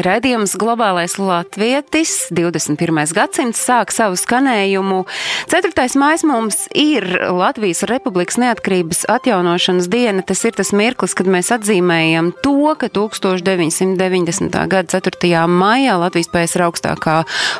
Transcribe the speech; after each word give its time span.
Radījums 0.00 0.54
Globālais 0.56 1.18
Latvietis 1.20 2.30
21. 2.32 3.10
gadsimts 3.12 3.58
sāk 3.60 3.90
savu 3.92 4.16
skanējumu. 4.16 5.02
4. 5.52 5.84
maijs 6.00 6.22
mums 6.24 6.62
ir 6.72 7.04
Latvijas 7.36 7.82
Republikas 7.90 8.38
neatkarības 8.40 9.02
atjaunošanas 9.12 9.90
diena. 9.92 10.24
Tas 10.24 10.40
ir 10.48 10.56
tas 10.56 10.72
mirklis, 10.72 11.12
kad 11.18 11.28
mēs 11.28 11.50
atzīmējam 11.52 12.30
to, 12.40 12.72
ka 12.80 12.88
1990. 12.88 14.56
gada 14.72 15.00
4. 15.04 15.42
maijā 15.52 15.98
Latvijas 16.00 16.32
pēc 16.32 16.56
augstākā 16.64 17.18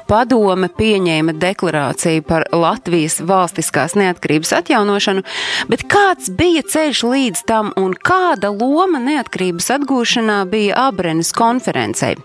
padome 0.09 0.70
pieņēma 0.80 1.36
deklarāciju 1.36 2.24
par 2.24 2.46
Latvijas 2.56 3.18
valstiskās 3.20 3.98
neatkarības 4.00 4.54
atjaunošanu. 4.62 5.26
Bet 5.68 5.84
kāds 5.92 6.32
bija 6.32 6.64
ceļš 6.64 7.04
līdz 7.04 7.45
tam 7.52 7.74
un 7.76 7.92
kāda 7.92 8.48
loma 8.54 9.02
neatkarības 9.10 9.70
atgūšanā 9.76 10.40
bija 10.48 10.88
Abrenes 10.88 11.34
konferencei? 11.36 12.16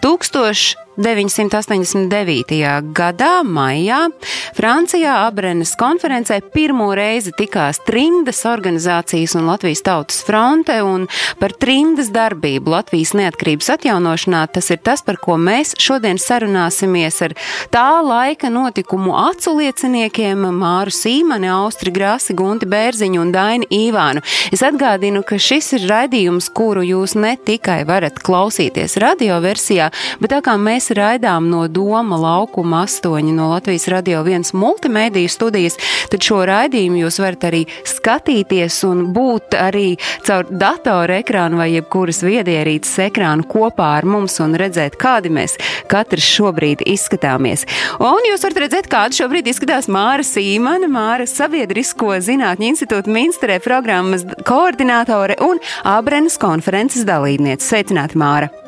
1000 0.00 0.76
989. 0.96 2.92
gadā, 2.92 3.40
maijā, 3.44 4.10
Francijā 4.52 5.14
Abrenes 5.26 5.72
konferencē 5.80 6.42
pirmo 6.52 6.90
reizi 6.92 7.32
tikās 7.32 7.80
trimdas 7.86 8.42
organizācijas 8.48 9.32
un 9.38 9.46
Latvijas 9.48 9.80
tautas 9.86 10.20
fronte, 10.26 10.76
un 10.84 11.06
par 11.40 11.54
trimdas 11.56 12.10
darbību 12.12 12.74
Latvijas 12.74 13.14
neatkarības 13.16 13.70
atjaunošanā 13.76 14.42
tas 14.52 14.68
ir 14.74 14.82
tas, 14.84 15.00
par 15.06 15.16
ko 15.22 15.38
mēs 15.40 15.72
šodien 15.80 16.20
sarunāsimies 16.20 17.22
ar 17.24 17.36
tā 17.72 17.86
laika 18.04 18.50
notikumu 18.52 19.16
aculieciniekiem 19.30 20.44
Māru 20.58 20.92
Sīmani, 20.92 21.48
Austri 21.54 21.94
Grasi, 21.94 22.36
Gunti 22.36 22.68
Bērziņu 22.68 23.22
un 23.22 23.32
Daini 23.32 23.70
Īvānu. 23.72 24.20
Es 24.52 24.60
atgādinu, 24.66 25.24
ka 25.24 25.40
šis 25.40 25.72
ir 25.78 25.88
raidījums, 25.88 26.50
kuru 26.52 26.84
jūs 26.84 27.16
ne 27.16 27.32
tikai 27.40 27.80
varat 27.88 28.20
klausīties 28.20 28.98
radioversijā, 29.00 29.88
bet 30.20 30.36
tā 30.36 30.42
kā 30.44 30.58
mēs 30.60 30.81
mēs 30.82 30.96
raidām 30.96 31.46
no 31.50 31.68
Doma 31.68 32.16
laukuma 32.18 32.82
8 32.86 33.30
no 33.34 33.50
Latvijas 33.50 33.86
radio 33.88 34.22
1 34.24 34.54
multimediju 34.54 35.28
studijas, 35.28 35.76
tad 36.10 36.22
šo 36.22 36.42
raidījumu 36.46 37.04
jūs 37.04 37.18
varat 37.22 37.44
arī 37.46 37.60
skatīties 37.86 38.80
un 38.88 39.04
būt 39.14 39.54
arī 39.54 39.96
caur 40.26 40.48
datoru 40.50 41.14
ekrānu 41.20 41.60
vai 41.60 41.68
jebkuras 41.72 42.22
viedierīces 42.26 42.98
ekrānu 43.06 43.46
kopā 43.46 43.92
ar 43.98 44.08
mums 44.08 44.40
un 44.42 44.56
redzēt, 44.58 44.96
kādi 44.98 45.30
mēs 45.30 45.54
katrs 45.90 46.26
šobrīd 46.26 46.82
izskatāmies. 46.86 47.66
Un 48.02 48.26
jūs 48.26 48.42
varat 48.42 48.62
redzēt, 48.64 48.90
kāda 48.90 49.20
šobrīd 49.20 49.52
izskatās 49.52 49.90
Māra 49.92 50.26
Sīmana, 50.26 50.90
Māra 50.90 51.28
Sabiedrisko 51.30 52.16
zinātņu 52.18 52.72
institūta 52.72 53.12
Minsterē 53.12 53.60
programmas 53.62 54.26
koordinātore 54.48 55.38
un 55.46 55.62
Abrenas 55.84 56.40
konferences 56.42 57.06
dalībniece. 57.06 57.62
Sveicināti, 57.68 58.18
Māra! 58.18 58.61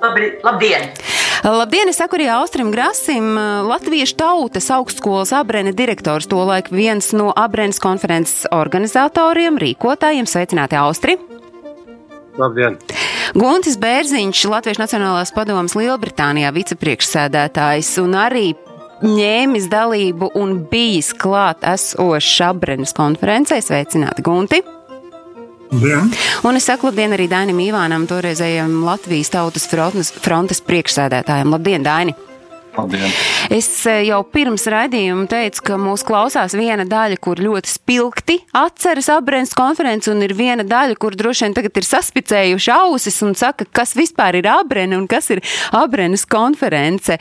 Labri, 0.00 0.30
labdien! 0.42 0.86
Labdien, 1.44 1.88
es 1.92 1.98
saku 2.00 2.16
arī 2.16 2.28
Austrim 2.32 2.70
Grasim, 2.72 3.34
Latviešu 3.68 4.16
tautas 4.20 4.70
augstskolas 4.72 5.32
abrēna 5.36 5.74
direktors, 5.76 6.28
tolaik 6.28 6.70
viens 6.72 7.10
no 7.16 7.30
abrēnas 7.36 7.80
konferences 7.80 8.46
organizatoriem, 8.52 9.60
rīkotājiem. 9.60 10.28
Sveicināti, 10.28 10.78
Austri! 10.80 11.18
Labdien! 12.40 12.78
Guntis 13.36 13.76
Bērziņš, 13.80 14.46
Latviešu 14.54 14.84
Nacionālās 14.86 15.34
padomas 15.36 15.76
Lielbritānijā 15.76 16.52
vicepriekšsēdētājs 16.56 17.94
un 18.00 18.16
arī 18.16 18.48
ņēmis 19.04 19.68
dalību 19.72 20.32
un 20.40 20.62
bijis 20.72 21.12
klāt 21.16 21.64
esošs 21.76 22.40
Abrenes 22.48 22.96
konferencē. 22.96 23.60
Sveicināti, 23.64 24.24
Gunti! 24.24 24.64
Jā. 25.70 26.00
Un 26.46 26.58
es 26.58 26.66
saku 26.66 26.88
labdien 26.88 27.14
arī 27.14 27.28
Dainim 27.30 27.60
Ivānam, 27.62 28.08
toreizējam 28.10 28.80
Latvijas 28.82 29.30
tautas 29.30 29.68
frontes, 29.70 30.10
frontes 30.18 30.64
priekšsēdētājiem. 30.66 31.54
Labdien, 31.54 31.86
Daini! 31.86 32.16
Paldies. 32.74 33.14
Es 33.50 33.68
eh, 33.88 34.04
jau 34.06 34.20
pirms 34.30 34.66
raidījuma 34.70 35.26
teicu, 35.30 35.62
ka 35.66 35.78
mūs 35.80 36.04
klausās 36.06 36.54
viena 36.54 36.84
daļa, 36.88 37.18
kur 37.22 37.40
ļoti 37.42 37.70
spilgti 37.70 38.36
atceras 38.56 39.10
abrēns 39.10 39.54
konferenci, 39.58 40.10
un 40.12 40.22
ir 40.22 40.34
viena 40.38 40.64
daļa, 40.66 40.98
kur 41.00 41.16
droši 41.18 41.48
vien 41.48 41.56
tagad 41.56 41.80
ir 41.80 41.88
saspicējuši 41.88 42.72
ausis 42.76 43.18
un 43.26 43.34
saka, 43.38 43.66
kas 43.66 43.96
vispār 43.98 44.38
ir 44.38 44.50
abrēna 44.50 45.00
un 45.00 45.08
kas 45.10 45.32
ir 45.34 45.42
abrēnas 45.76 46.26
konference. 46.30 47.18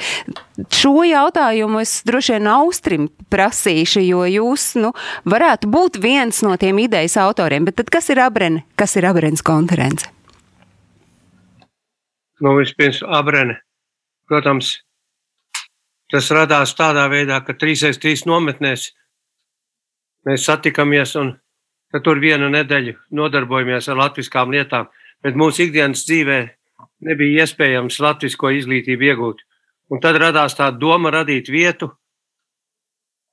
Šo 0.76 1.06
jautājumu 1.08 1.82
es 1.82 2.00
droši 2.06 2.36
vien 2.36 2.52
Austrim 2.52 3.08
prasīšu, 3.32 4.04
jo 4.06 4.26
jūs 4.30 4.74
nu, 4.82 4.92
varētu 5.30 5.70
būt 5.72 6.02
viens 6.04 6.44
no 6.46 6.58
tiem 6.62 6.84
idejas 6.84 7.18
autoriem. 7.22 7.66
Bet 7.66 7.80
tad 7.80 7.90
kas 7.94 8.12
ir 8.14 8.22
abrēna? 8.22 8.66
Kas 8.80 8.98
ir 9.00 9.08
abrēnas 9.10 9.46
konference? 9.46 10.12
Nu, 12.40 12.54
vispirms 12.60 13.02
abrēna. 13.04 13.58
Protams, 14.30 14.78
Tas 16.10 16.32
radās 16.34 16.74
tādā 16.74 17.06
veidā, 17.12 17.38
ka 17.46 17.54
3x3 17.54 18.26
nometnēs 18.26 18.88
mēs 20.26 20.46
satikamies 20.48 21.14
un 21.20 21.36
tur 22.04 22.22
vienu 22.22 22.50
nedēļu 22.54 22.96
nodarbojamies 23.18 23.90
ar 23.90 24.00
latviskām 24.02 24.50
lietām, 24.54 24.90
bet 25.24 25.38
mūsu 25.38 25.68
ikdienas 25.68 26.06
dzīvē 26.08 26.40
nebija 27.06 27.46
iespējams 27.46 28.00
latvisko 28.02 28.52
izglītību 28.58 29.10
iegūt. 29.12 29.46
Un 29.90 30.02
tad 30.02 30.20
radās 30.22 30.58
tā 30.58 30.70
doma 30.74 31.12
radīt 31.14 31.50
vietu, 31.50 31.90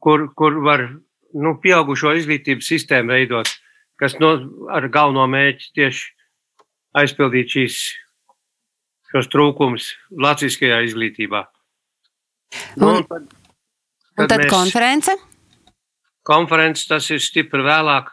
kur, 0.01 0.29
kur 0.37 0.61
var 0.65 0.87
nu, 1.37 1.57
pieaugušo 1.61 2.15
izglītības 2.17 2.69
sistēmu 2.73 3.13
veidot, 3.13 3.51
kas 4.01 4.17
no, 4.21 4.37
ar 4.73 4.89
galveno 4.93 5.27
mērķi 5.33 5.73
tieši 5.77 6.07
aizpildīt 6.97 7.53
šīs, 7.57 7.83
šos 9.13 9.29
trūkumus 9.33 9.93
latviskajā 10.13 10.81
izglītībā. 10.89 11.45
Nu, 12.77 12.91
un, 12.91 13.07
tad, 13.07 13.27
tad, 13.31 14.23
un 14.23 14.31
tad 14.31 14.45
mēs, 14.45 14.53
konference? 14.53 15.17
Konference 16.27 16.87
tas 16.91 17.11
ir 17.15 17.23
stipri 17.23 17.65
vēlāk. 17.67 18.13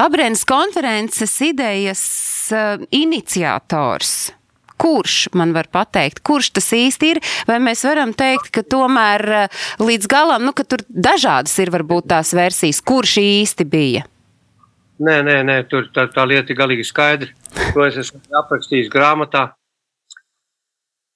Abrēnas 0.00 0.44
konferences 0.48 1.34
idejas 1.44 2.04
uh, 2.52 2.80
iniciators. 2.94 4.32
Kurš 4.80 5.28
man 5.38 5.52
var 5.54 5.68
pateikt, 5.72 6.18
kurš 6.26 6.50
tas 6.58 6.66
īsti 6.74 7.12
ir? 7.12 7.20
Vai 7.48 7.60
mēs 7.62 7.84
varam 7.86 8.10
teikt, 8.16 8.50
ka 8.52 8.64
tomēr 8.66 9.24
uh, 9.44 9.60
līdz 9.80 10.10
galam, 10.10 10.44
nu, 10.44 10.52
ka 10.56 10.66
tur 10.66 10.82
dažādas 10.88 11.54
ir 11.62 11.72
varbūt 11.72 12.10
tās 12.10 12.34
versijas, 12.36 12.82
kurš 12.84 13.20
īsti 13.22 13.68
bija? 13.70 14.04
Nē, 15.04 15.20
nē, 15.26 15.38
nē 15.46 15.56
tur 15.70 15.88
tā, 15.94 16.06
tā 16.10 16.26
lieta 16.26 16.52
ir 16.52 16.58
galīgi 16.58 16.86
skaidra. 16.86 17.30
To 17.74 17.86
es 17.86 17.96
esmu 18.02 18.20
aprakstījis 18.42 18.90
grāmatā. 18.92 19.48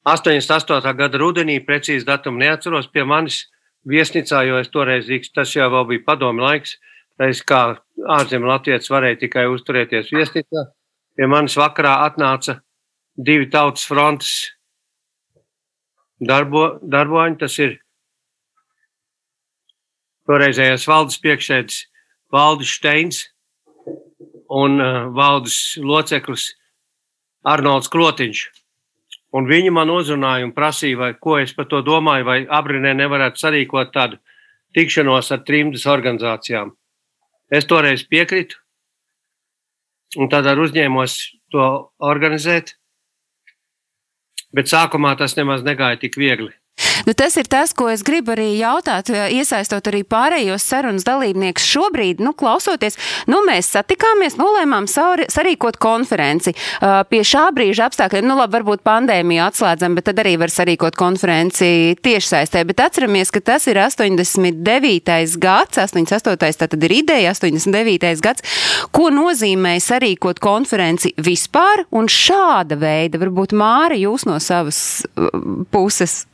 88. 0.09 0.95
gada 0.97 1.21
rudenī, 1.21 1.59
precīzi 1.65 2.07
datumu 2.07 2.41
neatceros, 2.41 2.89
pie 2.93 3.05
manis 3.05 3.43
viesnīcā, 3.89 4.45
jo 4.49 4.61
es 4.63 4.71
toreiz, 4.73 5.11
tas 5.35 5.53
jau 5.55 5.85
bija 5.89 6.05
padomi 6.07 6.45
laiks, 6.45 6.77
es 7.21 7.43
kā 7.43 7.79
ārzemju 8.19 8.49
latvietis 8.49 8.91
varēju 8.93 9.21
tikai 9.25 9.47
uzturēties 9.53 10.13
viesnīcā. 10.15 10.65
Pie 11.19 11.27
manis 11.27 11.59
vakarā 11.59 11.99
atnāca 12.07 12.61
divi 13.17 13.49
tautas 13.51 13.85
frontes 13.89 14.33
darbo, 16.21 16.79
darboņi, 16.83 17.39
tas 17.43 17.59
ir 17.59 17.79
toreizējais 20.29 20.87
valdes 20.89 21.19
priekšēdis 21.25 21.83
Valdis 22.33 22.75
Steins 22.77 23.25
un 24.53 24.81
uh, 24.81 25.09
valdes 25.17 25.79
loceklis 25.81 26.51
Arnolds 27.49 27.89
Klotiņš. 27.93 28.45
Un 29.37 29.49
viņi 29.49 29.73
man 29.75 29.91
uzrunāja 29.93 30.47
un 30.47 30.55
prasīja, 30.57 30.97
vai, 30.97 31.11
ko 31.21 31.37
es 31.41 31.53
par 31.57 31.69
to 31.69 31.83
domāju, 31.85 32.25
vai 32.25 32.39
Abrinē 32.49 32.95
nevarētu 32.97 33.43
sarīkot 33.43 33.93
tādu 33.93 34.17
tikšanos 34.77 35.33
ar 35.35 35.43
trimdas 35.45 35.85
organizācijām. 35.89 36.73
Es 37.53 37.69
toreiz 37.69 38.05
piekritu, 38.09 38.57
un 40.17 40.33
ar 40.33 40.63
uzņēmos 40.65 41.19
to 41.53 41.67
organizēt, 42.05 42.75
bet 44.53 44.73
sākumā 44.73 45.15
tas 45.21 45.37
nemaz 45.37 45.65
negāja 45.65 46.01
tik 46.01 46.17
viegli. 46.17 46.53
Nu, 47.07 47.15
tas 47.15 47.37
ir 47.39 47.49
tas, 47.51 47.73
ko 47.77 47.89
es 47.93 48.03
gribu 48.07 48.33
arī 48.35 48.51
jautāt, 48.59 49.11
iesaistot 49.13 49.91
arī 49.91 50.03
pārējos 50.09 50.65
sarunas 50.65 51.07
dalībniekus. 51.07 51.67
Šobrīd, 51.69 52.23
nu, 52.25 52.33
klausoties, 52.39 52.99
nu, 53.31 53.43
mēs 53.47 53.71
satikāmies, 53.75 54.39
nolēmām 54.41 54.89
sarīkot 54.89 55.79
konferenci. 55.83 56.55
Uh, 56.55 57.03
pie 57.09 57.23
šā 57.27 57.49
brīža 57.55 57.89
apstākļiem, 57.89 58.27
nu, 58.29 58.39
labi, 58.39 58.59
varbūt 58.59 58.85
pandēmija 58.87 59.49
atslēdzam, 59.51 59.97
bet 59.99 60.09
tad 60.11 60.23
arī 60.23 60.37
var 60.41 60.53
sarīkot 60.53 60.99
konferenci 60.99 61.99
tiešsaistē. 62.05 62.65
Bet 62.69 62.83
atceramies, 62.85 63.33
ka 63.35 63.43
tas 63.53 63.69
ir 63.71 63.81
89. 63.83 65.37
gads, 65.41 65.83
88. 65.83 66.39
tā 66.59 66.71
tad 66.71 66.89
ir 66.89 66.97
ideja, 67.01 67.35
89. 67.37 68.25
gads, 68.25 68.45
ko 68.95 69.09
nozīmē 69.15 69.77
sarīkot 69.83 70.41
konferenci 70.43 71.15
vispār 71.23 71.85
un 71.95 72.11
šāda 72.13 72.79
veida, 72.81 73.21
varbūt 73.21 73.57
Māra, 73.59 73.97
jūs 73.99 74.27
no 74.29 74.39
savas 74.43 74.81
puses. 75.75 76.28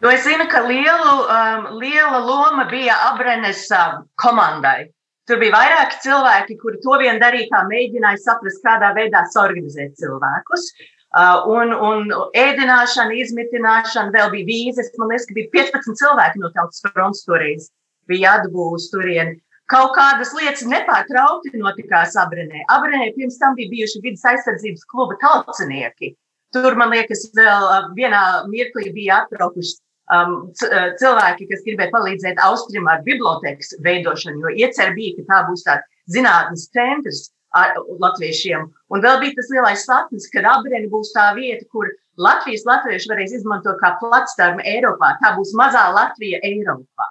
Nu, 0.00 0.08
es 0.08 0.22
zinu, 0.24 0.46
ka 0.48 0.62
lielu, 0.64 1.14
um, 1.28 1.66
liela 1.76 2.18
loma 2.24 2.64
bija 2.70 2.94
Abrenes 3.10 3.66
um, 3.76 4.06
komandai. 4.22 4.86
Tur 5.28 5.36
bija 5.42 5.52
vairāki 5.52 5.98
cilvēki, 6.06 6.56
kuri 6.62 6.78
to 6.80 6.94
vien 7.02 7.20
darīja, 7.20 7.50
kā 7.50 7.60
mēģināja 7.68 8.22
saprast, 8.22 8.62
kādā 8.64 8.94
veidā 8.96 9.20
organizēt 9.42 9.98
cilvēkus. 10.00 10.64
Uh, 11.10 11.44
un, 11.52 11.74
un 11.74 12.14
ēdināšana, 12.38 13.12
izmitināšana, 13.26 14.14
vēl 14.14 14.30
bija 14.32 14.48
vīzes. 14.48 14.88
Man 14.96 15.12
liekas, 15.12 15.28
ka 15.28 15.36
bija 15.36 15.52
15 15.58 16.00
cilvēki 16.00 16.40
no 16.40 16.50
tautas 16.56 16.80
fronts 16.86 17.28
toreiz 17.28 17.68
bija 18.08 18.38
atbūs 18.38 18.88
turieni. 18.94 19.36
Kaut 19.70 19.92
kādas 19.98 20.32
lietas 20.38 20.64
nepārtraukti 20.70 21.60
notikās 21.60 22.16
Abrenē. 22.18 22.64
Abrenē 22.72 23.12
pirms 23.18 23.36
tam 23.42 23.52
bija 23.58 23.68
bijuši 23.74 24.00
vidas 24.08 24.24
aizsardzības 24.32 24.88
kluba 24.88 25.20
talcinieki. 25.20 26.14
Tur, 26.56 26.72
man 26.80 26.90
liekas, 26.96 27.28
vēl 27.36 27.68
uh, 27.68 27.92
vienā 27.94 28.24
mirklī 28.48 28.88
bija 28.96 29.20
atbraukuši 29.26 29.76
um, 30.14 30.36
uh, 30.50 30.88
cilvēki, 31.00 31.48
kas 31.50 31.64
gribēja 31.66 31.94
palīdzēt 31.94 32.42
Austrijam 32.46 32.88
ar 32.90 33.04
bibliotekas 33.06 33.74
veidošanu, 33.84 34.44
jo 34.44 34.54
iecer 34.64 34.94
bija, 34.96 35.18
ka 35.18 35.28
tā 35.32 35.42
būs 35.50 35.66
tāds 35.66 35.86
zinātnes 36.14 36.68
centrs 36.74 37.28
ar 37.56 37.78
latviešiem. 38.02 38.68
Un 38.94 39.02
vēl 39.02 39.22
bija 39.22 39.38
tas 39.38 39.50
lielais 39.54 39.86
sapnis, 39.86 40.28
ka 40.32 40.42
Rabreni 40.44 40.90
būs 40.90 41.14
tā 41.16 41.30
vieta, 41.38 41.66
kur 41.72 41.90
Latvijas 42.20 42.66
latvieši 42.68 43.08
varēs 43.10 43.38
izmantot 43.38 43.80
kā 43.80 43.94
platstarmu 44.00 44.62
Eiropā. 44.66 45.14
Tā 45.22 45.32
būs 45.38 45.54
mazā 45.58 45.86
Latvija 45.94 46.42
Eiropā. 46.46 47.08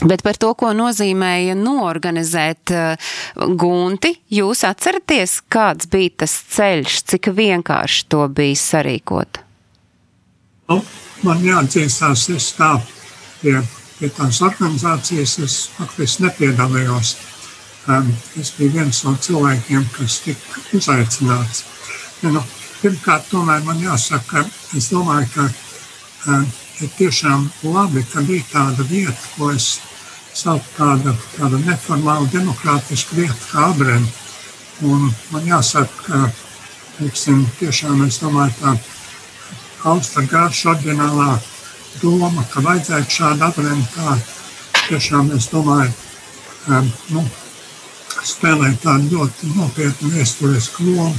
Bet 0.00 0.22
par 0.24 0.38
to, 0.40 0.54
ko 0.56 0.70
nozīmēja 0.72 1.52
norganizēt 1.60 2.72
uh, 2.72 3.10
gunti, 3.60 4.14
jūs 4.32 4.64
atceraties, 4.64 5.42
kāds 5.52 5.90
bija 5.92 6.22
tas 6.24 6.38
ceļš, 6.54 7.02
cik 7.12 7.28
vienkārši 7.36 8.06
to 8.08 8.24
bija 8.32 8.56
sarīkot? 8.56 9.42
Nu, 10.70 10.76
man 11.26 11.40
jāatzīstās, 11.42 12.28
es 12.30 12.52
tā 12.54 12.68
pie, 13.40 13.56
pie 13.98 14.10
tās 14.14 14.38
organizācijas 14.46 15.32
es 15.42 15.56
faktiski 15.74 16.28
nepiedalījos. 16.28 17.16
Um, 17.90 18.12
es 18.38 18.52
biju 18.54 18.76
viens 18.76 19.00
no 19.02 19.16
cilvēkiem, 19.18 19.88
kas 19.96 20.20
tika 20.22 20.62
uzaicināts. 20.78 21.64
Ja, 22.20 22.30
nu, 22.36 22.42
pirmkārt, 22.84 23.26
tomēr 23.32 23.64
man 23.66 23.80
jāsaka, 23.82 24.44
es 24.78 24.92
domāju, 24.92 25.26
ka 25.34 25.48
um, 25.48 26.46
ir 26.78 26.94
tiešām 27.00 27.48
labi, 27.66 28.04
ka 28.12 28.22
bija 28.28 28.46
tāda 28.52 28.86
vieta, 28.92 29.18
ko 29.34 29.50
es 29.56 29.72
saucu 30.36 30.70
tāda, 30.76 31.16
tāda 31.34 31.58
neformāla 31.64 32.30
demokrātiska 32.30 33.18
vieta 33.18 33.40
kā 33.48 33.66
Abrēna. 33.72 34.06
Un 34.86 35.10
man 35.34 35.50
jāsaka, 35.50 36.06
ka, 36.06 36.22
teiksim, 37.00 37.42
tiešām 37.58 38.06
es 38.06 38.22
domāju, 38.22 38.54
tā 38.62 38.78
augsta 39.88 40.22
garša 40.28 40.74
orģinālā 40.74 41.30
doma, 42.00 42.44
ka 42.52 42.62
vajadzētu 42.64 43.16
šādu 43.16 43.46
apvienojumu 43.46 43.86
kā 43.94 44.16
tiešām, 44.88 45.30
es 45.36 45.48
domāju, 45.52 45.92
um, 46.68 46.90
nu, 47.14 47.24
spēlēt 48.26 48.80
tādu 48.84 49.16
ļoti 49.16 49.52
nopietnu 49.56 50.12
vēsturisku 50.14 50.86
lomu. 50.90 51.16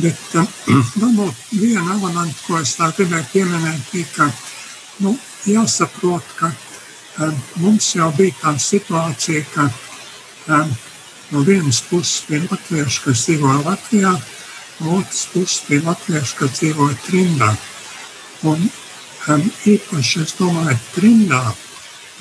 Bet 0.00 0.36
um, 0.38 0.48
varbūt 1.02 1.46
viena 1.56 1.96
elementa, 1.96 2.38
ko 2.46 2.60
es 2.60 2.76
tā 2.78 2.90
gribēju 2.96 3.30
pieminēt, 3.32 3.86
bija, 3.92 4.10
ka 4.16 4.30
nu, 5.04 5.16
jāsaprot, 5.50 6.36
ka 6.38 6.52
um, 7.26 7.40
mums 7.64 7.94
jau 7.96 8.10
bija 8.16 8.36
tā 8.42 8.54
situācija, 8.60 9.44
ka 9.54 9.66
um, 10.60 10.76
no 11.30 11.42
vienas 11.46 11.82
puses 11.90 12.22
bija 12.28 12.46
latvieši, 12.50 13.02
kas 13.06 13.26
dzīvoja 13.26 13.64
Latvijā, 13.66 14.14
no 14.80 15.00
otras 15.00 15.26
puses 15.32 15.66
bija 15.68 15.88
latvieši, 15.90 16.38
kas 16.38 16.56
dzīvoja 16.60 17.02
Trindā. 17.06 17.50
Un 18.48 18.62
um, 19.28 19.42
īpaši, 19.68 20.22
es 20.24 20.34
domāju, 20.38 20.78
trimdā 20.94 21.42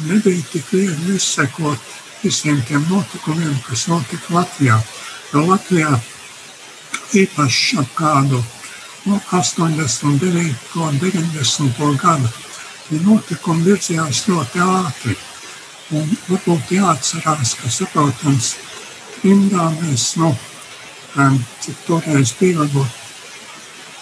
nebija 0.07 0.43
tik 0.51 0.71
viegli 0.73 1.15
izsekot 1.15 1.95
visiem 2.23 2.59
tiem 2.67 2.83
notikumiem, 2.89 3.55
kas 3.67 3.87
notika 3.87 4.35
Latvijā. 4.35 4.79
Jo 5.33 5.45
Latvijā 5.47 5.93
īpaši 7.15 7.79
ap 7.79 7.95
kādu 7.95 8.43
no 9.05 9.21
89. 9.31 10.75
un 10.75 10.99
90. 10.99 11.97
gadu 12.03 12.29
notikumi 13.05 13.65
virzījās 13.69 14.25
ļoti 14.27 14.61
ātri. 14.65 15.15
Un 15.95 16.09
varbūt 16.27 16.71
jāatcerās, 16.73 17.55
ka, 17.57 17.69
saprotams, 17.73 18.53
trimdā 19.19 19.69
mēs, 19.79 20.11
nu, 20.21 20.29
um, 21.17 21.39
cik 21.63 21.79
toreiz 21.87 22.33
bija, 22.39 22.59
varbūt 22.59 22.97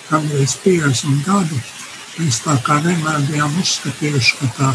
kādreiz 0.10 0.58
50 0.66 1.24
gadu, 1.28 1.60
Mēs 2.18 2.40
tā 2.42 2.56
kā 2.66 2.80
vienmēr 2.82 3.26
bijām 3.30 3.54
uzskatījuši, 3.62 4.38
ka 4.40 4.48
tā 4.58 4.70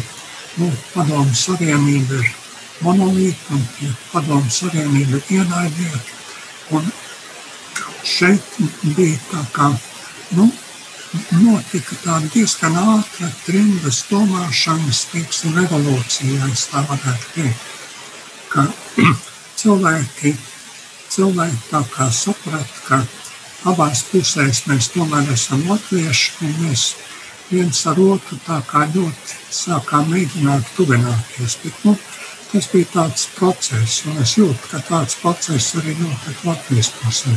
nu, 0.61 0.69
padomu 0.93 1.35
savienība 1.35 2.21
ir 2.21 2.29
monolīta 2.83 3.57
un 3.57 3.63
ja 3.83 3.95
padomu 4.13 4.51
savienība 4.51 5.19
ir 5.19 5.39
ienaidnieka. 5.39 6.21
Un 6.79 6.87
šeit 8.07 8.59
bija 8.97 9.19
tā 9.31 9.43
kā, 9.57 9.71
nu, 10.39 10.47
notika 11.43 11.99
tāda 12.05 12.31
diezgan 12.33 12.79
ātra 12.79 13.29
trimdas 13.47 14.05
domāšanas, 14.11 15.05
teiksim, 15.13 15.57
revolūcija, 15.59 16.49
es 16.53 16.67
tā 16.71 16.85
varētu 16.89 17.33
teikt, 17.35 17.67
ka 18.53 18.67
cilvēki, 19.61 20.37
cilvēki 21.13 21.63
tā 21.71 21.83
kā 21.93 22.09
saprat, 22.15 22.79
ka 22.87 23.03
abās 23.69 24.07
pusēs 24.11 24.65
mēs 24.71 24.93
tomēr 24.95 25.35
esam 25.35 25.67
latvieši 25.69 26.47
un 26.47 26.55
mēs 26.65 26.87
viens 27.53 27.87
ar 27.87 28.01
otru 28.01 28.39
tā 28.47 28.59
kā 28.69 28.87
ļoti 28.95 29.41
sākām 29.53 30.09
mēģināt 30.13 30.73
tuvināties. 30.77 31.59
Bet, 31.65 31.83
nu, 31.87 31.97
tas 32.53 32.71
bija 32.73 32.91
tāds 32.95 33.29
process, 33.37 34.03
un 34.09 34.23
es 34.25 34.37
jūtu, 34.39 34.71
ka 34.71 34.81
tāds 34.89 35.21
process 35.21 35.77
arī 35.81 35.97
notiek 36.01 36.49
Latvijas 36.49 36.93
pusē. 37.01 37.37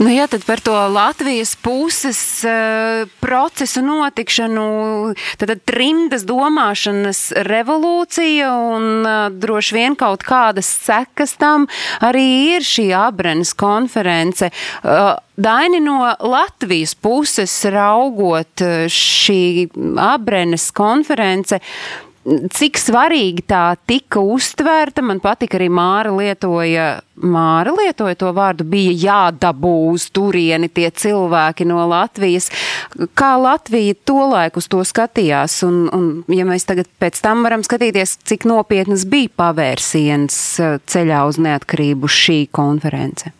Nu, 0.00 0.08
jā, 0.08 0.24
tad 0.32 0.46
par 0.48 0.62
to 0.64 0.72
Latvijas 0.88 1.50
puses 1.60 2.18
uh, 2.48 3.04
procesu 3.20 3.82
notikšanu, 3.84 4.62
tad, 5.36 5.50
tad 5.50 5.60
trimdas 5.68 6.24
domāšanas 6.24 7.20
revolūcija 7.44 8.48
un 8.48 8.86
uh, 9.04 9.18
droši 9.28 9.76
vien 9.76 9.98
kaut 10.00 10.24
kādas 10.24 10.70
sekas 10.86 11.36
tam 11.36 11.68
arī 12.00 12.24
ir 12.56 12.64
šī 12.64 12.86
abrenes 12.96 13.52
konference. 13.52 14.48
Uh, 14.80 15.18
Daini 15.40 15.82
no 15.84 16.00
Latvijas 16.20 16.96
puses 16.96 17.52
raugot 17.68 18.64
šī 18.92 19.68
abrenes 20.00 20.70
konference. 20.76 21.60
Cik 22.30 22.78
svarīgi 22.78 23.42
tā 23.50 23.74
tika 23.88 24.20
uztvērta. 24.22 25.02
Man 25.02 25.18
patika 25.22 25.58
arī 25.58 25.66
Māra 25.72 26.12
lietoja, 26.14 27.00
Māra 27.20 27.72
lietoja 27.74 28.18
to 28.20 28.30
vārdu, 28.36 28.66
bija 28.70 28.92
jādabū 29.04 29.72
uz 29.90 30.06
turieni 30.14 30.68
tie 30.70 30.90
cilvēki 30.94 31.66
no 31.66 31.82
Latvijas. 31.90 32.50
Kā 33.18 33.32
Latvija 33.40 33.96
tolaik 34.06 34.60
uz 34.60 34.68
to 34.70 34.84
skatījās, 34.86 35.60
un, 35.66 35.82
un 35.96 36.10
ja 36.30 36.46
mēs 36.46 36.68
tagad 36.68 36.90
pēc 37.02 37.18
tam 37.24 37.42
varam 37.46 37.64
skatīties, 37.66 38.20
cik 38.30 38.46
nopietnas 38.50 39.06
bija 39.10 39.32
pavērsiens 39.42 40.36
uh, 40.62 40.76
ceļā 40.86 41.24
uz 41.30 41.40
neatkarību 41.42 42.10
šī 42.10 42.44
konference. 42.54 43.34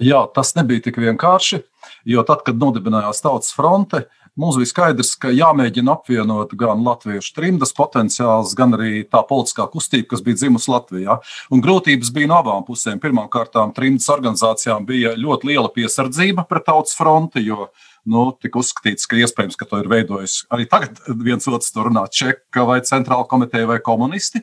Jā, 0.00 0.24
tas 0.32 0.54
nebija 0.56 0.86
tik 0.88 0.96
vienkārši, 1.02 1.60
jo 2.08 2.24
tad, 2.24 2.46
kad 2.46 2.56
nodibinājās 2.56 3.20
Tautas 3.20 3.52
fronte, 3.52 4.06
uh, 4.06 4.19
Mums 4.38 4.58
bija 4.60 4.70
skaidrs, 4.70 5.14
ka 5.18 5.32
jāmēģina 5.34 5.96
apvienot 5.96 6.52
gan 6.58 6.84
latviešu 6.86 7.34
trimdas 7.34 7.74
potenciāls, 7.76 8.54
gan 8.58 8.76
arī 8.78 9.02
tā 9.10 9.22
politiskā 9.26 9.66
kustība, 9.72 10.12
kas 10.12 10.22
bija 10.26 10.38
dzimusi 10.38 10.70
Latvijā. 10.70 11.18
Un 11.50 11.62
grūtības 11.64 12.12
bija 12.14 12.30
no 12.30 12.38
abām 12.38 12.66
pusēm. 12.66 13.00
Pirmkārt, 13.02 13.58
trimdas 13.76 14.10
organizācijām 14.12 14.86
bija 14.88 15.16
ļoti 15.18 15.50
liela 15.50 15.72
piesardzība 15.74 16.46
pret 16.50 16.68
tautas 16.68 16.94
fronti, 16.98 17.42
jo 17.48 17.68
nu, 18.08 18.30
tika 18.40 18.60
uzskatīts, 18.62 19.08
ka 19.10 19.18
iespējams, 19.18 19.58
ka 19.60 19.66
to 19.68 19.82
ir 19.82 19.90
veidojis 19.90 20.40
arī 20.54 20.66
tagad 20.70 21.00
viens 21.20 21.46
otrs 21.50 21.72
tur 21.74 21.90
runā 21.90 22.06
čeka 22.10 22.64
vai 22.68 22.80
centrāla 22.86 23.26
komiteja 23.28 23.68
vai 23.68 23.80
komunisti. 23.84 24.42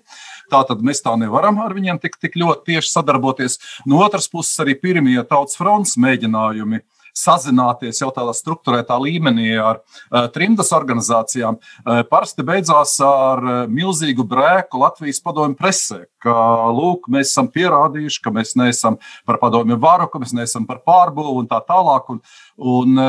Tātad 0.52 0.84
mēs 0.86 1.02
tā 1.06 1.16
nevaram 1.20 1.60
ar 1.64 1.76
viņiem 1.76 2.00
tik, 2.04 2.20
tik 2.22 2.38
ļoti 2.40 2.74
tieši 2.74 2.94
sadarboties. 2.94 3.58
No 3.90 4.04
otras 4.06 4.30
puses, 4.32 4.56
arī 4.64 4.78
pirmie 4.80 5.18
tautas 5.28 5.58
fronts 5.60 5.98
mēģinājumi 6.00 6.84
sazināties 7.18 8.02
jau 8.02 8.10
tādā 8.14 8.34
struktūrētā 8.36 8.98
līmenī 9.02 9.50
ar 9.62 9.80
uh, 9.82 10.28
trimdas 10.34 10.72
organizācijām, 10.76 11.58
uh, 11.58 12.02
parasti 12.10 12.46
beidzās 12.48 12.96
ar 13.04 13.44
uh, 13.44 13.58
milzīgu 13.72 14.26
brēku 14.28 14.82
Latvijas 14.84 15.22
padomju 15.26 15.58
presē. 15.60 16.04
Ka, 16.24 16.34
lūk, 16.74 17.08
mēs 17.14 17.32
esam 17.32 17.48
pierādījuši, 17.54 18.22
ka 18.26 18.34
mēs 18.34 18.56
neesam 18.60 18.98
par 19.28 19.38
padomju 19.42 19.78
varu, 19.82 20.10
ka 20.12 20.22
mēs 20.22 20.34
neesam 20.38 20.66
par 20.70 20.82
pārbūvu 20.88 21.44
un 21.44 21.50
tā 21.50 21.62
tālāk. 21.68 22.10
Un, 22.10 22.22
un 22.58 23.00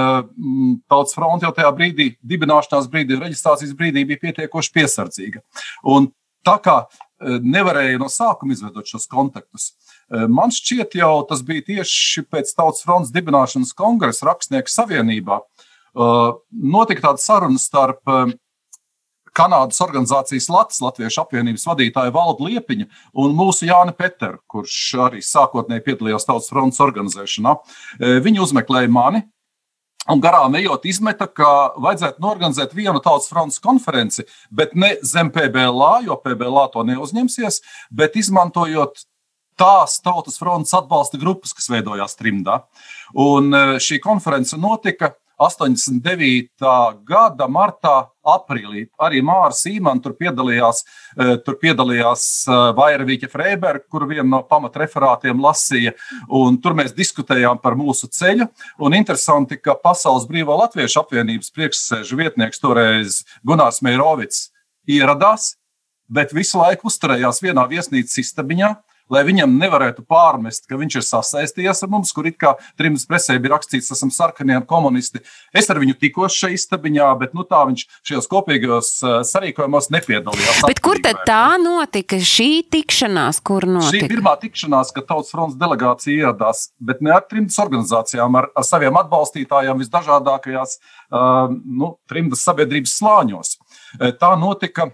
Tautas 0.91 1.17
fronte 1.17 1.49
jau 1.49 1.55
tajā 1.57 1.73
brīdī, 1.75 2.11
dibināšanās 2.21 2.89
brīdī, 2.93 3.17
reģistrācijas 3.19 3.75
brīdī 3.79 4.05
bija 4.09 4.27
pietiekoši 4.27 4.75
piesardzīga. 4.77 5.43
Un 5.89 6.11
tā 6.47 6.59
kā 6.63 6.83
nevarēja 7.19 7.99
no 8.01 8.11
sākuma 8.13 8.55
izveidot 8.55 8.87
šos 8.87 9.09
kontaktus. 9.11 9.73
Man 10.09 10.53
šķiet, 10.55 10.97
jau 10.97 11.13
tas 11.29 11.43
bija 11.45 11.67
tieši 11.67 12.25
pēc 12.33 12.55
Tautas 12.57 12.85
fronts 12.85 13.13
dibināšanas 13.13 13.75
kongresa 13.77 14.31
rakstnieku 14.31 14.73
savienībā. 14.73 15.43
Notika 15.95 17.11
tāda 17.11 17.21
saruna 17.21 17.61
starp 17.61 18.01
Kanādas 19.39 19.79
organizācijas 19.85 20.49
Latvijas 20.51 20.81
Latviešu 20.83 21.21
apvienības 21.23 21.67
vadītāju 21.69 22.15
Valdu 22.15 22.49
Liepiņu 22.49 22.89
un 23.23 23.37
mūsu 23.39 23.69
Jāni 23.69 23.93
Peteru, 23.95 24.41
kurš 24.51 24.79
arī 25.05 25.21
sākotnēji 25.23 25.85
piedalījās 25.87 26.27
Tautas 26.27 26.49
fronts 26.51 26.81
organizēšanā. 26.83 27.59
Viņi 28.25 28.43
uzmeklēja 28.49 28.91
mani, 28.91 29.27
Un 30.09 30.23
garām 30.25 30.55
ejot, 30.57 30.87
izmeta, 30.89 31.27
ka 31.29 31.75
vajadzētu 31.85 32.23
norganizēt 32.25 32.73
vienu 32.77 33.01
tautas 33.05 33.29
fronts 33.29 33.61
konferenci, 33.61 34.25
bet 34.49 34.73
ne 34.73 34.95
zem 35.05 35.29
PBLā, 35.35 35.91
jo 36.07 36.17
PBLā 36.23 36.65
to 36.73 36.85
neuzņemsies, 36.89 37.61
bet 37.93 38.17
izmantojot 38.17 39.05
tās 39.59 39.99
tautas 40.05 40.39
fronts 40.41 40.75
atbalsta 40.77 41.21
grupas, 41.21 41.55
kas 41.57 41.71
veidojās 41.73 42.17
trimdā. 42.19 42.63
Un 43.19 43.51
e, 43.55 43.65
šī 43.83 44.01
konference 44.05 44.59
notika 44.59 45.15
89. 45.39 46.59
gada 47.07 47.47
martā, 47.47 48.09
aprīlī. 48.27 48.89
Arī 48.99 49.21
Mārcis 49.23 49.69
Sīmans 49.69 50.03
tur 50.03 50.17
piedalījās. 50.19 50.83
E, 51.15 51.37
tur 51.47 51.59
piedalījās 51.63 52.25
e, 52.49 52.57
Vairvīķa 52.79 53.31
Freiberga, 53.31 53.85
kur 53.87 54.09
vienu 54.11 54.27
no 54.33 54.43
pamatreferātiem 54.51 55.39
lasīja. 55.43 55.95
Tur 56.63 56.77
mēs 56.79 56.97
diskutējām 56.97 57.63
par 57.63 57.79
mūsu 57.79 58.11
ceļu. 58.19 58.49
Un 58.83 58.99
interesanti, 58.99 59.61
ka 59.63 59.79
Pasaules 59.79 60.27
Brīvā 60.31 60.59
Latviešu 60.65 61.05
apvienības 61.05 61.55
priekšsēžu 61.55 62.19
vietnieks 62.19 62.63
toreiz 62.63 63.23
Gunārs 63.47 63.81
Meirovics 63.87 64.49
ieradās, 64.91 65.53
bet 66.11 66.35
visu 66.35 66.59
laiku 66.59 66.89
uzturējās 66.91 67.43
vienā 67.45 67.67
viesnīcas 67.71 68.25
istabiņā 68.25 68.75
lai 69.13 69.25
viņam 69.27 69.57
nevarētu 69.61 70.05
pārmest, 70.09 70.67
ka 70.69 70.79
viņš 70.81 70.99
ir 71.01 71.07
sasaistījies 71.07 71.83
ar 71.85 71.93
mums, 71.93 72.13
kur 72.17 72.29
it 72.29 72.39
kā 72.41 72.55
trimdas 72.79 73.07
presē 73.09 73.39
bija 73.41 73.57
rakstīts, 73.57 73.91
esam 73.95 74.13
sarkanie 74.15 74.59
komunisti. 74.69 75.23
Es 75.57 75.71
ar 75.73 75.81
viņu 75.83 75.97
tikos 76.01 76.37
šajā 76.37 76.59
istabiņā, 76.59 77.09
bet 77.21 77.35
nu, 77.37 77.45
tā 77.49 77.63
viņš 77.69 77.85
šajos 78.09 78.29
kopīgajos 78.31 78.93
uh, 79.05 79.17
sarīkojumos 79.29 79.91
nepiedalījās. 79.95 80.63
Bet 80.69 80.83
kur 80.85 81.01
tad 81.05 81.23
tā 81.29 81.57
notika? 81.63 82.21
Šī 82.29 82.65
tikšanās, 82.71 83.41
kur 83.47 83.67
notika? 83.69 84.05
Šī 84.05 84.13
pirmā 84.13 84.35
tikšanās, 84.43 84.93
kad 84.97 85.09
Tautas 85.09 85.33
fronts 85.33 85.59
delegācija 85.61 86.29
ieradās, 86.29 86.69
bet 86.85 87.03
ne 87.05 87.15
ar 87.17 87.25
trimdas 87.29 87.59
organizācijām, 87.63 88.39
ar, 88.41 88.51
ar 88.53 88.67
saviem 88.67 88.99
atbalstītājiem 89.01 89.83
visdažādākajās 89.85 90.79
uh, 90.79 91.53
nu, 91.53 91.95
trimdas 92.11 92.45
sabiedrības 92.47 92.99
slāņos. 93.01 93.57
Tā 94.21 94.33
notika 94.41 94.91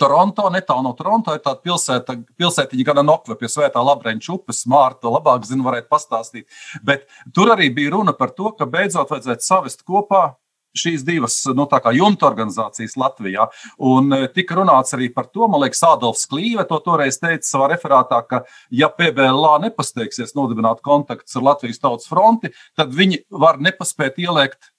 Toronto, 0.00 0.48
netālu 0.48 0.86
no 0.86 0.94
Toronto, 0.96 1.34
ir 1.36 1.42
tāda 1.44 1.60
pilsēta, 1.60 2.16
pilsētiņa 2.40 2.84
gan 2.88 3.02
Nokve 3.04 3.36
pie 3.36 3.50
Svētā 3.52 3.82
Labreņķa 3.84 4.32
upes. 4.32 4.64
Mārta 4.70 5.12
labāk 5.12 5.44
zina, 5.44 5.66
varētu 5.66 5.90
pastāstīt. 5.92 6.46
Bet 6.82 7.04
tur 7.36 7.52
arī 7.52 7.68
bija 7.74 7.92
runa 7.98 8.16
par 8.16 8.32
to, 8.36 8.54
ka 8.56 8.68
beidzot 8.68 9.12
vajadzētu 9.12 9.44
savest 9.44 9.84
kopā 9.84 10.30
šīs 10.78 11.02
divas 11.04 11.36
nu, 11.56 11.66
jumta 11.96 12.26
organizācijas 12.28 12.96
Latvijā. 13.00 13.48
Un 13.78 14.14
tika 14.34 14.58
runāts 14.58 14.94
arī 14.96 15.10
par 15.14 15.28
to, 15.32 15.48
man 15.48 15.62
liekas, 15.64 15.82
Adolfs 15.84 16.26
Klīve 16.30 16.64
to 16.68 16.78
toreiz 16.84 17.18
teica 17.20 17.44
savā 17.46 17.70
referātā, 17.74 18.22
ka, 18.28 18.42
ja 18.70 18.88
PBLā 18.88 19.58
nepasteigsies 19.66 20.36
nodibināt 20.38 20.82
kontaktus 20.84 21.36
ar 21.36 21.48
Latvijas 21.52 21.82
Tautas 21.82 22.08
fronti, 22.10 22.52
tad 22.78 22.94
viņi 22.94 23.24
var 23.30 23.60
nepaspēt 23.64 24.20
ieliekt 24.22 24.72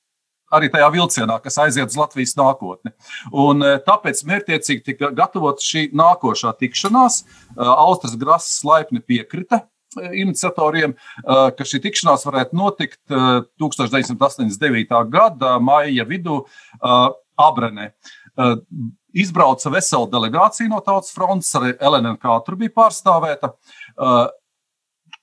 arī 0.53 0.69
tajā 0.73 0.89
vilcienā, 0.93 1.39
kas 1.43 1.59
aiziet 1.61 1.91
uz 1.91 1.97
Latvijas 1.99 2.35
nākotni. 2.39 2.93
Un, 3.31 3.63
e, 3.63 3.77
tāpēc 3.85 4.23
mērķiecīgi 4.29 4.85
tika 4.91 5.11
gatavota 5.15 5.63
šī 5.65 5.89
nākošā 5.97 6.53
tikšanās. 6.61 7.21
E, 7.23 7.27
Austras 7.69 8.17
Grasas 8.19 8.63
laipni 8.67 9.01
piekrita 9.05 9.63
e, 9.63 10.11
iniciatoriem, 10.23 10.95
ka 11.25 11.67
šī 11.67 11.81
tikšanās 11.85 12.25
varētu 12.27 12.57
notikt 12.57 13.01
1989. 13.09 15.03
gada 15.13 15.57
maija 15.63 16.05
vidū 16.09 16.41
Abrenē. 17.39 17.91
Izbrauca 19.19 19.71
vesela 19.73 20.05
delegācija 20.11 20.69
no 20.69 20.79
Tautas 20.85 21.09
frontes, 21.15 21.49
arī 21.57 21.73
LNK 21.81 22.35
tur 22.45 22.59
bija 22.59 22.75
pārstāvēta 22.77 23.49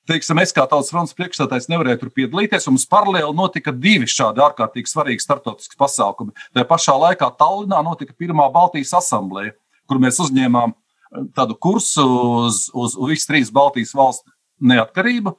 teiksim, 0.09 0.41
es 0.43 0.55
kā 0.55 0.65
tautas 0.69 0.93
fronts 0.93 1.15
priekšstādājs 1.17 1.69
nevarēju 1.73 2.01
tur 2.03 2.13
piedalīties. 2.17 2.69
Mums 2.71 2.87
paralēli 2.91 3.35
notika 3.37 3.75
divi 3.75 4.09
šādi 4.11 4.43
ārkārtīgi 4.45 4.91
svarīgi 4.91 5.25
startautiski 5.25 5.79
pasākumi. 5.81 6.35
Tajā 6.57 6.69
pašā 6.71 6.97
laikā 7.03 7.31
Tallinā 7.41 7.83
notika 7.87 8.17
pirmā 8.19 8.49
Baltijas 8.55 8.95
asambleja, 9.01 9.57
kur 9.91 10.01
mēs 10.03 10.21
uzņēmām 10.25 10.73
eh, 10.73 11.27
tādu 11.37 11.59
kursu 11.59 12.07
uz, 12.47 12.67
uz, 12.73 12.97
uz 12.97 13.13
visas 13.13 13.31
trīs 13.31 13.53
Baltijas 13.55 13.95
valstu 13.97 14.33
neatkarību. 14.61 15.37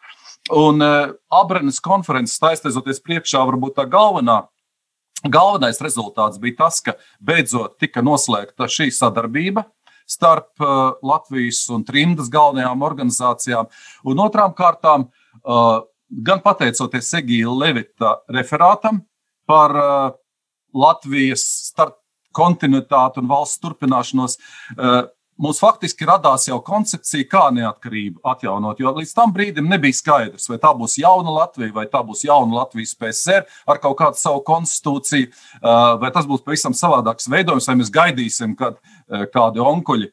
Un 0.55 0.79
uh, 0.79 1.09
Abrenes 1.33 1.81
konferences 1.83 2.39
taisteizoties 2.39 3.01
priekšā, 3.03 3.41
varbūt 3.49 3.73
tā 3.79 3.83
galvenā 3.91 4.45
Galvenais 5.25 5.81
rezultāts 5.81 6.37
bija 6.37 6.59
tas, 6.59 6.77
ka 6.83 6.93
beidzot 7.23 7.79
tika 7.81 8.03
noslēgta 8.05 8.67
šī 8.69 8.91
sadarbība 8.93 9.65
starp 10.07 10.63
uh, 10.63 10.95
Latvijas 11.03 11.65
un 11.73 11.83
trimdas 11.87 12.31
galvenajām 12.31 12.85
organizācijām. 12.87 13.67
Un 14.07 14.23
otrām 14.23 14.55
kārtām, 14.57 15.09
uh, 15.43 15.81
gan 16.09 16.41
pateicoties 16.45 17.11
Egīla 17.19 17.55
Levita 17.65 18.15
referātam 18.31 19.03
par 19.47 19.75
uh, 19.75 20.15
Latvijas 20.77 21.43
starp 21.69 21.99
kontinuitāti 22.37 23.17
un 23.21 23.29
valsts 23.31 23.57
turpināšanos, 23.63 24.35
mums 25.37 25.59
faktiski 25.61 26.07
radās 26.09 26.47
jau 26.49 26.57
koncepcija, 26.65 27.27
kā 27.29 27.43
neatkarību 27.53 28.23
atjaunot. 28.25 28.79
Jo 28.81 28.93
līdz 28.97 29.13
tam 29.17 29.33
brīdim 29.35 29.69
nebija 29.69 29.97
skaidrs, 29.97 30.49
vai 30.49 30.57
tā 30.61 30.71
būs 30.77 30.97
jauna 31.01 31.35
Latvija, 31.35 31.73
vai 31.75 31.85
tā 31.91 32.01
būs 32.05 32.25
jauna 32.25 32.63
Latvijas 32.63 32.95
PSR 32.97 33.45
ar 33.69 33.81
kaut 33.83 33.97
kādu 33.99 34.19
savu 34.21 34.41
konstitūciju, 34.47 35.29
vai 36.01 36.11
tas 36.15 36.27
būs 36.29 36.43
pavisam 36.45 36.75
savādāks 36.77 37.29
veidojums, 37.31 37.69
vai 37.69 37.77
mēs 37.83 37.93
gaidīsim, 37.93 38.57
kad 38.57 38.81
kādi 39.33 39.63
onkuļi 39.63 40.11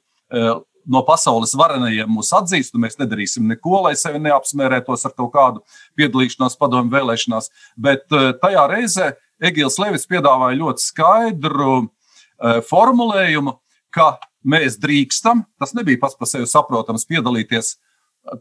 no 0.85 1.01
pasaules 1.09 1.55
varenajiem 1.57 2.11
mūs 2.13 2.29
atzīst, 2.37 2.75
un 2.77 2.85
mēs 2.85 2.99
nedarīsim 3.01 3.47
neko, 3.49 3.79
lai 3.87 3.95
sevi 3.97 4.21
neapsmērētos 4.27 5.07
ar 5.09 5.15
kaut 5.17 5.33
kādu 5.33 5.63
piedalīšanos 5.97 6.59
padomu 6.61 6.93
vēlēšanās. 6.93 7.49
Bet 7.81 8.05
tajā 8.13 8.67
reizē 8.69 9.15
Egils 9.45 9.81
Levis 9.81 10.05
piedāvāja 10.11 10.61
ļoti 10.61 10.85
skaidru 10.85 11.79
formulējumu, 12.69 13.57
ka 13.95 14.19
mēs 14.45 14.79
drīkstam, 14.81 15.45
tas 15.61 15.75
nebija 15.77 16.01
pats 16.03 16.19
par 16.19 16.31
sevi 16.31 16.49
saprotams, 16.51 17.07
piedalīties 17.09 17.75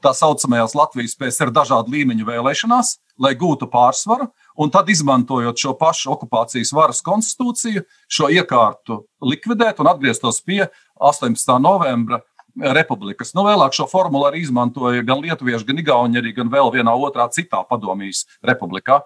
tā 0.03 0.13
saucamajās 0.15 0.75
Latvijas 0.77 1.15
PSR 1.19 1.51
dažādu 1.53 1.91
līmeņu 1.91 2.27
vēlēšanās, 2.27 2.97
lai 3.19 3.33
gūtu 3.39 3.67
pārsvaru, 3.71 4.29
un 4.59 4.71
tad 4.71 4.89
izmantojot 4.89 5.59
šo 5.59 5.73
pašu 5.79 6.13
okupācijas 6.15 6.71
varas 6.75 7.03
konstitūciju, 7.05 7.83
šo 8.07 8.29
iekārtu 8.31 9.03
likvidēt 9.23 9.81
un 9.83 9.91
atgrieztos 9.91 10.39
pie 10.45 10.63
18. 10.99 11.57
novembra 11.59 12.21
republikas. 12.53 13.33
Nu, 13.35 13.43
vēlāk 13.47 13.75
šo 13.75 13.87
formulu 13.89 14.27
arī 14.29 14.43
izmantoja 14.43 15.03
gan 15.05 15.23
lietuvieši, 15.23 15.67
gan 15.67 15.81
igauni, 15.81 16.33
gan 16.37 16.51
vēl 16.53 16.71
vienā 16.75 16.93
otrā 16.93 17.27
citā 17.33 17.63
padomjas 17.67 18.27
republikā. 18.45 19.01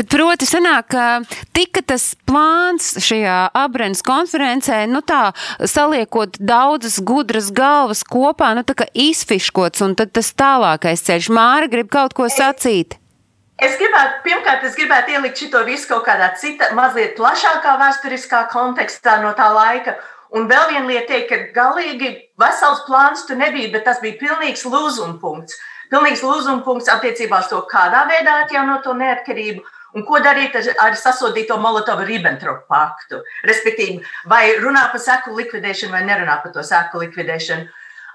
Tad, 0.00 0.06
proti, 0.08 0.46
sanāk, 0.48 0.86
ka 0.94 1.06
tika 1.52 1.82
tas 1.84 2.14
plāns 2.24 2.86
šajā 3.04 3.50
Abrenes 3.52 4.00
konferencē, 4.00 4.78
nu 4.88 5.02
tā, 5.04 5.34
saliekot 5.68 6.38
daudzas 6.40 6.94
gudras 7.04 7.50
galvas 7.52 8.00
kopā, 8.08 8.54
nu 8.56 8.62
tā 8.64 8.78
kā 8.78 8.86
izfiškots, 8.96 9.82
un 9.84 9.92
tad 10.00 10.14
tas 10.16 10.30
tālākais 10.32 11.04
ceļš. 11.04 11.28
Māra 11.36 11.68
grib 11.68 11.90
kaut 11.92 12.14
ko 12.16 12.30
sacīt. 12.32 12.96
Es 13.60 13.76
gribētu, 13.76 14.22
pirmkārt, 14.24 14.64
es 14.64 14.78
gribētu 14.78 15.12
ielikt 15.18 15.42
šo 15.42 15.60
visu 15.66 15.90
kaut 15.90 16.06
kādā 16.06 16.30
citā, 16.40 16.70
mazliet 16.78 17.12
plašākā 17.18 17.74
vēsturiskā 17.82 18.46
kontekstā 18.54 19.18
no 19.20 19.34
tā 19.36 19.50
laika. 19.52 19.98
Un 20.32 20.48
vēl 20.48 20.64
viena 20.70 20.86
lieta, 20.88 21.18
ka 21.28 21.42
galīgi 21.52 22.14
vesels 22.40 22.86
plāns 22.88 23.26
tur 23.28 23.36
nebija, 23.36 23.68
bet 23.74 23.84
tas 23.84 24.00
bija 24.00 24.16
pilnīgs 24.22 24.64
lūzuma 24.64 25.20
punkts 25.20 25.60
pilnīgs 25.90 26.22
lūzuma 26.22 26.62
punkts 26.62 26.88
attiecībā 26.88 27.40
uz 27.42 27.48
to, 27.50 27.60
kādā 27.68 28.04
veidā 28.08 28.36
atjaunot 28.44 28.84
to 28.86 28.94
neatkarību. 28.94 29.64
Un 29.98 30.04
ko 30.06 30.20
darīt 30.22 30.54
ar 30.54 30.94
sasodīto 30.98 31.56
Molotovu-Ribbentropu 31.58 32.68
paktu? 32.70 33.22
Respektīvi, 33.48 33.98
vai 34.30 34.44
runā 34.62 34.86
par 34.92 35.02
seku 35.02 35.34
likvidēšanu, 35.34 35.94
vai 35.96 36.04
nerunā 36.06 36.38
par 36.44 36.54
to 36.54 36.62
seku 36.66 37.02
likvidēšanu. 37.02 37.66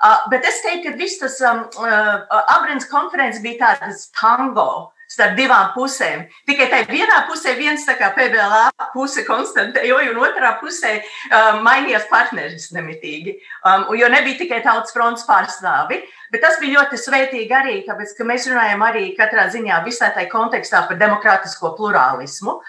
Uh, 0.06 0.26
bet 0.32 0.46
es 0.48 0.62
teiktu, 0.64 0.92
ka 0.92 1.00
viss 1.00 1.20
tas 1.20 1.36
um, 1.48 1.64
uh, 1.82 2.44
Abrams 2.56 2.88
konferences 2.92 3.44
bija 3.44 3.76
tāds 3.76 4.10
tango. 4.16 4.92
Starp 5.16 5.38
divām 5.38 5.72
pusēm. 5.76 6.26
Tikai 6.48 6.68
tajā 6.72 6.88
vienā 6.90 7.22
pusē 7.30 7.56
viens 7.58 7.86
tā 7.88 7.96
kā 8.00 8.12
PBLA 8.16 8.90
puse 8.94 9.24
konstantēja, 9.28 9.98
un 10.12 10.22
otrā 10.24 10.56
pusē 10.60 10.98
um, 11.00 11.62
mainījās 11.66 12.08
partneris 12.12 12.72
nemitīgi. 12.76 13.38
Um, 13.64 13.88
jo 13.96 14.10
nebija 14.12 14.42
tikai 14.44 14.62
tautas 14.66 14.96
fronts 14.96 15.26
pārstāvi, 15.28 16.02
bet 16.34 16.44
tas 16.44 16.60
bija 16.62 16.82
ļoti 16.82 17.00
svētīgi 17.00 17.56
arī, 17.56 17.78
tāpēc, 17.88 18.16
ka 18.18 18.28
mēs 18.28 18.50
runājam 18.52 18.84
arī 18.86 19.12
katrā 19.18 19.48
ziņā 19.54 19.84
visā 19.88 20.12
tajā 20.16 20.32
kontekstā 20.34 20.86
par 20.90 21.00
demokrātisko 21.00 21.76
plurālismu. 21.80 22.60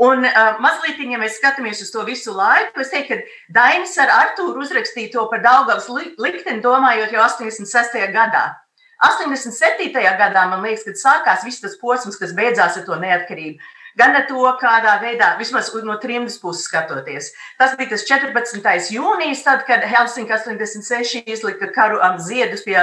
Un 0.00 0.24
uh, 0.24 0.54
mazliet, 0.64 0.96
ja 1.12 1.18
mēs 1.20 1.36
skatāmies 1.36 1.82
uz 1.84 1.90
to 1.92 2.06
visu 2.08 2.32
laiku, 2.32 2.80
es 2.80 2.88
teiktu, 2.88 3.18
ka 3.20 3.52
Dainis 3.58 3.98
ar 4.00 4.14
Artūru 4.14 4.64
uzrakstīja 4.64 5.12
to 5.12 5.26
par 5.28 5.44
Daugavas 5.44 5.90
likteni, 5.92 6.64
domājot 6.64 7.12
jau 7.12 7.26
86. 7.26 8.00
gadā. 8.14 8.46
87. 9.00 9.90
gadā, 10.20 10.46
man 10.50 10.64
liekas, 10.64 10.84
kad 10.84 10.98
sākās 11.00 11.44
viss 11.46 11.62
tas 11.62 11.76
posms, 11.80 12.18
kas 12.20 12.34
beidzās 12.36 12.76
ar 12.76 12.84
to 12.88 12.98
neatkarību. 13.00 13.60
Gan 13.98 14.14
ar 14.14 14.26
to, 14.28 14.42
kādā 14.60 14.94
veidā, 15.02 15.32
vismaz 15.38 15.72
no 15.84 15.96
trimdas 15.98 16.36
puses 16.38 16.68
skatoties. 16.68 17.32
Tas 17.58 17.74
bija 17.78 17.90
tas 17.90 18.04
14. 18.06 18.92
jūnijas, 18.94 19.42
tad, 19.42 19.64
kad 19.66 19.82
Helsinki 19.82 20.30
86 20.30 21.26
izlika 21.26 21.70
karu, 21.74 21.98
um, 21.98 22.18
ziedus 22.22 22.62
pie 22.66 22.78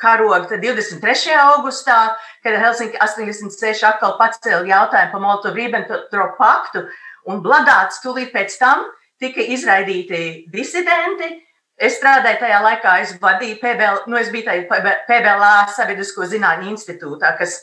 karoga, 0.00 0.48
tad 0.50 0.64
23. 0.64 1.36
augustā, 1.54 1.98
kad 2.42 2.58
Helsinki 2.58 2.98
86 2.98 3.86
atkal 3.86 4.16
pacēla 4.18 4.66
jautājumu 4.66 5.14
par 5.14 5.24
Molotov-Ribbentrop 5.26 6.34
paktu, 6.40 6.88
un 7.30 7.44
bladāts 7.44 8.02
tūlīt 8.02 8.34
pēc 8.34 8.58
tam 8.58 8.88
tika 9.22 9.44
izraidīti 9.54 10.48
disidenti, 10.50 11.36
Es 11.78 11.94
strādāju 12.00 12.40
tajā 12.40 12.58
laikā, 12.64 12.92
es 13.04 13.12
vadīju 13.22 13.60
PBL, 13.60 14.00
nu, 14.10 14.18
es 14.18 14.32
biju 14.34 14.48
tajā 14.48 14.80
PBLā 15.06 15.52
Sabiedrisko 15.70 16.26
zinātņu 16.26 16.72
institūtā, 16.72 17.36
kas 17.38 17.60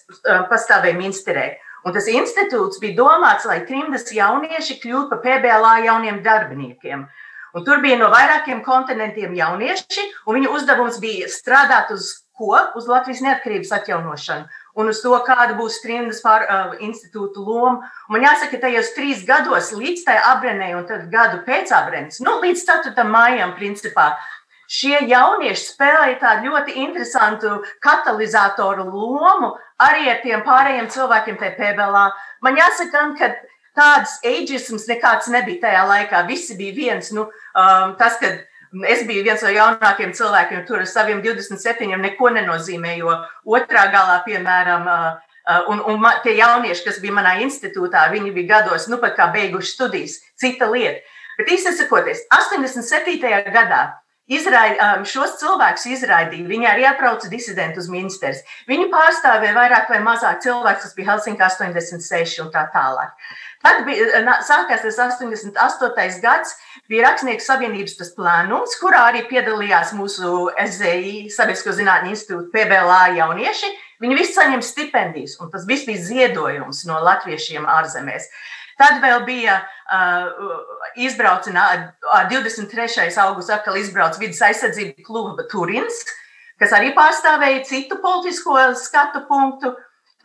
pastāvēja 0.51 0.95
Minsterē. 0.95 1.45
Un 1.85 1.93
tas 1.93 2.07
institūts 2.09 2.79
bija 2.81 2.95
domāts, 2.97 3.45
lai 3.45 3.59
trimdas 3.67 4.07
jaunieši 4.15 4.79
kļūtu 4.81 5.11
par 5.11 5.21
PBLā 5.25 5.73
jauniem 5.85 6.21
darbiniekiem. 6.25 7.03
Un 7.55 7.63
tur 7.67 7.83
bija 7.83 7.99
no 7.99 8.07
vairākiem 8.11 8.63
kontinentiem 8.63 9.35
jaunieši, 9.35 10.07
un 10.25 10.39
viņu 10.39 10.55
uzdevums 10.57 10.97
bija 11.03 11.27
strādāt 11.31 11.91
uz 11.95 12.09
ko? 12.35 12.55
Uz 12.79 12.87
Latvijas 12.87 13.21
neatkarības 13.23 13.75
atjaunošanu 13.77 14.47
un 14.75 14.91
uz 14.91 15.01
to, 15.03 15.15
kāda 15.27 15.55
būs 15.57 15.79
Trimdas 15.83 16.21
pār, 16.23 16.45
uh, 16.45 16.77
institūta 16.83 17.41
loma. 17.41 17.89
Un 18.07 18.17
man 18.17 18.25
jāsaka, 18.27 18.55
ka 18.55 18.67
tajos 18.67 18.93
trīs 18.95 19.25
gados, 19.27 19.71
līdz 19.75 20.05
tai 20.07 20.17
aprenē 20.33 20.73
un 20.77 20.87
gadu 21.11 21.41
pēc 21.47 21.71
aprennes, 21.75 22.21
nu, 22.23 22.39
līdz 22.43 22.65
4. 22.67 23.07
maijam, 23.09 23.55
principā, 23.59 24.13
šie 24.71 24.97
jaunieši 25.07 25.69
spēlēja 25.71 26.19
tādu 26.21 26.49
ļoti 26.49 26.77
interesantu 26.81 27.59
katalizatoru 27.85 28.87
lomu 28.89 29.53
arī 29.81 30.09
ar 30.09 30.23
tiem 30.23 30.41
pārējiem 30.45 30.89
cilvēkiem 30.91 31.37
tajā 31.41 31.57
PBLā. 31.59 32.05
Man 32.45 32.57
jāsaka, 32.59 33.05
ka 33.19 33.31
tāds 33.75 34.17
ageisms 34.25 34.87
nekāds 34.89 35.29
nebija 35.31 35.67
tajā 35.67 35.85
laikā. 35.89 36.25
Visi 36.29 36.57
bija 36.57 36.75
viens. 36.75 37.11
Nu, 37.15 37.27
um, 37.27 37.95
tas, 37.99 38.17
kad 38.21 38.41
Es 38.83 39.05
biju 39.07 39.23
viens 39.23 39.43
no 39.45 39.51
jaunākajiem 39.53 40.11
cilvēkiem, 40.17 40.65
tur 40.67 40.81
ar 40.81 40.89
saviem 40.89 41.21
27 41.23 41.95
neko 42.01 42.31
nenozīmē, 42.35 42.97
jo 42.99 43.13
otrā 43.47 43.85
galā, 43.93 44.17
piemēram, 44.25 44.89
un, 45.71 45.83
un 45.93 46.07
tie 46.25 46.35
jaunieši, 46.39 46.83
kas 46.87 46.99
bija 47.03 47.15
manā 47.15 47.37
institūtā, 47.45 48.09
viņi 48.11 48.33
bija 48.35 48.57
gados, 48.57 48.89
nu 48.91 48.99
pat 48.99 49.15
kā 49.19 49.29
beiguši 49.31 49.71
studijas, 49.71 50.17
cita 50.41 50.67
lieta. 50.71 50.99
Bet 51.39 51.51
īstenībā 51.51 51.77
sakoties, 51.77 52.25
87. 52.31 53.31
gadā 53.55 53.81
Izraid, 54.25 54.79
šos 55.05 55.35
cilvēkus 55.37 55.83
izraidīja. 55.93 56.47
Viņi 56.49 56.65
arī 56.65 56.85
atbrauca 56.89 57.29
disidenti 57.29 57.77
uz 57.77 57.89
ministrs. 57.93 58.39
Viņi 58.65 58.87
pārstāvēja 58.89 59.53
vairāk 59.53 59.91
vai 59.93 59.99
mazāk 60.01 60.39
cilvēkus, 60.41 60.87
kas 60.87 60.95
bija 60.97 61.11
Helsinki 61.11 61.45
86 61.45 62.41
un 62.41 62.49
tā 62.53 62.63
tālāk. 62.73 63.13
Tad 63.65 63.83
bija, 63.85 64.23
sākās 64.45 64.81
tas 64.81 64.97
88. 65.21 66.17
gads, 66.21 66.55
bija 66.89 67.05
Rakstnieku 67.05 67.45
savienības 67.45 67.95
tas 67.97 68.11
plānums, 68.17 68.73
kurā 68.81 69.07
arī 69.11 69.23
piedalījās 69.29 69.93
mūsu 69.97 70.49
SZI, 70.53 71.31
Sabiedrisko 71.33 71.73
zinātņu 71.77 72.13
institūta 72.13 72.49
PBLA 72.53 73.03
jaunieši. 73.21 73.71
Viņi 74.01 74.19
visi 74.19 74.35
saņem 74.35 74.65
stipendijas, 74.65 75.37
un 75.41 75.53
tas 75.53 75.69
viss 75.69 75.85
bija 75.87 76.01
ziedojums 76.01 76.83
no 76.89 76.97
latviešiem 77.05 77.65
ārzemēs. 77.77 78.27
Tad 78.75 78.99
vēl 78.99 79.23
bija 79.27 79.59
uh, 79.63 80.29
izbraucinājums, 80.99 81.93
23. 82.31 83.07
augustā 83.23 83.59
atkal 83.59 83.77
izbraucis 83.79 84.19
vidas 84.19 84.41
aizsardzību 84.49 85.05
kluba 85.05 85.45
Turins, 85.51 86.01
kas 86.59 86.75
arī 86.75 86.91
pārstāvēja 86.97 87.63
citu 87.69 88.01
politisko 88.03 88.57
skatu 88.79 89.23
punktu. 89.29 89.71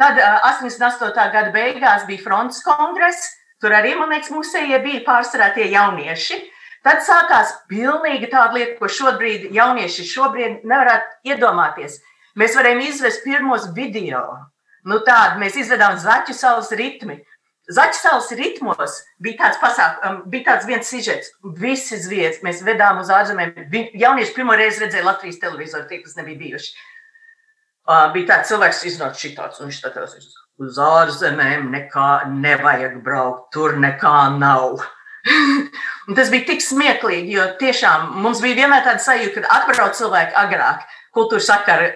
Tad 0.01 0.17
88. 0.19 1.13
gada 1.15 1.51
beigās 1.55 2.07
bija 2.09 2.25
fronts 2.25 2.63
kongress. 2.65 3.37
Tur 3.61 3.75
arī, 3.77 3.93
man 3.99 4.09
liekas, 4.15 4.33
musējie 4.33 4.79
bija 4.83 5.05
pārsvarā 5.05 5.51
tie 5.55 5.67
jaunieši. 5.69 6.39
Tad 6.87 7.03
sākās 7.05 7.53
pilnīgi 7.69 8.31
tāda 8.33 8.57
lieta, 8.57 8.79
ko 8.79 8.89
šobrīd 8.89 9.51
jaunieši 9.53 10.07
šobrīd 10.09 10.63
nevarētu 10.65 11.29
iedomāties. 11.29 11.99
Mēs 12.41 12.57
varējām 12.57 12.81
izvest 12.87 13.21
pirmos 13.27 13.67
video. 13.77 14.23
Nu, 14.89 15.03
tādu 15.05 15.43
mēs 15.43 15.59
izvedām 15.61 15.99
zaķu 16.01 16.33
salas 16.33 16.71
ritmi. 16.73 17.19
Zaķu 17.71 17.99
salas 18.01 18.31
ritmos 18.35 18.99
bija 19.23 19.45
tāds, 19.45 19.59
pasāk, 19.63 20.01
bija 20.33 20.49
tāds 20.49 20.67
viens 20.67 20.89
sižets, 20.91 21.31
visi 21.61 21.99
zviedri. 22.03 22.43
Mēs 22.47 22.65
vedām 22.67 22.99
uz 23.03 23.13
ārzemēm. 23.15 23.55
Jaunieši 23.95 24.35
pirmo 24.37 24.57
reizi 24.59 24.85
redzēja 24.85 25.07
Latvijas 25.07 25.39
televizoru, 25.43 25.87
tie, 25.91 26.01
kas 26.03 26.19
nebija 26.19 26.41
bijuši. 26.41 26.73
Uh, 27.91 28.11
bija 28.15 28.35
tāds 28.35 28.51
cilvēks, 28.51 28.83
kas 28.83 28.91
iznāca 28.91 29.23
šitāds, 29.23 29.61
un 29.61 29.71
viņš 29.71 29.79
skatās 29.81 30.17
uz 30.61 30.79
ārzemēm, 30.85 31.71
nekā 31.73 32.11
nevajag 32.31 32.99
braukt, 33.05 33.49
tur 33.55 33.79
nekā 33.81 34.17
nav. 34.37 34.83
tas 36.17 36.31
bija 36.33 36.47
tik 36.53 36.63
smieklīgi, 36.65 37.35
jo 37.37 37.47
tiešām 37.61 38.21
mums 38.25 38.43
bija 38.45 38.63
vienmēr 38.63 38.85
tāda 38.87 39.03
sajūta, 39.05 39.45
ka 39.45 39.61
atbrauc 39.61 39.97
cilvēki 39.99 40.37
agrāk, 40.43 40.85
kultūras 41.17 41.49
sakara, 41.51 41.91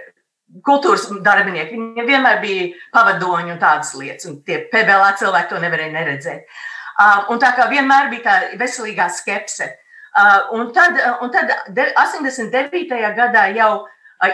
kultūras 0.62 1.09
darbinieki. 1.25 1.75
Viņiem 1.75 2.07
vienmēr 2.09 2.40
bija 2.43 2.69
pavadoņi 2.95 3.55
un 3.55 3.61
tādas 3.62 3.95
lietas, 3.99 4.29
un 4.31 4.38
tie 4.47 4.61
PBLā 4.71 5.14
cilvēki 5.19 5.51
to 5.51 5.62
nevarēja 5.62 5.95
neredzēt. 5.97 6.47
Uh, 6.95 7.25
un 7.35 7.40
tā 7.43 7.51
kā 7.57 7.67
vienmēr 7.73 8.12
bija 8.12 8.23
tā 8.29 8.37
veselīgā 8.61 9.09
skepse. 9.11 9.73
Uh, 10.14 10.55
un 10.55 10.71
tad, 10.75 11.01
un 11.25 11.33
tad 11.35 11.51
89. 11.75 13.01
gadā 13.17 13.49
jau 13.57 13.73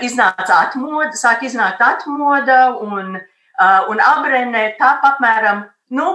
iznāca 0.05 0.67
atmoda, 0.67 1.15
sāk 1.17 1.47
iznākt 1.49 1.81
atmoda, 1.83 2.77
un, 2.85 3.17
un 3.17 4.03
Abrēnē 4.05 4.75
tā 4.79 4.93
apmēram 5.09 5.65
nu, 5.97 6.11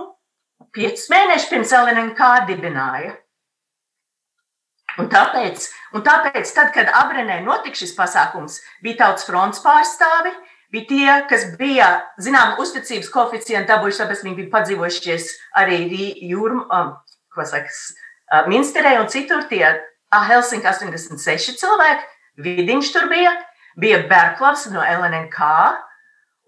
5 0.75 1.07
mēnešus 1.11 1.49
pirms 1.49 1.73
LNK 1.75 2.29
dibināja. 2.47 3.15
Un 5.01 5.09
tāpēc, 5.11 5.69
un 5.97 6.03
tāpēc 6.05 6.51
tad, 6.55 6.71
kad 6.75 6.91
Abrēnē 7.01 7.41
notika 7.43 7.75
šis 7.81 7.95
pasākums, 7.97 8.61
bija 8.83 9.01
tautas 9.03 9.27
fronts 9.27 9.59
pārstāvi, 9.63 10.31
bija 10.71 10.87
tie, 10.89 11.09
kas 11.29 11.49
bija, 11.59 11.89
zinām, 12.21 12.55
uzticības 12.63 13.11
koeficientu 13.11 13.73
dabūjuši, 13.73 14.01
tāpēc 14.01 14.23
viņi 14.23 14.37
bija 14.39 14.53
padzīvojušies 14.53 15.27
arī 15.61 15.81
jūrmā, 16.31 16.65
um, 16.79 16.93
ko 17.35 17.47
sakas, 17.47 17.81
uh, 18.31 18.47
Minsterē 18.51 18.95
un 19.01 19.11
citur 19.11 19.43
tie 19.51 19.65
Helsinki 20.15 20.67
86 20.69 21.59
cilvēki, 21.59 22.07
Vidiņš 22.45 22.91
tur 22.91 23.09
bija, 23.11 23.31
bija 23.79 24.01
Berklavs 24.09 24.65
no 24.71 24.83
LNK, 24.83 25.51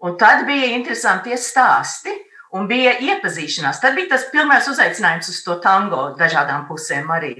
un 0.04 0.16
tad 0.20 0.44
bija 0.48 0.72
interesanti 0.76 1.36
stāsti. 1.36 2.16
Un 2.48 2.64
bija 2.64 2.94
iepazīšanās. 3.04 3.76
Tad 3.82 3.92
bija 3.92 4.08
tas 4.14 4.22
pirmais 4.32 4.64
uzaicinājums 4.70 5.26
uz 5.28 5.42
to 5.44 5.58
tango 5.60 6.14
dažādām 6.16 6.62
pusēm 6.64 7.10
arī. 7.12 7.34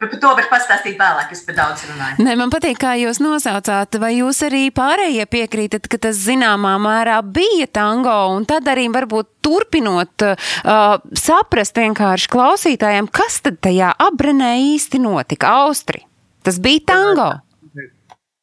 Par 0.00 0.12
to 0.22 0.32
var 0.38 0.48
pastāstīt 0.50 0.98
vēlāk, 1.00 1.32
es 1.34 1.42
par 1.46 1.58
daudz 1.58 1.86
runāju. 1.88 2.26
Nē, 2.26 2.36
man 2.40 2.52
patīk, 2.52 2.78
kā 2.82 2.96
jūs 3.00 3.20
nosaucāt, 3.22 3.98
vai 4.02 4.12
jūs 4.18 4.42
arī 4.48 4.66
pārējie 4.74 5.26
piekrītat, 5.30 5.88
ka 5.92 6.00
tas 6.08 6.20
zināmā 6.26 6.76
mērā 6.82 7.20
bija 7.22 7.70
tango, 7.80 8.16
un 8.34 8.46
tad 8.48 8.68
arī 8.72 8.88
varbūt 8.92 9.32
turpinot 9.46 10.26
uh, 10.26 10.98
saprast 11.16 11.78
vienkārši 11.78 12.30
klausītājiem, 12.32 13.10
kas 13.14 13.40
tad 13.46 13.62
tajā 13.64 13.94
abrenē 14.08 14.56
īsti 14.74 15.02
notika. 15.04 15.56
Austri, 15.66 16.02
tas 16.46 16.60
bija 16.62 16.86
tango. 16.92 17.32
Jā 17.32 17.42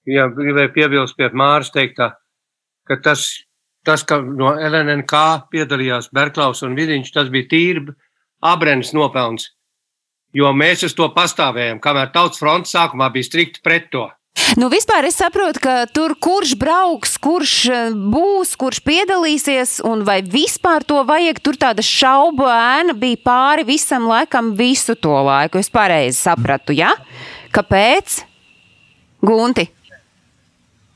ja 0.09 0.27
gribēju 0.31 0.73
piebilst 0.75 1.17
pie 1.17 1.29
Māras 1.35 1.71
teiktā, 1.73 2.13
ka 2.87 2.97
tas, 3.03 3.25
tas 3.87 4.03
ka 4.07 4.19
no 4.23 4.53
LNK 4.55 5.23
piedalījās 5.53 6.11
Berklaus 6.15 6.63
un 6.65 6.77
Vidiņš, 6.79 7.11
tas 7.15 7.31
bija 7.33 7.49
tīri 7.51 7.85
abrenes 8.43 8.93
nopelns. 8.95 9.51
Jo 10.33 10.49
mēs 10.57 10.81
uz 10.87 10.95
to 10.97 11.07
pastāvējām, 11.13 11.79
kamēr 11.83 12.09
Tautas 12.13 12.41
fronts 12.41 12.73
sākumā 12.73 13.11
bija 13.13 13.29
strikti 13.29 13.61
pret 13.63 13.91
to. 13.93 14.07
Nu, 14.57 14.65
vispār 14.69 15.05
es 15.05 15.17
saprotu, 15.17 15.61
ka 15.61 15.73
tur 15.93 16.15
kurš 16.17 16.55
brauks, 16.57 17.15
kurš 17.21 17.53
eh, 17.69 17.93
būs, 17.93 18.55
kurš 18.57 18.81
piedalīsies, 18.85 19.75
un 19.85 20.01
vai 20.05 20.19
vispār 20.25 20.85
to 20.89 21.03
vajag. 21.05 21.41
Tur 21.45 21.57
tāda 21.61 21.85
šaubu 21.85 22.47
ēna 22.49 22.97
bija 22.97 23.21
pāri 23.25 23.65
visam 23.67 24.09
laikam, 24.09 24.51
visu 24.57 24.97
to 24.97 25.13
laiku. 25.25 25.61
Es 25.61 25.69
pareizi 25.73 26.17
sapratu, 26.17 26.73
ja? 26.73 26.95
Kāpēc? 27.53 28.23
Gunti. 29.21 29.69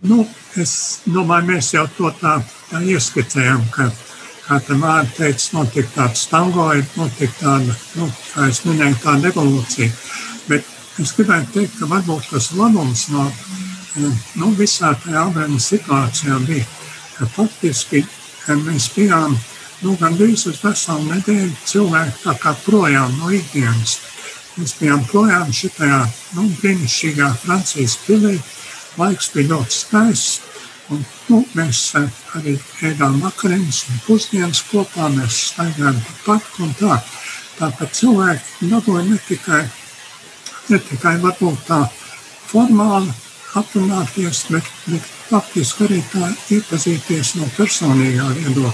Nu, 0.06 0.24
es 0.58 0.74
domāju, 1.06 1.54
mēs 1.54 1.72
jau 1.74 1.86
to 1.98 2.10
tā, 2.18 2.38
tā 2.70 2.82
ieskicējām, 2.86 3.64
ka 3.74 3.90
kā 4.48 4.60
te 4.64 4.78
māte 4.80 5.14
teica, 5.18 5.50
notika 5.58 5.94
tāds 5.96 6.26
tangoid, 6.32 6.86
notika 6.96 7.34
tāda, 7.42 7.76
nu, 8.00 8.08
kā 8.32 8.48
es 8.52 8.64
minēju, 8.66 9.00
tāda 9.04 9.32
evolūcija. 9.32 9.92
Bet 10.48 10.68
es 11.04 11.14
gribētu 11.18 11.54
teikt, 11.58 11.76
ka 11.80 11.90
varbūt 11.92 12.32
tas 12.32 12.52
labums 12.56 13.08
no 13.12 13.28
nu, 13.98 14.52
visā 14.58 14.94
tajā 15.04 15.26
abrēna 15.28 15.60
situācijā 15.62 16.40
bija, 16.48 16.66
ka 17.18 17.28
faktiski 17.36 18.04
mēs 18.64 18.92
bijām 18.96 19.36
nu, 19.84 19.96
gandrīz 20.00 20.48
uz 20.50 20.62
veselu 20.64 21.06
nedēļu 21.12 21.56
cilvēki 21.68 22.24
tā 22.24 22.36
kā 22.42 22.54
projām 22.66 23.18
no 23.20 23.32
ikdienas. 23.34 24.00
Mēs 24.58 24.74
bijām 24.80 25.04
projām 25.12 25.52
šitajā 25.54 26.00
nu, 26.38 26.48
brīnišķīgā 26.62 27.30
Francijas 27.44 27.98
pilī. 28.08 28.38
Laiks 28.98 29.30
bija 29.36 29.52
ļoti 29.52 29.76
skaists. 29.76 30.47
Nu, 31.28 31.42
mēs 31.58 31.80
arī 32.38 32.54
ēdām 32.88 33.18
vakariņas 33.20 33.82
un 33.92 33.98
pusdienas 34.06 34.62
kopā, 34.70 35.10
mēs 35.12 35.42
staigājām 35.50 35.98
pa 36.06 36.14
parku 36.24 36.64
un 36.64 36.72
tā. 36.80 37.00
Tāpēc 37.58 37.98
cilvēki 38.00 38.70
dabūja 38.72 39.04
ne 39.10 39.18
tikai, 39.28 39.64
ne 40.70 40.80
tikai 40.88 41.18
varbūt 41.26 41.66
tā 41.68 41.82
formāli 42.48 43.12
aprunāties, 43.60 44.46
bet, 44.54 44.72
bet 44.88 45.12
faktiski 45.28 45.88
arī 45.90 46.00
tā 46.14 46.32
iepazīties 46.56 47.34
no 47.42 47.50
personīgā 47.58 48.30
viedokļa. 48.38 48.74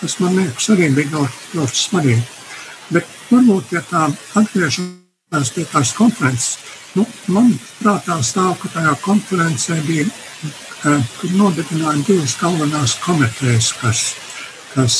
Tas 0.00 0.18
man 0.20 0.34
liekas 0.40 0.68
arī 0.74 0.90
bija 0.98 1.14
ļoti, 1.14 1.42
ļoti 1.54 1.82
svarīgi. 1.84 2.24
Bet 2.90 3.16
varbūt, 3.30 3.70
ja 3.76 3.84
tā 3.86 4.08
atgriežamies 4.40 5.54
pie 5.54 5.68
tās 5.70 5.94
konferences, 5.94 6.58
nu, 6.98 7.06
man 7.30 7.54
prātā 7.78 8.18
stāv, 8.26 8.56
ka 8.58 8.74
tajā 8.74 8.98
konferencē 9.06 9.78
bija 9.86 10.10
kur 10.84 11.30
nodibināja 11.32 12.02
divas 12.04 12.34
galvenās 12.40 12.98
komitejas, 13.00 13.70
kas, 13.80 14.02
kas 14.74 14.96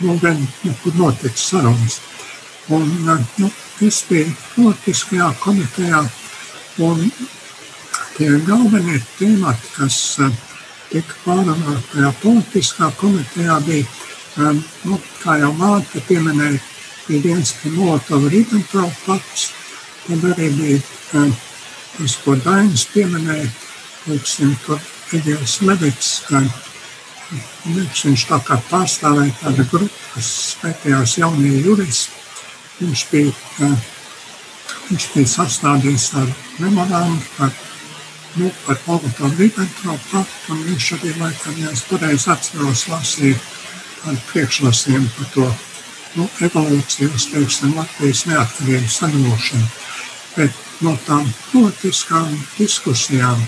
nu, 0.00 0.16
gan, 0.22 0.38
nu, 0.64 0.74
kur 0.82 0.96
notika 0.96 1.36
sarunas. 1.36 1.98
Un, 2.72 2.86
nu, 3.36 3.50
es 3.84 4.00
biju 4.08 4.32
politiskajā 4.54 5.28
komitejā, 5.42 6.00
un 6.86 7.02
tie 8.16 8.30
galvenie 8.46 9.00
temati, 9.18 9.72
kas 9.76 9.98
tika 10.90 11.18
pārunāti 11.24 11.92
tajā 11.92 12.12
politiskā 12.22 12.90
komitejā, 13.00 13.58
bija, 13.66 14.52
nu, 14.86 15.00
kā 15.20 15.36
jau 15.42 15.50
māte 15.58 16.00
pieminēja, 16.08 16.62
bija 17.08 17.26
viens 17.26 17.52
par 17.60 17.74
Molotova 17.76 18.30
Ribbentrop 18.32 19.04
pakts, 19.04 19.50
tad 20.06 20.24
arī 20.32 20.48
bija 20.56 20.80
tas, 21.10 22.16
ko 22.24 22.38
Dainis 22.40 22.86
pieminēja, 22.94 23.50
teiksim, 24.06 24.56
tur 24.64 24.80
Egils 25.16 25.56
Levits, 25.66 26.10
ka 26.28 26.40
viņš, 27.64 28.02
viņš 28.06 28.24
tā 28.28 28.38
kā 28.46 28.58
pārstāvēja 28.70 29.34
tādu 29.40 29.66
grupu, 29.72 30.02
kas 30.14 30.30
pētījās 30.62 31.16
jaunie 31.18 31.56
juristi. 31.64 32.18
Viņš 32.80 33.02
bija, 33.10 33.70
viņš 34.88 35.08
bija 35.14 35.32
sastādījis 35.34 36.06
tādu 36.14 36.36
memorānu 36.62 37.18
par, 37.36 37.50
nu, 38.38 38.52
par 38.66 38.78
Molotov 38.86 39.34
Ribbentrop 39.38 40.06
paktu, 40.12 40.54
un 40.54 40.62
viņš 40.68 40.92
arī, 40.96 41.12
laikam, 41.20 41.58
ja 41.60 41.74
es 41.74 41.84
pareizi 41.90 42.30
atceros, 42.32 42.86
lasīja 42.92 43.36
tādu 44.04 44.24
priekšlasījumu 44.30 45.12
par 45.18 45.30
to 45.34 45.50
nu, 46.16 46.26
evolūcijas, 46.46 47.28
teiksim, 47.34 47.76
Latvijas 47.76 48.24
neatkarības 48.30 49.00
atgūšanu. 49.10 49.70
Bet 50.36 50.66
no 50.86 50.94
tām 51.06 51.26
politiskām 51.50 52.30
diskusijām 52.56 53.42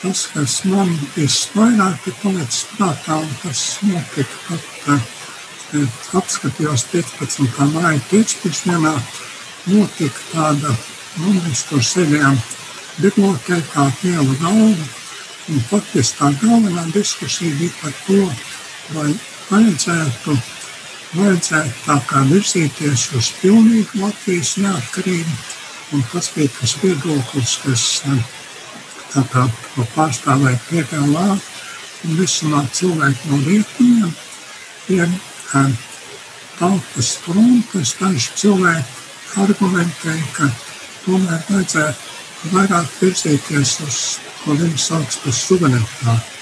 tas, 0.00 0.26
kas 0.32 0.60
man 0.68 0.92
visvairāk 1.14 2.06
ir 2.08 2.16
palicis 2.22 2.66
prātā, 2.74 3.18
un 3.20 3.32
tas 3.42 3.64
notika 3.84 4.38
pat, 4.48 4.68
kad 4.84 6.16
apskatījos 6.20 6.86
15. 6.92 7.66
māja 7.74 8.00
pēcpusdienā, 8.10 8.94
notika 9.70 10.24
tāda, 10.32 10.72
nu, 11.20 11.34
mēs 11.42 11.66
tur 11.68 11.84
sēdējām 11.84 12.38
bibliotēkā 13.00 13.86
liela 14.02 14.38
galva, 14.40 14.88
un 15.50 15.60
faktiski 15.68 16.18
tā 16.18 16.32
galvenā 16.40 16.86
diskusija 16.94 17.54
bija 17.60 17.76
par 17.82 17.94
to, 18.06 18.18
vai 18.96 19.12
vajadzētu, 19.50 20.36
vajadzētu 21.20 21.86
tā 21.86 22.00
kā 22.08 22.24
virzīties 22.32 23.08
uz 23.18 23.32
pilnīgu 23.42 24.04
Latvijas 24.04 24.56
neatkarību, 24.64 25.38
un 25.94 26.04
tas 26.12 26.32
bija 26.34 26.56
tas 26.60 26.76
viedoklis, 26.82 27.56
kas 27.64 27.88
tā 29.10 29.24
kā 29.32 29.46
pārstāvēja 29.94 30.60
PPLA 30.68 31.28
un 31.34 32.16
visumā 32.18 32.62
cilvēki 32.72 33.30
no 33.30 33.40
rietumiem 33.44 34.12
ir 34.90 35.10
tautas 36.58 37.14
frontes, 37.24 37.94
daži 38.00 38.30
cilvēki 38.36 39.40
argumentēja, 39.40 40.26
ka 40.36 40.48
tomēr 41.04 41.42
vajadzētu 41.48 42.54
vairāk 42.54 42.88
virzīties 43.00 43.74
uz, 43.84 43.98
ko 44.42 44.56
viņi 44.58 44.78
sauc 44.80 45.18
par 45.24 45.36
suverenitāti. 45.36 46.38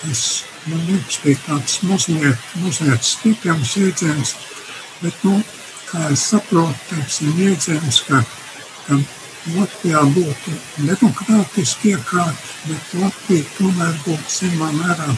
Tas, 0.00 0.22
man 0.68 0.82
liekas, 0.88 1.18
bija 1.24 1.40
tāds 1.46 1.76
mazliet, 1.88 2.48
mazliet 2.62 3.04
stiprams 3.06 3.76
jēdziens, 3.78 4.34
bet, 5.02 5.20
nu, 5.24 5.38
kā 5.88 6.08
es 6.12 6.24
saprotu, 6.32 6.76
teiksim, 6.90 7.32
jēdziens, 7.40 8.00
ka, 8.08 8.22
ka 8.86 8.98
Latvijā 9.52 10.00
būtu 10.08 10.52
demokrātiski 10.80 11.90
iekārta, 11.92 12.46
bet 12.64 12.92
Latvija 12.96 13.44
tomēr 13.58 13.96
būtu 14.06 14.30
zināmā 14.32 14.70
mērā 14.78 15.08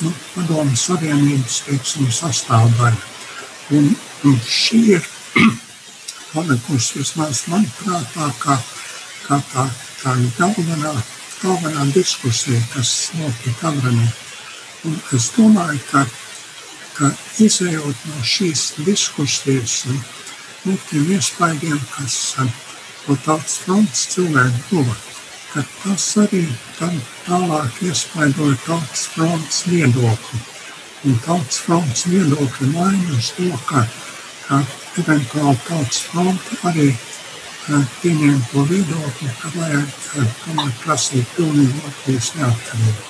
nu, 0.00 0.12
padomu 0.32 0.76
savienības 0.76 1.58
teiksim, 1.66 2.06
sastāvdaļa. 2.08 3.02
Un, 3.76 3.90
un 4.24 4.38
šī 4.48 4.80
ir 4.94 5.08
palikusi 6.32 7.02
vismaz 7.02 7.42
manuprātā 7.52 8.30
kā, 8.40 8.56
kā 9.26 9.38
tā, 9.50 9.64
tā 10.00 10.14
galvenā, 10.38 10.94
galvenā 11.42 11.84
diskusija, 11.92 12.62
kas 12.72 12.94
notika 13.18 13.68
Amranī. 13.68 14.06
Un 14.88 14.96
es 15.12 15.26
domāju, 15.36 15.82
ka, 15.90 16.06
ka 16.96 17.12
izējot 17.44 18.08
no 18.08 18.24
šīs 18.24 18.70
diskusijas 18.88 19.82
un 19.92 20.00
no 20.64 20.78
tiem 20.88 21.12
iespaidiem, 21.18 21.76
kas 21.92 22.16
uh, 22.40 22.48
ko 23.08 23.16
tautas 23.24 23.54
fronts 23.64 24.02
cilvēki 24.12 24.58
guva, 24.68 24.94
ka 25.54 25.62
tas 25.80 26.06
arī 26.20 26.42
tālāk 26.76 27.78
iespaidoja 27.88 28.58
tautas 28.66 29.06
fronts 29.14 29.62
viedokli. 29.70 30.40
Un 31.08 31.16
tautas 31.24 31.62
fronts 31.64 32.04
viedokļa 32.10 32.68
maiņa 32.74 33.14
uz 33.16 33.30
to, 33.38 33.48
ka, 33.70 33.86
ka 34.44 34.58
eventuāli 35.00 35.62
tautas 35.70 36.02
fronti 36.10 36.60
arī 36.68 36.90
pieņēma 38.02 38.44
to 38.52 38.66
viedokli, 38.74 39.32
ka 39.40 39.54
vajag 39.56 39.96
tomēr 40.42 40.76
prasīt 40.84 41.34
pilnīgi 41.38 41.80
Latvijas 41.86 42.30
neatkarību. 42.36 43.08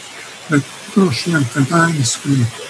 Bet 0.53 0.73
droši 0.95 1.35
vien, 1.35 1.51
ka 1.57 1.67
Dainis 1.75 2.15
grib 2.23 2.63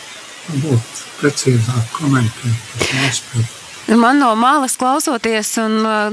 varbūt 0.48 1.06
precīzāk 1.20 1.94
komentēt 2.00 2.76
šo 2.88 3.06
aspektu. 3.12 3.57
Man 3.88 4.18
no 4.18 4.34
malas 4.36 4.76
klausoties 4.76 5.54
un 5.56 5.78
uh, 5.86 6.12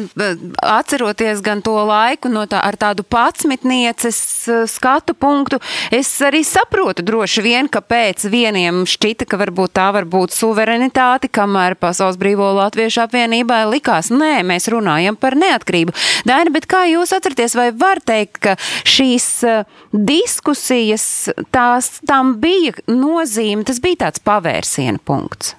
atceroties 0.64 1.42
gan 1.44 1.60
to 1.62 1.74
laiku 1.84 2.30
no 2.32 2.46
tā, 2.48 2.62
ar 2.64 2.78
tādu 2.80 3.04
patsmitnieces 3.04 4.20
uh, 4.48 4.62
skatu 4.64 5.12
punktu, 5.12 5.60
es 5.92 6.08
arī 6.24 6.40
saprotu 6.48 7.04
droši 7.04 7.44
vien, 7.44 7.68
ka 7.68 7.82
pēc 7.84 8.30
vieniem 8.32 8.86
šķita, 8.88 9.28
ka 9.28 9.40
varbūt 9.42 9.74
tā 9.76 9.90
var 9.92 10.08
būt 10.08 10.32
suverenitāte, 10.38 11.28
kamēr 11.28 11.76
Pasaules 11.76 12.16
brīvo 12.22 12.48
latviešu 12.62 13.04
apvienībai 13.04 13.66
likās, 13.74 14.08
nē, 14.08 14.40
mēs 14.48 14.70
runājam 14.72 15.20
par 15.20 15.36
neatkarību. 15.36 15.98
Daina, 16.24 16.56
bet 16.56 16.70
kā 16.72 16.86
jūs 16.88 17.12
atceraties, 17.18 17.58
vai 17.60 17.68
var 17.76 18.00
teikt, 18.00 18.40
ka 18.40 18.56
šīs 18.88 19.28
uh, 19.52 19.68
diskusijas, 19.92 21.28
tās, 21.52 21.98
tam 22.08 22.38
bija 22.40 22.80
nozīme, 22.88 23.68
tas 23.68 23.84
bija 23.84 24.06
tāds 24.08 24.24
pavērsiena 24.24 25.04
punkts? 25.04 25.58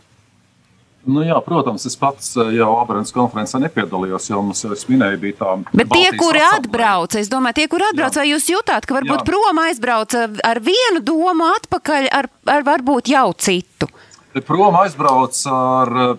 Nu, 1.06 1.22
jā, 1.22 1.36
protams, 1.44 1.84
es 1.86 1.94
pats 1.98 2.32
eh, 2.34 2.56
jau 2.58 2.72
Abrams 2.80 3.14
konferencē 3.14 3.60
nepiedalījos, 3.62 4.26
jo 4.32 4.42
mums, 4.42 4.64
jau 4.64 4.72
es 4.74 4.84
minēju, 4.90 5.20
bija 5.22 5.38
tā. 5.38 5.52
Bet 5.70 5.92
tie, 5.94 6.08
kuri 6.18 6.42
atbrauca, 6.42 7.20
es 7.22 7.30
domāju, 7.30 7.60
tie, 7.60 7.66
kuri 7.70 7.86
atbrauca, 7.92 8.22
vai 8.24 8.32
jūs 8.32 8.48
jutāt, 8.50 8.88
ka 8.88 8.98
varbūt 8.98 9.22
jā. 9.22 9.26
prom 9.28 9.62
aizbrauca 9.62 10.26
ar 10.50 10.62
vienu 10.66 11.02
domu 11.06 11.46
atpakaļ 11.54 12.10
ar, 12.10 12.30
ar 12.50 12.66
varbūt 12.66 13.12
jau 13.14 13.28
citu? 13.38 13.90
Prom 14.46 14.80
aizbrauca 14.82 15.60
ar 15.82 15.98
eh, 16.04 16.16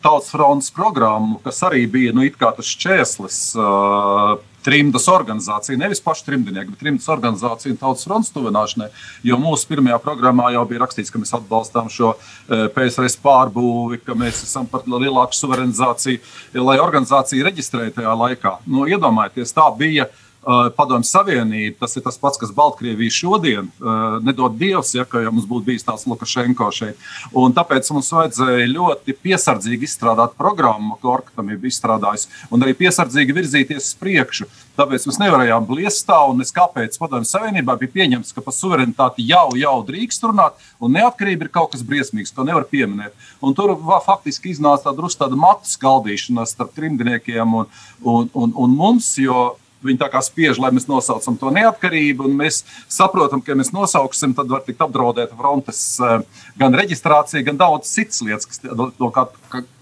Tautas 0.00 0.30
fronts 0.32 0.70
programmu, 0.72 1.42
kas 1.44 1.58
arī 1.68 1.82
bija 1.92 2.14
nu, 2.16 2.24
tas 2.40 2.64
šķērslis. 2.64 3.40
Uh, 3.52 4.38
trimdas 4.64 5.08
organizācija, 5.10 5.78
nevis 5.80 6.02
paši 6.04 6.26
trimdnieki, 6.26 6.74
bet 6.74 6.82
trimdas 6.82 7.08
organizācija 7.12 7.72
un 7.72 7.80
tautas 7.80 8.06
fronts 8.06 8.32
tuvināšanai. 8.34 8.90
Jo 9.26 9.38
mūsu 9.40 9.68
pirmajā 9.70 10.00
programmā 10.04 10.50
jau 10.54 10.64
bija 10.68 10.84
rakstīts, 10.84 11.12
ka 11.12 11.20
mēs 11.22 11.34
atbalstām 11.36 11.90
šo 11.92 12.12
e, 12.14 12.66
PSRS 12.74 13.18
pārbūvi, 13.24 14.02
ka 14.04 14.16
mēs 14.18 14.42
esam 14.46 14.68
par 14.70 14.84
lielāku 14.88 15.36
suverenizāciju, 15.38 16.20
lai 16.60 16.78
organizācija 16.82 17.46
reģistrēja 17.48 17.96
tajā 18.00 18.16
laikā. 18.24 18.58
Nu, 18.68 18.86
iedomājieties, 18.90 19.54
tā 19.56 19.68
bija 19.78 20.10
Padomju 20.40 21.04
Savienība, 21.04 21.82
tas 21.82 21.98
ir 21.98 22.04
tas 22.06 22.16
pats, 22.16 22.38
kas 22.40 22.52
Baltkrievija 22.56 23.12
šodien, 23.12 23.66
uh, 23.82 24.16
nedod 24.24 24.54
Dievs, 24.56 24.94
ja, 24.96 25.04
ja 25.04 25.32
mums 25.32 25.44
būtu 25.48 25.66
bijis 25.66 25.84
tāds 25.84 26.06
Lukašenko 26.08 26.70
šeit. 26.72 26.96
Un 27.36 27.52
tāpēc 27.56 27.90
mums 27.92 28.08
vajadzēja 28.16 28.70
ļoti 28.70 29.16
piesardzīgi 29.20 29.84
izstrādāt 29.84 30.38
programmu, 30.40 30.96
ko 31.02 31.12
Orkatam 31.18 31.52
ir 31.52 31.68
izstrādājis, 31.68 32.30
un 32.48 32.64
arī 32.64 32.72
piesardzīgi 32.80 33.36
virzīties 33.36 33.92
uz 33.92 34.00
priekšu. 34.00 34.48
Tāpēc 34.80 35.04
mēs 35.10 35.20
nevarējām 35.20 35.68
bliest 35.68 36.06
tā, 36.08 36.22
un 36.32 36.40
es 36.40 36.54
kāpēc 36.56 36.96
Padomju 36.96 37.28
Savienībā 37.28 37.76
bija 37.76 37.92
pieņemts, 37.98 38.32
ka 38.32 38.40
par 38.40 38.56
suverenitāti 38.56 39.28
jau, 39.28 39.50
jau 39.60 39.76
drīkst 39.84 40.24
runāt, 40.24 40.56
un 40.80 40.96
neatkarība 40.96 41.50
ir 41.50 41.52
kaut 41.52 41.74
kas 41.74 41.84
briesmīgs, 41.84 42.32
to 42.32 42.48
nevar 42.48 42.64
pieminēt. 42.70 43.12
Un 43.44 43.52
tur 43.58 43.76
va, 43.76 44.00
faktiski 44.00 44.54
iznāca 44.54 44.88
tāda 44.88 45.02
drusku 45.02 45.20
tāda 45.20 45.36
matu 45.36 45.68
skaldīšana 45.68 46.48
starp 46.48 46.72
trimdniekiem 46.78 47.60
un, 47.60 47.68
un, 48.00 48.30
un, 48.32 48.56
un 48.56 48.78
mums, 48.80 49.18
jo 49.20 49.50
Viņi 49.80 50.00
tā 50.02 50.10
kā 50.12 50.20
spiež, 50.20 50.58
lai 50.60 50.68
mēs 50.76 50.84
nosaucam 50.90 51.38
to 51.40 51.50
neatkarību, 51.56 52.26
un 52.28 52.36
mēs 52.42 52.60
saprotam, 52.92 53.40
ka, 53.40 53.54
ja 53.54 53.60
mēs 53.60 53.72
nosauksim, 53.72 54.34
tad 54.36 54.50
var 54.52 54.60
tikt 54.66 54.82
apdraudēta 54.84 55.38
frontes 55.38 55.80
eh, 56.04 56.20
gan 56.60 56.76
reģistrācija, 56.76 57.46
gan 57.46 57.60
daudz 57.60 57.88
citas 57.88 58.20
lietas, 58.26 58.48
kas 58.50 58.60
no 59.00 59.08
kā, 59.14 59.24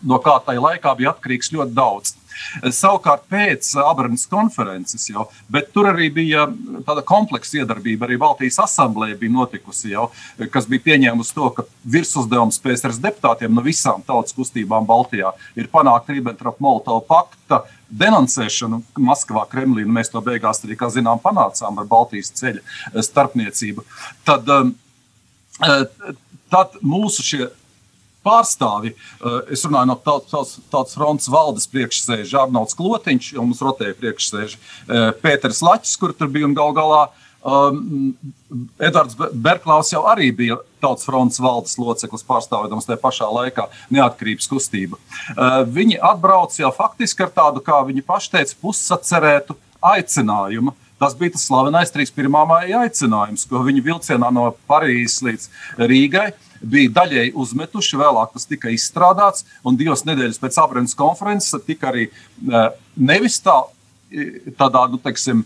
no 0.07 0.21
kā 0.23 0.39
tajā 0.47 0.63
laikā 0.63 0.95
bija 1.01 1.17
atkarīgs 1.17 1.51
ļoti 1.57 1.75
daudz. 1.75 2.15
Savukārt 2.75 3.27
pēc 3.31 3.71
Abranas 3.83 4.27
konferences 4.31 5.09
jau, 5.11 5.27
bet 5.53 5.73
tur 5.75 5.91
arī 5.93 6.09
bija 6.15 6.47
tāda 6.87 7.05
kompleksa 7.07 7.63
iedarbība. 7.63 8.07
Arī 8.09 8.19
Baltijas 8.21 8.61
asamblēja 8.65 9.19
bija 9.21 9.35
notikusi 9.35 9.93
jau, 9.93 10.09
kas 10.53 10.69
bija 10.71 10.87
pieņēmusi 10.91 11.35
to, 11.37 11.51
ka 11.57 11.67
virsuzdevums 11.89 12.61
PSRS 12.65 13.01
deputātiem 13.05 13.55
no 13.55 13.65
visām 13.65 14.05
tautas 14.07 14.37
kustībām 14.37 14.87
Baltijā 14.89 15.33
ir 15.59 15.71
panākt 15.73 16.11
Ribbentrop-Molotova 16.13 17.05
pakta 17.09 17.63
denoncēšanu 17.89 18.83
Maskavā, 19.01 19.47
Kremlī. 19.51 19.87
Mēs 19.89 20.13
to 20.13 20.23
beigās 20.25 20.61
arī, 20.65 20.77
kā 20.79 20.91
zinām, 20.93 21.21
panācām 21.23 21.81
ar 21.81 21.89
Baltijas 21.89 22.33
ceļa 22.37 23.05
starpniecību. 23.05 23.85
Tad, 24.29 24.51
um, 24.53 24.75
uh, 25.65 26.13
tad 26.53 26.77
mūsu 26.85 27.25
šie 27.25 27.49
pārstāvi. 28.29 28.95
Eh, 28.95 29.39
es 29.57 29.65
runāju 29.67 29.93
no 29.93 29.97
tautas, 30.05 30.59
fronts 30.95 31.31
valdes 31.33 31.69
priekšsēža 31.73 32.45
Arnolds 32.45 32.77
Klotiņš, 32.79 33.33
jo 33.37 33.47
mums 33.47 33.65
rotēja 33.65 33.97
priekšsēža 33.99 34.59
eh, 34.59 35.09
Pēters 35.23 35.65
Laķis, 35.65 35.97
kur 36.01 36.15
tur 36.17 36.31
bija 36.33 36.51
un 36.51 36.59
gal 36.59 36.77
galā. 36.77 37.09
Um, 37.49 38.17
Edvards 38.83 39.15
Berklaus 39.15 39.93
jau 39.93 40.01
arī 40.11 40.33
bija 40.35 40.57
Tautas 40.83 41.07
fronts 41.07 41.39
valdes 41.39 41.77
loceklis, 41.79 42.25
pārstāvjams 42.27 42.89
tajā 42.89 42.99
pašā 42.99 43.29
laikā 43.31 43.69
neatkarības 43.95 44.51
kustību. 44.51 44.99
Uh, 44.99 45.63
viņi 45.63 46.01
atbrauca 46.11 46.59
jau 46.59 46.73
faktiski 46.75 47.25
ar 47.25 47.33
tādu, 47.35 47.63
kā 47.65 47.79
viņi 47.87 48.03
paši 48.07 48.35
teica, 48.35 48.59
pussacerētu 48.63 49.57
aicinājumu. 49.95 50.75
Tas 50.99 51.15
bija 51.15 51.37
tas 51.37 51.47
slavenais 51.47 51.95
31. 51.95 52.27
maija 52.51 52.83
aicinājums, 52.83 53.47
ko 53.47 53.63
viņi 53.67 53.87
vilcienā 53.87 54.33
no 54.35 54.51
Parīzes 54.71 55.23
līdz 55.23 55.49
Rīgai 55.79 56.29
uh, 56.33 56.48
bija 56.61 56.93
daļēji 57.01 57.35
uzmetuši, 57.39 57.99
vēlāk 58.01 58.35
tas 58.35 58.47
tika 58.49 58.73
izstrādāts, 58.75 59.47
un 59.67 59.79
divas 59.79 60.05
nedēļas 60.09 60.41
pēc 60.43 60.61
aprēķina 60.63 60.99
konferences 60.99 61.67
tika 61.67 61.93
arī 61.93 62.09
eh, 62.09 62.71
nevis 62.97 63.41
tā. 63.45 63.61
Tādā 64.57 64.87
nu, 64.89 64.97
teiksim, 65.05 65.43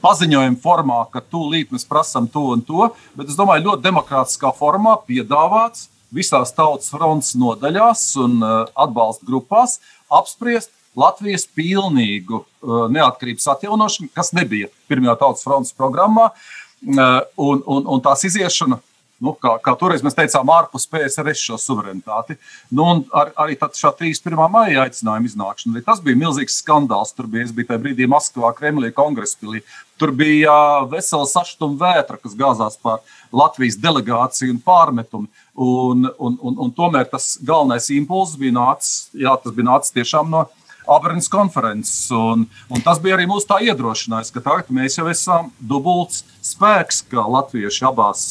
paziņojuma 0.00 0.56
formā, 0.62 1.02
ka 1.12 1.20
tūlīt 1.20 1.68
mēs 1.68 1.82
prasām 1.84 2.24
to 2.32 2.46
un 2.54 2.62
to, 2.64 2.86
bet 3.12 3.28
es 3.28 3.36
domāju, 3.36 3.66
ļoti 3.66 3.84
demokrātiskā 3.84 4.54
formā 4.56 4.94
piedāvāts 5.04 5.90
visās 6.16 6.54
tautas 6.56 6.88
fronts 6.92 7.34
nodaļās 7.36 8.06
un 8.24 8.38
uh, 8.40 8.54
atbalsta 8.72 9.26
grupās 9.28 9.78
apspriest 10.08 10.72
Latvijas 10.96 11.44
pilnīgu 11.52 12.40
uh, 12.40 12.86
neatkarības 12.92 13.50
atjaunošanu, 13.52 14.08
kas 14.16 14.32
nebija 14.36 14.70
pirmajā 14.88 15.18
tautas 15.20 15.44
fronts 15.44 15.76
programmā, 15.76 16.30
uh, 16.32 17.18
un, 17.36 17.60
un, 17.60 17.84
un 17.84 18.04
tās 18.04 18.24
iziešana 18.28 18.80
nu, 19.22 19.32
kā, 19.40 19.56
kā 19.64 19.72
toreiz 19.78 20.02
mēs 20.04 20.16
teicām, 20.16 20.50
ārpus 20.52 20.86
PSRS 20.90 21.44
šo 21.48 21.58
suverenitāti. 21.60 22.36
Nu, 22.74 22.88
ar, 23.16 23.32
arī 23.42 23.56
šā 23.56 23.92
31. 23.96 24.36
maija 24.52 24.84
aicinājuma 24.84 25.30
iznākšana, 25.30 25.76
arī 25.76 25.84
tas 25.86 26.02
bija 26.04 26.20
milzīgs 26.20 26.58
skandāls. 26.62 27.14
Tur 27.16 27.30
bija, 27.32 27.48
bija 27.56 27.72
tajā 27.72 27.82
brīdī 27.84 28.08
Maskavā, 28.10 28.52
Kremlī, 28.56 28.92
Kongrespilī. 28.96 29.62
Tur 29.96 30.12
bija 30.12 30.52
vesela 30.90 31.24
saštuma 31.28 31.80
vētra, 31.80 32.20
kas 32.20 32.36
gāzās 32.36 32.76
pār 32.82 33.00
Latvijas 33.32 33.78
delegāciju 33.80 34.52
un 34.52 34.60
pārmetumu. 34.64 35.32
Un, 35.56 36.04
un, 36.20 36.36
un, 36.36 36.60
un 36.66 36.76
tomēr 36.76 37.08
tas 37.08 37.36
galvenais 37.40 37.88
impulss 37.96 38.36
bija 38.36 38.58
nācis, 38.58 39.08
jā, 39.16 39.32
tas 39.40 39.56
bija 39.56 39.70
nācis 39.70 39.96
tiešām 39.96 40.28
no 40.32 40.44
Abrams 40.86 41.30
konferences. 41.32 42.10
Un, 42.12 42.44
un 42.68 42.84
tas 42.84 43.00
bija 43.02 43.16
arī 43.16 43.24
mūsu 43.30 43.48
tā 43.48 43.62
iedrošinājums, 43.64 44.30
ka 44.34 44.44
tagad 44.44 44.68
mēs 44.76 45.00
jau 45.00 45.08
esam 45.10 45.50
dubults 45.58 46.22
spēks, 46.44 47.02
kā 47.10 47.24
latvieši 47.24 47.88
abās 47.88 48.28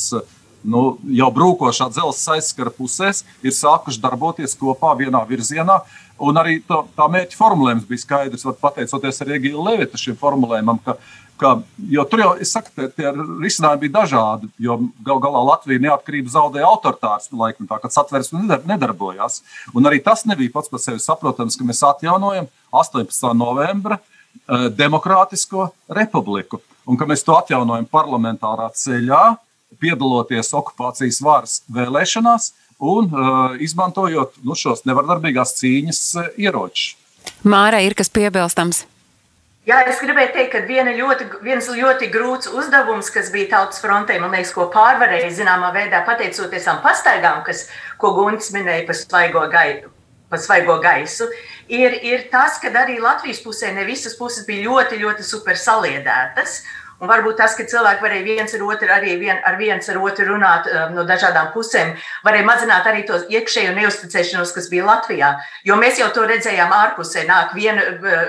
nu, 0.66 0.86
jau 1.18 1.30
brūkošā 1.34 1.90
dzelzceļa 1.94 2.40
aizskara 2.40 2.74
pusēs 2.74 3.24
ir 3.46 3.54
sākuši 3.56 4.02
darboties 4.04 4.58
kopā 4.60 4.96
vienā 5.00 5.22
virzienā. 5.30 5.82
Un 6.26 6.40
arī 6.40 6.62
to, 6.64 6.86
tā 6.96 7.10
mērķa 7.12 7.36
formulējums 7.36 7.88
bija 7.90 8.04
skaidrs, 8.06 8.48
pateicoties 8.62 9.22
arī 9.26 9.42
Gila 9.48 9.72
Levita 9.72 10.00
šim 10.00 10.16
formulējumam, 10.20 10.80
ka, 10.86 10.96
ka 11.42 11.52
tur 12.12 12.24
jau, 12.24 12.30
saku, 12.48 12.72
tie, 12.72 12.88
tie 12.96 13.12
risinājumi 13.12 13.84
bija 13.84 13.96
dažādi, 13.98 14.50
jo 14.64 14.78
gal 15.04 15.20
galā 15.24 15.44
Latvija 15.52 15.84
neatkarību 15.90 16.32
zaudēja 16.32 16.70
autoritārs 16.70 17.28
laikmetā, 17.36 17.82
kad 17.84 17.96
satversme 17.96 18.46
nedarbojās. 18.64 19.42
Un 19.76 19.92
arī 19.92 20.00
tas 20.04 20.24
nebija 20.30 20.56
pats 20.56 20.72
par 20.72 20.84
sevi 20.84 21.04
saprotams, 21.04 21.60
ka 21.60 21.68
mēs 21.68 21.84
atjaunojam 21.84 22.48
18. 22.72 23.28
novembra 23.36 24.00
uh, 24.00 24.70
demokrātisko 24.72 25.68
republiku. 26.00 26.64
Un 26.88 26.96
ka 27.02 27.08
mēs 27.10 27.28
to 27.28 27.36
atjaunojam 27.36 27.90
parlamentārā 27.92 28.70
ceļā, 28.78 29.26
piedaloties 29.82 30.54
okupācijas 30.56 31.22
varas 31.26 31.60
vēlēšanās 31.74 32.52
un 32.80 33.08
uh, 33.12 33.56
izmantojot 33.64 34.42
nu, 34.44 34.58
šos 34.58 34.84
nevardarbīgās 34.90 35.56
cīņas 35.62 36.02
uh, 36.20 36.28
ieročus. 36.42 36.96
Māra 37.46 37.80
ir 37.86 37.96
kas 37.98 38.12
piebilstams. 38.14 38.86
Jā, 39.66 39.80
es 39.90 39.98
gribēju 39.98 40.30
teikt, 40.36 40.52
ka 40.54 40.60
viena 40.68 40.92
ļoti, 40.94 41.26
viens 41.42 41.66
ļoti 41.74 42.12
grūts 42.14 42.52
uzdevums, 42.54 43.08
kas 43.10 43.32
bija 43.34 43.50
tautas 43.56 43.82
frontē, 43.82 44.20
man 44.22 44.36
liekas, 44.36 44.52
ko 44.54 44.68
pārvarēja 44.74 45.32
zināmā 45.40 45.72
veidā, 45.74 46.04
pateicoties 46.06 46.68
tam 46.70 46.84
pastaigām, 46.84 47.42
kas, 47.48 47.64
ko 47.98 48.12
Gunts 48.14 48.52
minēja 48.54 48.86
par 48.86 49.00
svaigo, 49.00 49.42
gai, 49.50 49.70
par 50.30 50.44
svaigo 50.44 50.78
gaisu, 50.84 51.26
ir, 51.66 51.98
ir 52.06 52.28
tas, 52.30 52.60
ka 52.62 52.70
arī 52.84 53.00
Latvijas 53.02 53.42
pusē 53.42 53.74
ne 53.74 53.88
visas 53.90 54.14
puses 54.20 54.46
bija 54.46 54.68
ļoti, 54.68 55.02
ļoti 55.02 55.26
super 55.26 55.58
saliedētas. 55.58 56.60
Un 57.04 57.10
varbūt 57.12 57.36
tas, 57.36 57.52
ka 57.58 57.66
cilvēki 57.68 58.04
varēja 58.06 58.24
viens 58.24 58.54
ar 58.56 58.62
otru, 58.64 58.88
arī 58.96 59.18
vien, 59.20 59.40
ar 59.44 59.58
viens 59.60 59.90
ar 59.92 59.98
otru 60.00 60.30
runāt 60.30 60.70
um, 60.72 60.94
no 60.96 61.04
dažādām 61.08 61.50
pusēm, 61.52 61.92
varēja 62.24 62.48
mazināt 62.48 62.88
arī 62.88 63.04
to 63.08 63.20
iekšējo 63.36 63.74
neusticēšanos, 63.76 64.54
kas 64.56 64.70
bija 64.72 64.86
Latvijā. 64.88 65.34
Jo 65.68 65.76
mēs 65.82 66.00
jau 66.00 66.08
to 66.16 66.24
redzējām 66.30 66.72
ārpusē. 66.72 67.26
Nāk 67.28 67.52
viena, 67.58 67.84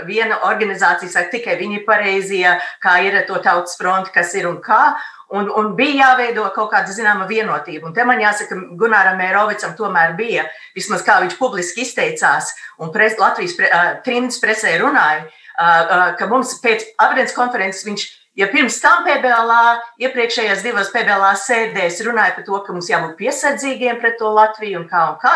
viena 0.09 0.41
organizācija, 0.49 1.13
saka, 1.13 1.31
tikai 1.37 1.55
viņi 1.61 1.81
ir 1.81 1.87
pareizie, 1.87 2.57
kā 2.83 2.97
ir 3.07 3.21
to 3.31 3.39
tautas 3.45 3.79
fronti, 3.79 4.11
kas 4.19 4.35
ir 4.35 4.51
un 4.51 4.59
kā. 4.65 4.97
Un, 5.35 5.49
un 5.59 5.73
bija 5.79 6.11
jāveido 6.11 6.45
kaut 6.55 6.71
kāda 6.75 6.91
zināma 6.95 7.25
vienotība. 7.31 7.89
Un 7.89 7.95
te 7.95 8.05
man 8.07 8.21
jāsaka, 8.23 8.59
Gunāram 8.79 9.19
Mērovicam 9.19 9.73
tomēr 9.79 10.15
bija, 10.19 10.45
vismaz 10.75 11.03
kā 11.07 11.21
viņš 11.23 11.39
publiski 11.39 11.83
izteicās 11.83 12.53
un 12.83 12.93
pres, 12.95 13.19
Latvijas 13.19 13.57
pre, 13.59 13.71
uh, 13.71 13.97
trimdas 14.07 14.39
presē 14.43 14.77
runāja, 14.83 15.25
uh, 15.27 15.65
uh, 15.65 16.07
ka 16.19 16.31
mums 16.31 16.55
pēc 16.63 16.93
aprēķina 16.95 17.35
konferences 17.35 17.87
viņš 17.89 18.07
Ja 18.37 18.51
pirms 18.53 18.77
tam 18.83 19.01
PBLā, 19.07 19.79
iepriekšējās 20.05 20.61
divās 20.61 20.91
PBLā 20.93 21.31
sēdēs 21.41 22.03
runāja 22.05 22.35
par 22.37 22.45
to, 22.45 22.59
ka 22.67 22.75
mums 22.75 22.91
jābūt 22.91 23.15
piesardzīgiem 23.17 23.97
pret 24.03 24.19
to 24.21 24.29
Latviju 24.29 24.83
un 24.83 24.89
kā 24.91 25.05
un 25.15 25.15
kā, 25.23 25.33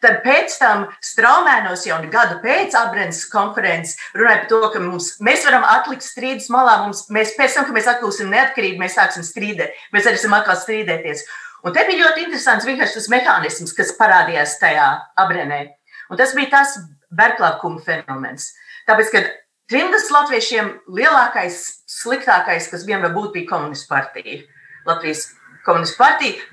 tad 0.00 0.22
pēc 0.24 0.54
tam 0.56 0.86
straumēnos 1.04 1.84
jau 1.84 1.98
gadu 2.08 2.38
pēc 2.40 2.72
Abrēnas 2.78 3.20
konferences 3.28 3.98
runāja 4.16 4.46
par 4.46 4.48
to, 4.52 4.60
ka 4.72 4.80
mums, 4.80 5.10
mēs 5.20 5.44
varam 5.44 5.66
atlikt 5.68 6.06
strīdus 6.06 6.48
malā, 6.54 6.78
mums, 6.86 7.04
mēs 7.12 7.34
pēc 7.36 7.58
tam, 7.58 7.66
kad 7.68 7.76
mēs 7.76 7.90
atgūsim 7.92 8.32
neatkarību, 8.32 8.80
mēs 8.80 8.96
sāksim 8.96 9.26
strīdēt, 9.28 9.76
mēs 9.92 10.08
varēsim 10.08 10.36
atkal 10.38 10.56
strīdēties. 10.56 11.26
Un 11.68 11.74
te 11.76 11.84
bija 11.84 12.06
ļoti 12.06 12.24
interesants 12.28 12.64
vienkārši 12.64 12.96
tas 12.96 13.10
mehānisms, 13.12 13.76
kas 13.76 13.92
parādījās 13.98 14.56
tajā 14.62 14.88
Abrēnē. 15.20 15.66
Un 16.08 16.16
tas 16.16 16.32
bija 16.38 16.54
tas 16.56 16.78
Berklākuma 17.12 17.84
fenomens. 17.84 18.54
Tāpēc, 18.88 19.12
kad 19.12 19.28
Trimdas 19.68 20.06
latviešiem 20.08 20.70
lielākais, 20.96 21.58
sliktākais, 21.92 22.70
kas 22.72 22.86
vienmēr 22.88 23.12
būtu, 23.12 23.34
bija 23.34 23.50
komunistu 23.50 23.90
partija. 23.90 24.40
Latvijas 24.88 25.26
komunistu 25.66 25.98
partija. 26.00 26.46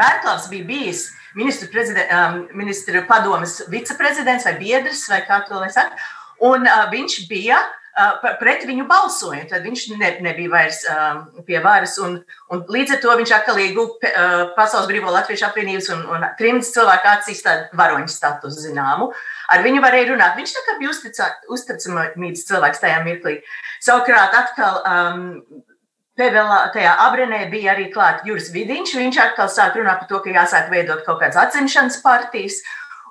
Bērklavs 0.00 0.48
bija 0.48 0.64
bijis 0.70 1.02
ministru, 1.36 1.68
um, 1.68 2.38
ministru 2.56 3.04
padomas 3.08 3.58
viceprezidents 3.72 4.48
vai 4.48 4.56
biedrs, 4.60 5.04
vai 5.12 5.20
kā 5.28 5.42
to 5.48 5.60
lai 5.60 5.68
saka. 5.74 6.00
Un 6.42 6.66
uh, 6.66 6.84
viņš 6.90 7.16
bija 7.30 7.60
uh, 7.62 8.32
pret 8.40 8.64
viņu 8.68 8.86
balsoja. 8.90 9.44
Tad 9.50 9.66
viņš 9.66 9.84
ne, 10.00 10.10
nebija 10.24 10.52
vairs 10.52 10.82
uh, 10.90 11.22
pie 11.46 11.60
varas. 11.64 11.98
Un, 12.02 12.18
un 12.52 12.62
līdz 12.72 12.96
ar 12.96 13.02
to 13.04 13.16
viņš 13.20 13.34
atkal 13.38 13.60
ieguva 13.62 14.10
uh, 14.10 14.44
Pasaules 14.56 14.88
Brīvo 14.90 15.12
Latviešu 15.14 15.48
apvienības 15.48 15.90
un, 15.96 16.06
un 16.16 16.28
trimdas 16.38 16.72
cilvēku 16.74 17.12
acīs 17.12 17.44
tādu 17.46 17.78
varoņu 17.78 18.12
statusu 18.12 18.66
zināmu. 18.68 19.12
Ar 19.52 19.66
viņu 19.66 19.82
varēja 19.84 20.12
runāt. 20.12 20.38
Viņš 20.38 20.56
tā 20.56 20.64
kā 20.68 20.78
bija 20.80 20.94
uzticamības 21.52 22.48
cilvēks 22.48 22.82
tajā 22.82 23.02
mirklī. 23.06 23.38
Savukārt 23.82 24.34
atkal 24.38 24.80
um, 24.86 25.28
PVL, 26.18 26.50
tajā 26.74 26.92
abrenē 27.06 27.46
bija 27.52 27.72
arī 27.72 27.86
klāts 27.92 28.26
Juris 28.28 28.50
Vidiņš. 28.52 28.96
Viņš 29.00 29.18
atkal 29.22 29.48
sāk 29.48 29.78
runāt 29.78 30.02
par 30.02 30.10
to, 30.10 30.20
ka 30.24 30.34
jāsāk 30.34 30.68
veidot 30.72 31.00
kaut 31.06 31.22
kādas 31.22 31.40
atzimšanas 31.40 32.02
partijas 32.04 32.60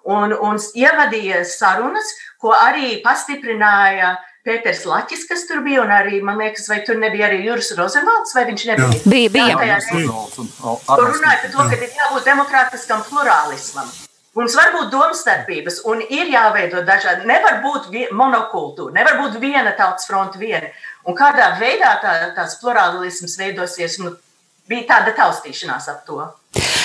un, 0.10 0.34
un 0.34 0.60
ievadīja 0.76 1.44
sarunas, 1.48 2.12
ko 2.42 2.54
arī 2.58 3.00
pastiprināja 3.06 4.18
Pēters 4.42 4.88
Laķis, 4.90 5.28
kas 5.30 5.44
tur 5.46 5.60
bija, 5.62 5.84
un 5.84 5.92
arī, 5.94 6.18
man 6.26 6.40
liekas, 6.42 6.66
vai 6.72 6.80
tur 6.86 6.98
nebija 6.98 7.28
arī 7.28 7.44
Juris 7.46 7.76
Rozenvalds, 7.78 8.34
vai 8.34 8.48
viņš 8.48 8.64
nebija? 8.72 8.88
Jā. 8.90 9.02
Bija, 9.14 9.34
bija. 9.36 9.58
Jā, 9.70 9.82
tur 10.40 11.12
runāja 11.12 11.44
par 11.44 11.52
to, 11.54 11.68
ka 11.70 11.78
ir 11.78 12.00
jābūt 12.00 12.26
demokrātiskam 12.32 13.04
plurālismam. 13.12 13.92
Mums 14.32 14.56
var 14.56 14.72
būt 14.74 14.90
domstarpības, 14.94 15.82
un 15.92 16.02
ir 16.08 16.30
jāveido 16.32 16.82
dažādi. 16.88 17.28
Nevar 17.30 17.60
būt 17.62 17.90
monokultūra, 18.16 18.96
nevar 18.96 19.20
būt 19.20 19.38
viena 19.44 19.76
tautas 19.78 20.08
fronte, 20.08 20.40
viena. 20.42 20.72
Un 21.06 21.18
kādā 21.20 21.52
veidā 21.60 21.98
tā, 22.02 22.14
tās 22.38 22.56
plurālisms 22.64 23.36
veidosies, 23.38 24.00
nu, 24.02 24.16
bija 24.72 24.88
tāda 24.96 25.14
taustīšanās 25.20 25.90
ap 25.92 26.06
to. 26.08 26.24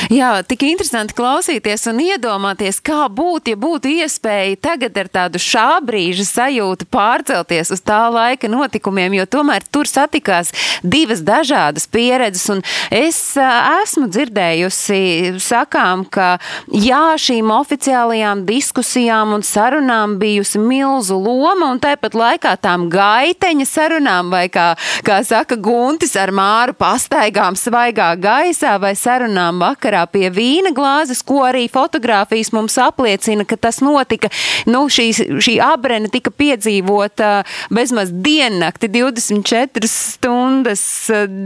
Jā, 0.07 0.37
tik 0.47 0.63
interesanti 0.63 1.17
klausīties 1.19 1.89
un 1.91 1.99
iedomāties, 2.05 2.77
kā 2.85 3.09
būtu, 3.11 3.51
ja 3.51 3.59
būtu 3.59 3.91
iespēja 3.91 4.55
tagad 4.63 4.99
ar 5.01 5.09
tādu 5.11 5.41
šā 5.43 5.81
brīža 5.83 6.23
sajūtu 6.29 6.87
pārcelties 6.95 7.73
uz 7.75 7.83
tā 7.83 8.05
laika 8.15 8.47
notikumiem, 8.47 9.17
jo 9.19 9.25
tomēr 9.27 9.67
tur 9.67 9.91
satikās 9.91 10.53
divas 10.87 11.25
dažādas 11.27 11.89
pieredzes. 11.91 12.45
Un 12.55 12.63
es 12.95 13.19
esmu 13.35 14.07
dzirdējusi 14.15 15.41
sakām, 15.43 16.05
ka 16.07 16.37
jā, 16.71 17.17
šīm 17.19 17.51
oficiālajām 17.57 18.45
diskusijām 18.47 19.35
un 19.35 19.43
sarunām 19.43 20.21
bijusi 20.23 20.63
milzu 20.63 21.19
loma, 21.19 21.73
un 21.73 21.83
tāpat 21.83 22.15
laikā 22.15 22.55
tām 22.63 22.87
gaiteņa 22.95 23.69
sarunām, 23.73 24.31
vai 24.31 24.47
kā, 24.55 24.69
kā 25.03 25.19
saka 25.27 25.59
Guntis, 25.59 26.15
ar 26.15 26.31
māru 26.31 26.79
pastaigām 26.79 27.59
svaigā 27.59 28.13
gaisā 28.23 28.79
vai 28.79 28.95
sarunām 28.95 29.59
vakarā 29.67 29.96
pie 30.13 30.29
vīna 30.35 30.73
glāzes, 30.77 31.23
ko 31.27 31.43
arī 31.49 31.67
fotografijas 31.73 32.53
mums 32.55 32.77
apliecina, 32.83 33.47
ka 33.49 33.57
tas 33.57 33.81
notika. 33.85 34.31
Nu, 34.69 34.85
šī, 34.93 35.09
šī 35.43 35.57
abrene 35.65 36.11
tika 36.13 36.33
piedzīvota 36.35 37.31
bezmaz 37.75 38.13
diennakti, 38.13 38.91
24 38.93 39.91
stundas 39.91 40.85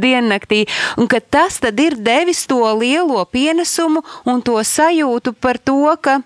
diennaktī, 0.03 0.65
un 0.99 1.11
ka 1.11 1.23
tas 1.23 1.61
tad 1.63 1.79
ir 1.81 1.99
devis 2.01 2.47
to 2.51 2.61
lielo 2.81 3.23
pienesumu 3.31 4.03
un 4.27 4.43
to 4.43 4.59
sajūtu 4.65 5.37
par 5.39 5.63
to, 5.63 5.83
ka 6.03 6.21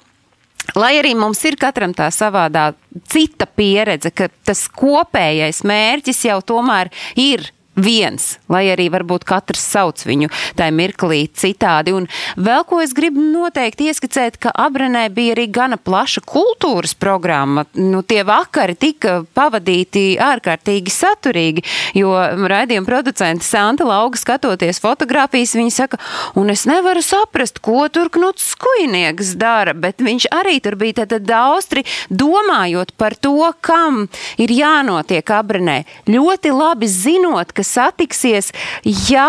Lai 0.72 0.94
arī 0.96 1.12
mums 1.12 1.42
ir 1.44 1.58
katram 1.60 1.92
tā 1.92 2.06
savādā 2.08 2.70
cita 3.12 3.44
pieredze, 3.44 4.08
ka 4.08 4.30
tas 4.48 4.64
kopējais 4.72 5.60
mērķis 5.68 6.24
jau 6.30 6.38
tomēr 6.54 6.88
ir 7.20 7.50
viens, 7.74 8.38
lai 8.48 8.66
arī 8.72 8.88
varbūt 8.92 9.26
katrs 9.28 9.62
sauc 9.74 10.04
viņu 10.06 10.30
tajā 10.58 10.74
mirklī 10.74 11.24
citādi. 11.34 11.94
Un 11.96 12.06
vēl 12.36 12.64
ko 12.68 12.80
es 12.84 12.94
gribu 12.96 13.22
noteikti 13.22 13.88
ieskicēt, 13.90 14.38
ka 14.42 14.52
Abrenē 14.64 15.06
bija 15.14 15.34
arī 15.36 15.46
gana 15.50 15.78
plaša 15.78 16.22
kultūras 16.28 16.94
programma. 16.94 17.66
Nu, 17.74 18.02
tie 18.06 18.22
vakari 18.26 18.76
tika 18.78 19.22
pavadīti 19.36 20.14
ārkārtīgi 20.22 20.92
saturīgi, 20.94 21.64
jo 21.98 22.12
raidījuma 22.14 22.88
producenti 22.88 23.46
Santa 23.46 23.86
Lauga 23.88 24.20
skatoties 24.20 24.80
fotografijas, 24.82 25.56
viņa 25.58 25.74
saka, 25.74 26.00
un 26.38 26.52
es 26.54 26.64
nevaru 26.70 27.02
saprast, 27.04 27.60
ko 27.64 27.88
tur 27.92 28.10
Knuts 28.14 28.52
Skujnieks 28.54 29.34
dara, 29.40 29.74
bet 29.74 30.02
viņš 30.04 30.28
arī 30.34 30.60
tur 30.62 30.78
bija 30.78 31.04
tad 31.04 31.26
daudz 31.26 31.72
domājot 32.10 32.92
par 33.00 33.14
to, 33.16 33.40
kam 33.64 34.04
ir 34.38 34.52
jānotiek 34.52 35.30
Abrenē. 35.34 35.80
Ļoti 36.10 36.52
labi 36.54 36.88
zinot, 36.90 37.52
ka 37.56 37.63
satiksies, 37.66 38.50
jā, 38.84 39.28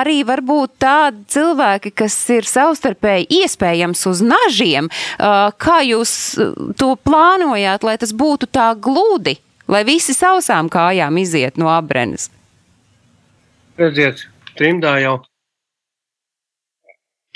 arī 0.00 0.20
varbūt 0.28 0.76
tādi 0.82 1.24
cilvēki, 1.34 1.94
kas 2.02 2.16
ir 2.34 2.48
savstarpēji 2.48 3.28
iespējams 3.42 4.04
uz 4.10 4.22
nažiem. 4.24 4.90
Kā 5.18 5.78
jūs 5.86 6.12
to 6.80 6.92
plānojāt, 7.04 7.86
lai 7.86 7.96
tas 8.00 8.12
būtu 8.16 8.50
tā 8.52 8.72
gludi, 8.76 9.38
lai 9.70 9.82
visi 9.88 10.14
sausām 10.16 10.70
kājām 10.72 11.18
iziet 11.22 11.58
no 11.60 11.70
abrenes? 11.72 12.30
Redziet, 13.80 14.26
trimdā 14.58 14.98
jau 15.00 15.20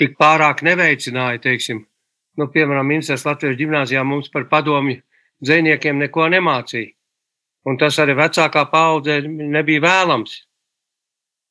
tik 0.01 0.17
pārāk 0.19 0.63
neveicināja, 0.67 1.41
teiksim, 1.45 1.85
nu, 2.39 2.49
piemēram, 2.51 2.87
Ministrs 2.91 3.25
Latvijas 3.27 3.59
ģimnāzijā 3.61 4.03
mums 4.07 4.31
par 4.33 4.49
padomju 4.51 5.01
dzēniekiem 5.45 6.01
neko 6.03 6.29
nemācīja. 6.35 6.93
Un 7.65 7.79
tas 7.81 7.97
arī 8.03 8.17
vecākā 8.19 8.67
paudze 8.71 9.23
nebija 9.25 9.83
vēlams. 9.85 10.35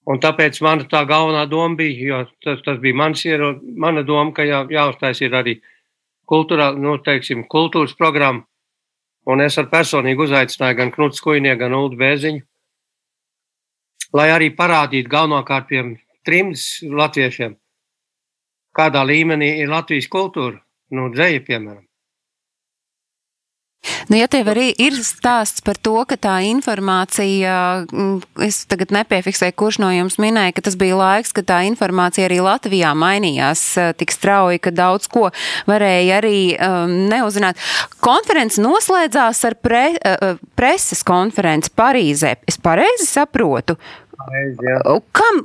Un 0.10 0.20
tāpēc 0.20 0.60
mana 0.62 0.86
tā 0.92 1.04
galvenā 1.08 1.46
doma 1.50 1.78
bija, 1.80 2.08
jo 2.10 2.18
tas, 2.44 2.60
tas 2.66 2.80
bija 2.84 2.98
mans, 3.00 3.24
iero, 3.26 3.54
mana 3.64 4.04
doma, 4.04 4.34
ka 4.36 4.44
jā, 4.46 4.66
jāuztais 4.70 5.22
ir 5.24 5.36
arī 5.40 5.56
kultūrā, 6.30 6.74
nu, 6.76 6.98
teiksim, 7.04 7.46
kultūras 7.50 7.96
programma. 7.96 8.44
Un 9.24 9.40
es 9.40 9.56
ar 9.58 9.70
personīgi 9.72 10.26
uzaicināju 10.26 10.80
gan 10.82 10.92
Knuts 10.92 11.24
Kujnieku, 11.24 11.62
gan 11.62 11.76
Uldu 11.78 11.96
Bēziņu, 12.02 12.44
lai 14.20 14.28
arī 14.34 14.52
parādītu 14.58 15.10
galvenokārt 15.10 15.70
pie 15.70 15.86
trimdas 16.28 16.66
latviešiem, 16.84 17.56
kādā 18.76 19.06
līmenī 19.08 19.54
ir 19.64 19.72
Latvijas 19.72 20.12
kultūra, 20.12 20.60
nu, 20.92 21.08
dzēja, 21.16 21.46
piemēram. 21.48 21.86
Nu, 24.08 24.18
ja 24.18 24.28
tev 24.32 24.50
arī 24.52 24.70
ir 24.80 24.96
stāsts 25.04 25.64
par 25.66 25.78
to, 25.84 25.96
ka 26.08 26.18
tā 26.20 26.38
informācija, 26.48 27.84
mm, 27.88 28.44
es 28.46 28.64
tagad 28.72 28.94
nepiefiksēju, 28.96 29.56
kurš 29.60 29.80
no 29.84 29.92
jums 29.94 30.20
minēja, 30.22 30.56
ka 30.56 30.66
tas 30.68 30.78
bija 30.80 30.98
laiks, 31.00 31.34
ka 31.36 31.44
tā 31.48 31.62
informācija 31.68 32.28
arī 32.30 32.40
Latvijā 32.44 32.94
mainījās 32.96 33.64
eh, 33.82 33.92
tik 34.00 34.14
strauji, 34.16 34.62
ka 34.64 34.74
daudz 34.76 35.10
ko 35.12 35.30
varēja 35.70 36.20
arī 36.22 36.38
um, 36.56 36.94
neuzzināt. 37.12 37.60
Konference 38.04 38.62
noslēdzās 38.64 39.44
ar 39.48 39.56
pre, 39.64 39.84
uh, 39.96 40.36
preses 40.60 41.04
konferenci 41.08 41.72
Parīzē. 41.76 42.36
Es 42.48 42.60
pareizi 42.62 43.08
saprotu? 43.08 43.78
Pareizi. 44.18 44.78
Kam, 45.16 45.44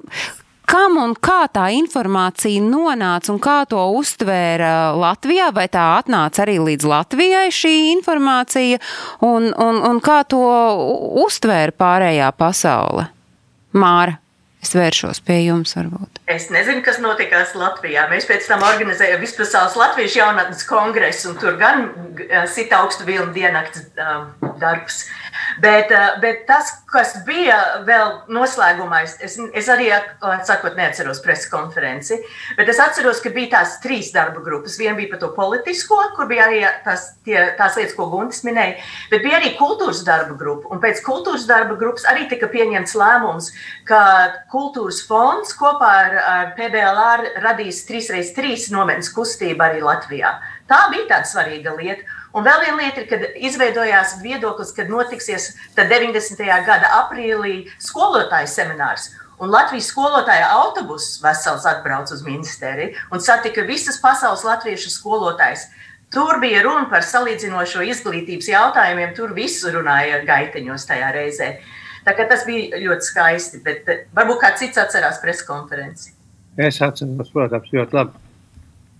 kam 0.68 0.98
un 1.00 1.14
kā 1.16 1.46
tā 1.52 1.68
informācija 1.76 2.62
nonāca 2.64 3.32
un 3.32 3.40
kā 3.42 3.58
to 3.70 3.80
uztvēra 3.98 4.92
Latvijā, 4.98 5.50
vai 5.54 5.66
tā 5.72 5.84
atnāca 5.98 6.44
arī 6.44 6.58
līdz 6.70 6.88
Latvijai 6.88 7.48
šī 7.54 7.74
informācija, 7.96 8.80
un, 9.24 9.50
un, 9.52 9.82
un 9.90 10.00
kā 10.04 10.22
to 10.28 10.44
uztvēra 11.24 11.74
pārējā 11.74 12.32
pasaule? 12.36 13.08
Māra. 13.76 14.18
Es 14.58 14.72
vēršos 14.74 15.20
pie 15.22 15.36
jums, 15.44 15.76
varbūt. 15.76 16.18
Es 16.34 16.48
nezinu, 16.50 16.82
kas 16.82 16.96
notikās 16.98 17.52
Latvijā. 17.54 18.08
Mēs 18.10 18.26
pēc 18.26 18.48
tam 18.50 18.64
organizējām 18.66 19.22
Vispasaules 19.22 19.76
Latvijas 19.78 20.16
jaunatnes 20.18 20.66
kongresu, 20.66 21.30
un 21.30 21.38
tur 21.38 21.54
gan 21.60 21.84
sita 22.50 22.80
augstu 22.82 23.06
vilnu 23.06 23.30
diennakts 23.36 23.86
um, 24.02 24.26
darbs. 24.58 25.04
Uh, 25.06 25.37
bet 25.62 26.44
tas, 26.48 26.70
kas 26.90 27.14
bija 27.26 27.58
vēl 27.86 28.12
noslēgumā, 28.32 29.02
es, 29.04 29.36
es 29.38 29.68
arī, 29.72 29.88
sakot, 30.46 30.76
neatceros 30.78 31.20
preses 31.24 31.48
konferenci, 31.52 32.20
bet 32.58 32.70
es 32.70 32.80
atceros, 32.82 33.22
ka 33.24 33.32
bija 33.34 33.58
tās 33.58 33.78
trīs 33.82 34.12
darba 34.14 34.42
grupas. 34.44 34.78
Viena 34.80 34.96
bija 34.98 35.12
par 35.14 35.22
to 35.22 35.30
politisko, 35.36 35.98
kur 36.16 36.28
bija 36.30 36.46
arī 36.48 36.60
tās, 36.84 37.08
tie, 37.26 37.36
tās 37.58 37.78
lietas, 37.78 37.96
ko 37.98 38.08
Guntis 38.12 38.44
minēja, 38.46 38.78
bet 39.12 39.24
bija 39.26 39.40
arī 39.40 39.54
kultūras 39.58 40.04
darba 40.06 40.36
grupa. 40.38 40.70
Un 40.74 40.82
pēc 40.82 41.02
kultūras 41.06 41.48
darba 41.48 41.78
grupas 41.80 42.06
arī 42.10 42.28
tika 42.30 42.50
pieņemts 42.52 42.96
lēmums, 42.98 43.50
ka 43.88 44.02
kultūras 44.52 45.02
fonds 45.08 45.56
kopā 45.58 45.90
ar, 46.04 46.20
ar 46.34 46.54
PBLR 46.58 47.42
radīs 47.44 47.82
3x3 47.88 48.70
nometnes 48.74 49.12
kustību 49.14 49.66
arī 49.66 49.82
Latvijā. 49.84 50.36
Tā 50.68 50.86
bija 50.92 51.08
tāda 51.14 51.28
svarīga 51.28 51.74
lieta. 51.78 52.17
Un 52.36 52.44
vēl 52.44 52.60
viena 52.66 52.76
lieta 52.82 53.02
ir, 53.02 53.06
kad 53.08 53.24
izveidojās 53.48 54.18
viedoklis, 54.20 54.74
kad 54.76 54.90
notiksies 54.92 55.54
90. 55.78 56.44
gada 56.66 56.90
aprīlī 57.02 57.62
skolotāju 57.80 58.50
seminārs. 58.52 59.08
Un 59.38 59.52
Latvijas 59.54 59.88
skolotāja 59.92 60.50
autobuss 60.50 61.20
vesels 61.22 61.66
atbrauc 61.68 62.10
uz 62.10 62.24
ministēriju 62.26 63.06
un 63.14 63.22
satika 63.22 63.62
visas 63.66 64.00
pasaules 64.02 64.42
latviešu 64.44 64.90
skolotājus. 64.90 65.68
Tur 66.12 66.40
bija 66.40 66.62
runa 66.64 66.88
par 66.90 67.04
salīdzinošo 67.04 67.84
izglītības 67.86 68.48
jautājumiem, 68.48 69.12
tur 69.16 69.34
visu 69.36 69.70
runāja 69.74 70.22
gaiteņos 70.26 70.88
tajā 70.88 71.10
reizē. 71.14 71.50
Tā 72.06 72.14
kā 72.16 72.24
tas 72.28 72.46
bija 72.48 72.80
ļoti 72.80 73.04
skaisti, 73.04 73.60
bet 73.64 73.88
eh, 73.92 74.06
varbūt 74.16 74.40
kāds 74.40 74.62
cits 74.64 74.80
atcerās 74.80 75.20
preskonferenci. 75.20 76.14
Es 76.58 76.80
atceros, 76.82 77.30
protams, 77.30 77.68
ļoti 77.74 77.94
labi. 77.94 78.24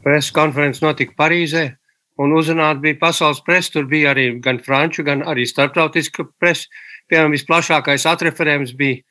Preses 0.05 0.31
konferences 0.37 0.85
notika 0.85 1.17
Parīzē, 1.19 1.65
Un 2.19 2.35
uzrunāt 2.35 2.81
bija 2.83 2.99
pasaules 2.99 3.41
presa, 3.47 3.77
tur 3.77 3.87
bija 3.91 4.11
arī 4.11 4.31
gan 4.43 4.59
franču, 4.59 5.05
gan 5.07 5.23
arī 5.23 5.47
starptautiska 5.47 6.27
presa. 6.41 6.67
Piemēram, 7.09 7.33
visplašākais 7.37 8.05
atreferējums 8.11 8.75
bija 8.77 9.05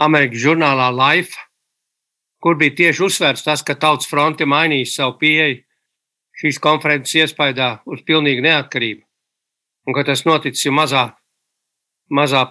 Amerikas 0.00 0.42
žurnālā 0.44 0.90
Life, 0.94 1.40
kur 2.40 2.56
bija 2.60 2.76
tieši 2.82 3.04
uzsvērts 3.08 3.44
tas, 3.46 3.64
ka 3.64 3.74
Tautas 3.80 4.08
fronte 4.08 4.46
mainīs 4.48 4.94
savu 4.96 5.16
pieeju 5.20 5.62
šīs 6.40 6.60
konferences 6.62 7.16
iespējā 7.24 7.70
uz 7.90 8.04
pilnīgu 8.06 8.44
neatkarību. 8.46 9.02
Un 9.88 9.96
ka 9.96 10.04
tas 10.08 10.24
noticis 10.28 10.64
jau 10.66 10.72
mazā, 10.76 11.10
mazā 12.12 12.46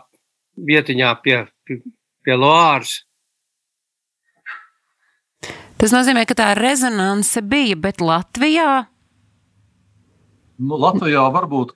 vietiņā 0.70 1.14
pie, 1.24 1.38
pie, 1.66 1.80
pie 2.26 2.38
Loāras. 2.38 3.00
Tas 5.80 5.94
nozīmē, 5.96 6.26
ka 6.28 6.36
tā 6.36 6.50
rezonance 6.60 7.40
bija, 7.40 7.78
bet 7.80 8.02
Latvijā? 8.04 8.84
Nu, 10.60 10.76
Latvijā 10.76 11.24
varbūt 11.32 11.72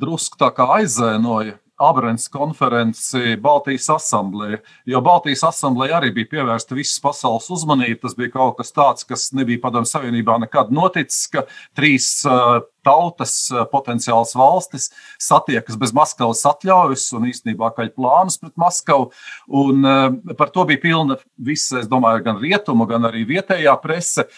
drusku 0.00 0.40
tā 0.40 0.48
kā 0.56 0.64
aizēnoja 0.78 1.59
Abrēns 1.80 2.28
konferenci 2.32 3.36
Baltijas 3.40 3.88
asamblē. 3.94 4.60
Jo 4.88 5.00
Baltijas 5.04 5.42
asamblē 5.48 5.90
arī 5.96 6.12
bija 6.14 6.28
pievērsta 6.34 6.76
visas 6.76 7.00
pasaules 7.02 7.48
uzmanība. 7.52 8.02
Tas 8.04 8.16
bija 8.18 8.34
kaut 8.34 8.58
kas 8.60 8.74
tāds, 8.76 9.06
kas 9.08 9.30
nebija 9.36 9.62
Padomju 9.62 9.88
Savienībā 9.88 10.36
nekad 10.42 10.72
noticis, 10.74 11.24
ka 11.32 11.46
trīs 11.76 12.10
uh, 12.28 12.60
tautas, 12.86 13.34
uh, 13.54 13.64
potenciāls 13.72 14.36
valstis 14.36 14.90
satiekas 15.20 15.78
bez 15.80 15.94
Maskavas 15.96 16.44
atļaujas 16.52 17.08
un 17.16 17.28
īstenībā 17.32 17.72
kaļ 17.76 17.92
plānus 17.96 18.40
pret 18.40 18.56
Maskavu. 18.60 19.10
Un, 19.48 19.84
uh, 19.84 20.34
par 20.36 20.52
to 20.52 20.66
bija 20.68 20.84
pilna 20.84 21.16
visa, 21.36 21.80
es 21.80 21.88
domāju, 21.90 22.24
gan 22.28 22.40
rietumu, 22.42 22.88
gan 22.90 23.08
arī 23.08 23.24
vietējā 23.28 23.76
prese. 23.80 24.28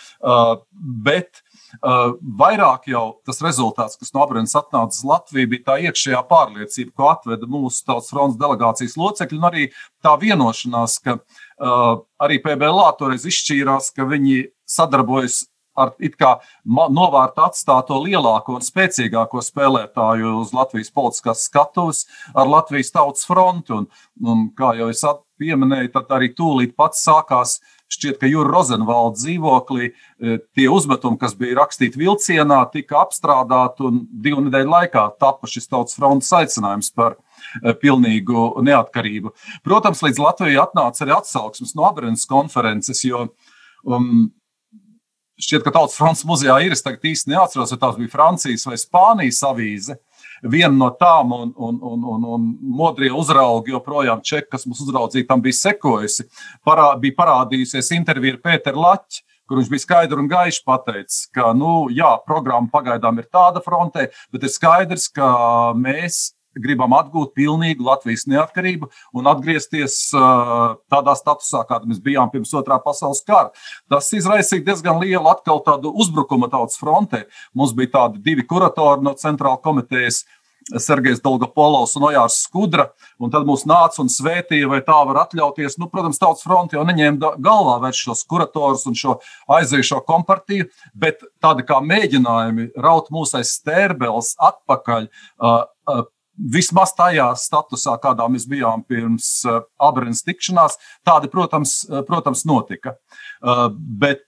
Bet 1.03 1.43
vairāk 1.80 2.88
jau 2.92 3.04
tas 3.26 3.40
rezultāts, 3.44 3.98
kas 4.00 4.12
no 4.14 4.24
Abrēnas 4.24 4.56
atnāca 4.58 4.92
uz 4.92 5.04
Latviju, 5.08 5.52
bija 5.54 5.66
tā 5.70 5.78
iekšējā 5.88 6.22
pārliecība, 6.30 6.92
ko 6.96 7.08
atveda 7.12 7.48
mūsu 7.50 7.84
tautas 7.88 8.10
fronts 8.12 8.40
delegācijas 8.40 8.98
locekļi, 9.00 9.38
un 9.40 9.48
arī 9.48 9.68
tā 10.04 10.16
vienošanās, 10.20 10.98
ka 11.04 11.18
uh, 11.18 12.02
arī 12.22 12.42
PBLā 12.44 12.90
toreiz 12.98 13.26
izšķīrās, 13.28 13.92
ka 13.96 14.08
viņi 14.10 14.44
sadarbojas 14.68 15.44
ar 15.78 15.94
it 16.04 16.16
kā 16.20 16.34
novārtu 16.66 17.44
atstāto 17.46 17.96
lielāko 18.04 18.58
un 18.58 18.64
spēcīgāko 18.64 19.42
spēlētāju 19.44 20.34
uz 20.42 20.52
Latvijas 20.56 20.92
politiskās 20.94 21.46
skatuves, 21.48 22.04
ar 22.36 22.50
Latvijas 22.50 22.92
tautas 22.92 23.24
fronti. 23.28 23.72
Un, 23.76 23.88
un 24.20 24.48
kā 24.58 24.74
jau 24.78 24.90
es 24.92 25.04
pieminēju, 25.40 25.92
tad 25.96 26.12
arī 26.18 26.32
tūlīt 26.36 26.76
pats 26.78 27.02
sākās 27.06 27.58
Šķiet, 27.93 28.18
ka 28.20 28.28
Jūra 28.30 28.49
Rozenvalda 28.49 29.18
dzīvoklī 29.20 29.88
e, 29.90 30.36
tie 30.57 30.68
uzmetumi, 30.72 31.18
kas 31.20 31.34
bija 31.36 31.59
rakstīti 31.61 32.01
vilcienā, 32.01 32.62
tika 32.72 33.03
apstrādāti 33.03 33.84
un 33.88 34.03
divu 34.24 34.47
nedēļu 34.47 34.72
laikā 34.72 35.07
tapa 35.20 35.51
šis 35.51 35.68
tautas 35.68 35.99
frontes 35.99 36.30
aicinājums 36.38 36.93
par 36.97 37.18
e, 37.18 37.74
pilnīgu 37.82 38.47
neatkarību. 38.64 39.34
Protams, 39.66 40.05
līdz 40.07 40.22
Latvijai 40.24 40.62
atnāca 40.62 41.05
arī 41.05 41.16
atsauksmes 41.18 41.76
no 41.76 41.84
Abrēnas 41.90 42.24
konferences, 42.30 43.05
jo 43.05 43.26
um, 43.84 44.30
šķiet, 45.43 45.66
ka 45.66 45.74
Tautas 45.74 45.99
fronts 45.99 46.24
muzejā 46.28 46.59
ir. 46.64 46.72
Es 46.76 46.84
tagad 46.84 47.05
īsti 47.12 47.34
neatceros, 47.34 47.74
vai 47.74 47.82
tās 47.84 47.99
bija 48.01 48.14
Francijas 48.14 48.66
vai 48.68 48.80
Spānijas 48.80 49.43
avīze 49.49 49.99
viena 50.43 50.74
no 50.74 50.90
tām, 50.99 51.34
un, 51.36 51.53
un, 51.57 51.78
un, 51.82 52.07
un, 52.14 52.24
un 52.36 52.47
modrie 52.78 53.12
uzraugi 53.14 53.74
joprojām 53.74 54.22
čeki, 54.24 54.51
kas 54.53 54.66
mums 54.66 54.82
uzraudzīja, 54.84 55.28
tam 55.28 55.43
bija 55.45 55.61
sekojusi. 55.61 56.26
Parā, 56.66 56.93
bija 57.03 57.18
parādījusies 57.20 57.93
intervija 57.99 58.38
ar 58.38 58.43
Pēteru 58.49 58.82
Laķu 58.86 59.22
kur 59.53 59.59
viņš 59.59 59.68
bija 59.68 59.82
skaidri 59.82 60.16
un 60.22 60.28
gaiši 60.30 60.62
pateicis, 60.64 61.24
ka, 61.34 61.51
nu, 61.53 61.90
jā, 61.93 62.14
programma 62.24 62.70
pagaidām 62.72 63.18
ir 63.20 63.26
tāda 63.28 63.61
frontē, 63.61 64.07
bet 64.32 64.47
ir 64.47 64.53
skaidrs, 64.55 65.11
ka 65.12 65.26
mēs 65.76 66.30
gribam 66.59 66.94
atgūt 66.96 67.32
pilnīgu 67.38 67.86
Latvijas 67.86 68.26
neatkarību 68.30 68.90
un 69.18 69.30
atgriezties 69.30 69.96
uh, 70.16 70.76
tādā 70.92 71.16
statusā, 71.18 71.64
kāda 71.68 71.88
mēs 71.88 72.03
bijām 72.05 72.32
pirms 72.32 72.53
otrā 72.59 72.78
pasaules 72.82 73.24
kara. 73.26 73.50
Tas 73.90 74.11
izraisīja 74.16 74.66
diezgan 74.68 75.00
lielu 75.03 75.26
atkal 75.32 75.62
tādu 75.64 75.94
uzbrukumu 76.03 76.50
tautas 76.53 76.80
frontē. 76.80 77.24
Mums 77.55 77.74
bija 77.76 77.96
tādi 77.98 78.22
divi 78.24 78.46
kuratori 78.48 79.05
no 79.05 79.16
centrāla 79.18 79.61
komitejas. 79.62 80.24
Sergejs 80.78 81.20
Dolgopolovs 81.22 81.96
un 81.98 82.07
Ojārs 82.07 82.38
Skudra, 82.44 82.88
un 83.18 83.32
tad 83.32 83.46
mūs 83.48 83.64
nāca 83.68 84.03
un 84.03 84.11
svētīja, 84.12 84.68
vai 84.70 84.80
tā 84.86 84.98
var 85.09 85.22
atļauties. 85.24 85.78
Nu, 85.80 85.88
protams, 85.92 86.20
Tautas 86.22 86.44
fronte 86.46 86.76
jau 86.76 86.84
neņēma 86.86 87.34
galvā 87.42 87.78
vairs 87.82 88.03
šos 88.05 88.24
kuratorus 88.30 88.86
un 88.90 88.96
šo 88.98 89.16
aizējušo 89.53 90.03
kompartiju, 90.09 90.68
bet 90.94 91.24
tādi 91.42 91.66
kā 91.68 91.80
mēģinājumi 91.84 92.72
raut 92.82 93.11
mūs 93.14 93.34
aiz 93.38 93.55
stērbeles 93.59 94.34
atpakaļ, 94.53 95.09
uh, 95.42 95.64
uh, 95.90 96.05
vismaz 96.53 96.95
tajā 96.99 97.28
statusā, 97.38 97.95
kādā 98.03 98.26
mēs 98.30 98.47
bijām 98.51 98.82
pirms 98.88 99.30
uh, 99.47 99.62
Abrēnas 99.82 100.24
tikšanās, 100.26 100.78
tādi, 101.07 101.30
protams, 101.32 101.82
uh, 101.88 102.03
protams 102.09 102.45
notika. 102.49 102.97
Uh, 103.43 103.68
bet, 103.74 104.24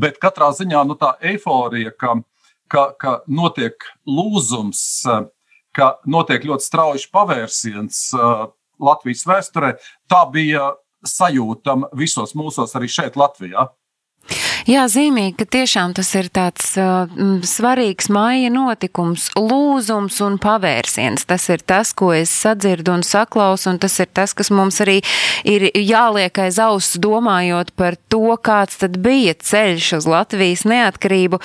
bet 0.00 0.20
katrā 0.22 0.50
ziņā 0.56 0.84
nu, 0.88 0.98
tā 0.98 1.14
eiforija, 1.32 1.94
ka, 1.98 2.16
ka, 2.70 2.88
ka 3.00 3.16
notiek 3.26 3.86
lūzums, 4.06 4.82
ka 5.74 5.90
notiek 6.06 6.46
ļoti 6.46 6.66
strauji 6.66 7.10
pavērsiens 7.14 8.06
Latvijas 8.82 9.24
vēsturē, 9.26 9.74
tā 10.10 10.22
bija 10.30 10.72
sajūtama 11.04 11.90
visos 11.98 12.34
mūsos, 12.38 12.74
arī 12.78 12.88
šeit, 12.90 13.18
Latvijā. 13.20 13.68
Jā, 14.64 14.86
zīmīgi, 14.88 15.34
ka 15.36 15.44
tiešām 15.58 15.92
tas 15.92 16.08
ir 16.16 16.30
tāds 16.32 16.70
uh, 16.80 17.04
svarīgs 17.44 18.08
māja 18.08 18.48
notikums, 18.48 19.26
lūzums 19.36 20.16
un 20.24 20.38
pavērsiens. 20.40 21.26
Tas 21.28 21.44
ir 21.52 21.60
tas, 21.60 21.92
ko 21.92 22.14
es 22.16 22.32
sadzirdu 22.32 22.94
un 22.94 23.04
saklausu, 23.04 23.74
un 23.74 23.80
tas 23.82 23.98
ir 24.00 24.08
tas, 24.08 24.32
kas 24.32 24.48
mums 24.48 24.80
arī 24.80 25.02
ir 25.44 25.68
jāliek 25.76 26.40
aiz 26.46 26.56
auss 26.64 26.96
domājot 26.96 27.74
par 27.76 27.98
to, 28.08 28.38
kāds 28.40 28.80
tad 28.80 28.96
bija 29.04 29.36
ceļš 29.36 29.90
uz 29.98 30.08
Latvijas 30.08 30.64
neatkarību. 30.64 31.42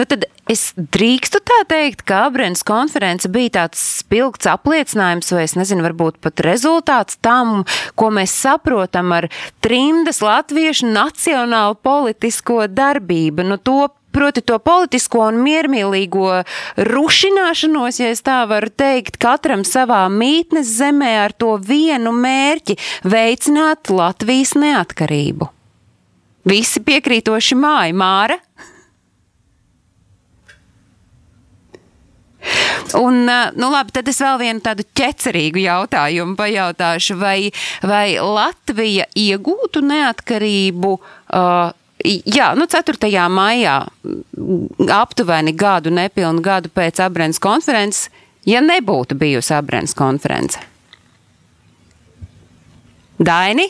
Nu, 0.00 0.08
tad 0.08 0.24
Es 0.50 0.72
drīkstu 0.74 1.38
tā 1.46 1.60
teikt, 1.70 2.00
ka 2.02 2.24
Abrēnas 2.26 2.64
konference 2.66 3.28
bija 3.30 3.52
tāds 3.60 3.78
spilgts 4.00 4.48
apliecinājums, 4.50 5.30
vai 5.30 5.44
es 5.46 5.54
nezinu, 5.54 5.84
varbūt 5.86 6.18
pat 6.24 6.42
rezultāts 6.42 7.20
tam, 7.22 7.62
ko 7.94 8.10
mēs 8.10 8.34
saprotam 8.42 9.14
ar 9.14 9.28
trimdas 9.62 10.18
latviešu 10.24 10.90
nacionālu 10.90 11.78
politisko 11.86 12.61
darbību. 12.68 13.46
Nu, 13.46 13.58
to 13.58 13.88
proti 14.12 14.42
to 14.44 14.58
politisko 14.62 15.24
un 15.30 15.40
miermīlīgo 15.44 16.42
rušināšanos, 16.88 18.00
ja 18.02 18.12
tā 18.24 18.42
varu 18.50 18.70
teikt, 18.70 19.18
katram 19.22 19.64
savā 19.68 20.04
mītnes 20.12 20.68
zemē 20.78 21.14
ar 21.24 21.32
to 21.32 21.56
vienu 21.56 22.12
mērķi- 22.12 22.78
veicināt 23.16 23.90
Latvijas 23.90 24.54
neatkarību. 24.54 25.48
Visi 26.44 26.80
piekrītoši 26.80 27.56
māja, 27.56 27.94
Māra. 27.94 28.38
Un, 32.98 33.22
nu 33.54 33.68
labi, 33.70 33.92
tad 33.94 34.08
es 34.10 34.18
vēl 34.20 34.40
vienu 34.40 34.60
tādu 34.60 34.82
ķecerīgu 34.98 35.62
jautājumu 35.62 36.34
pajautāšu, 36.36 37.14
vai, 37.16 37.52
vai 37.86 38.18
Latvija 38.18 39.06
iegūtu 39.14 39.80
neatkarību? 39.86 40.90
Uh, 41.32 41.70
Jā, 42.02 42.52
nu 42.58 42.66
4. 42.66 43.10
maijā, 43.30 43.76
aptuveni 44.90 45.52
gadu, 45.54 45.92
nepilnu 45.94 46.42
gadu 46.42 46.70
pēc 46.74 46.98
Abrēnas 47.04 47.38
konferences, 47.42 48.08
ja 48.48 48.62
nebūtu 48.64 49.14
bijusi 49.18 49.54
Abrēnas 49.54 49.94
konference. 49.94 50.58
Daini? 53.22 53.68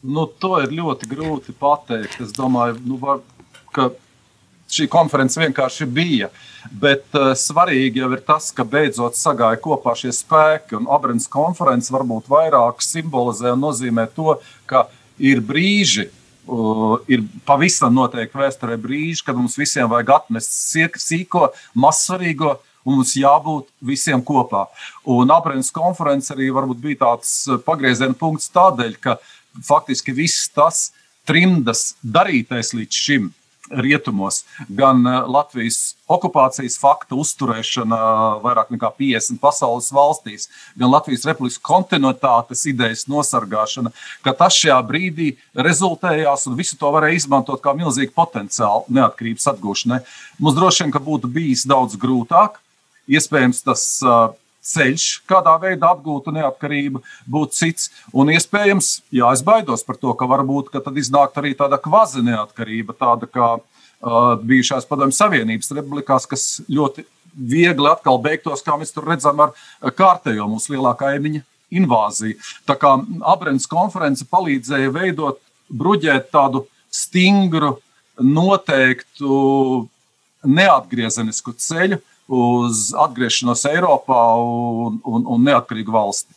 Nu, 0.00 0.24
to 0.40 0.54
ir 0.62 0.72
ļoti 0.72 1.08
grūti 1.10 1.52
pateikt. 1.60 2.22
Es 2.24 2.32
domāju, 2.32 2.78
nu, 2.88 2.96
var, 3.00 3.20
ka 3.74 3.90
šī 4.70 4.86
konference 4.88 5.36
vienkārši 5.40 5.88
bija. 5.90 6.30
Bet 6.70 7.04
uh, 7.16 7.32
svarīgi 7.36 8.00
jau 8.00 8.08
ir 8.14 8.22
tas, 8.24 8.48
ka 8.54 8.64
beidzot 8.64 9.18
sagāja 9.18 9.60
kopā 9.60 9.92
šie 9.98 10.12
spēki, 10.14 10.80
Abrams 10.88 11.28
konference 11.28 11.92
varbūt 11.92 12.30
vairāk 12.32 12.80
simbolizē 12.84 13.54
un 13.56 13.64
nozīmē 13.66 14.06
to, 14.16 14.38
ka 14.68 14.86
ir 15.20 15.42
brīži, 15.44 16.08
uh, 16.46 16.98
ir 17.10 17.24
pavisam 17.48 17.94
noteikti 17.94 18.38
vēsturē 18.40 18.78
brīži, 18.80 19.24
kad 19.26 19.38
mums 19.38 19.58
visiem 19.58 19.90
vajag 19.90 20.14
atmest 20.20 20.56
sīko, 21.00 21.50
mazsvarīgo. 21.74 22.58
Un 22.80 22.96
mums 22.96 23.10
jābūt 23.12 23.66
visiem 23.84 24.22
kopā. 24.24 24.62
Un 25.04 25.28
Abrams 25.28 25.68
konference 25.68 26.32
arī 26.32 26.46
bija 26.80 27.02
tāds 27.02 27.34
uh, 27.44 27.58
pagrieziena 27.60 28.16
punkts 28.16 28.48
tādēļ, 28.54 28.94
ka 28.96 29.18
faktiski 29.68 30.14
viss 30.16 30.48
tas 30.48 30.88
trimdas 31.28 31.94
darītais 32.00 32.72
līdz 32.72 33.02
šim 33.04 33.28
rietumos, 33.70 34.42
gan 34.68 35.02
uh, 35.06 35.22
Latvijas 35.30 35.94
okupācijas 36.10 36.76
fakta 36.80 37.14
uzturēšana 37.18 37.98
vairāk 38.42 38.72
nekā 38.74 38.90
50 38.98 39.38
pasaules 39.42 39.90
valstīs, 39.94 40.48
gan 40.78 40.90
Latvijas 40.90 41.26
republikas 41.28 41.60
kontinuitātes 41.62 42.66
idejas 42.70 43.06
nosargāšana, 43.10 43.92
ka 44.26 44.34
tas 44.36 44.58
šajā 44.58 44.80
brīdī 44.88 45.30
rezultējās 45.54 46.48
un 46.50 46.58
visu 46.58 46.78
to 46.80 46.90
varēja 46.94 47.22
izmantot 47.22 47.62
kā 47.62 47.74
milzīgu 47.78 48.14
potenciālu 48.16 48.86
neatkarības 48.98 49.48
atgūšanai. 49.54 50.02
Mums 50.40 50.58
droši 50.58 50.86
vien 50.86 50.98
būtu 51.10 51.30
bijis 51.30 51.66
daudz 51.70 51.98
grūtāk. 52.00 52.58
Iespējams, 53.10 53.64
tas 53.66 53.86
uh, 54.06 54.30
ceļš, 54.64 55.06
kādā 55.28 55.54
veidā 55.62 55.92
atgūtu 55.94 56.34
neatkarību, 56.36 57.02
būtu 57.30 57.56
cits. 57.56 57.90
Un 58.12 58.32
iespējams, 58.34 58.92
jā, 59.14 59.30
es 59.34 59.44
baidos 59.46 59.84
par 59.86 59.98
to, 60.00 60.12
ka 60.18 60.28
varbūt 60.30 60.72
ka 60.74 60.82
tad 60.84 60.98
iznākt 61.00 61.38
arī 61.40 61.54
tāda 61.58 61.80
kvazi 61.80 62.24
neatkarība, 62.26 62.96
tāda 62.98 63.28
kā 63.30 63.52
uh, 63.56 64.34
bijušās 64.44 64.88
Padomju 64.90 65.16
Savienības 65.16 65.72
republikās, 65.76 66.28
kas 66.30 66.48
ļoti 66.68 67.06
viegli 67.34 67.88
atkal 67.90 68.18
beigtos, 68.22 68.64
kā 68.66 68.76
mēs 68.80 68.92
tur 68.94 69.06
redzam, 69.08 69.40
ar 69.40 69.94
kārtējo 69.96 70.48
mūsu 70.50 70.74
lielākā 70.74 71.12
kaimiņa 71.14 71.44
invāziju. 71.70 72.38
Tā 72.66 72.76
kā 72.80 72.96
Abrēnas 73.32 73.68
konference 73.70 74.26
palīdzēja 74.26 74.90
veidot, 74.94 75.38
bruģēt 75.70 76.30
tādu 76.34 76.64
stingru, 76.90 77.76
noteiktu, 78.20 79.86
neatgriezenisku 80.44 81.54
ceļu, 81.60 82.00
uz 82.30 82.90
atgriešanos 82.94 83.64
Eiropā 83.72 84.20
un, 84.40 85.00
un, 85.04 85.26
un 85.26 85.48
neatkarīgu 85.48 85.94
valsti. 85.94 86.36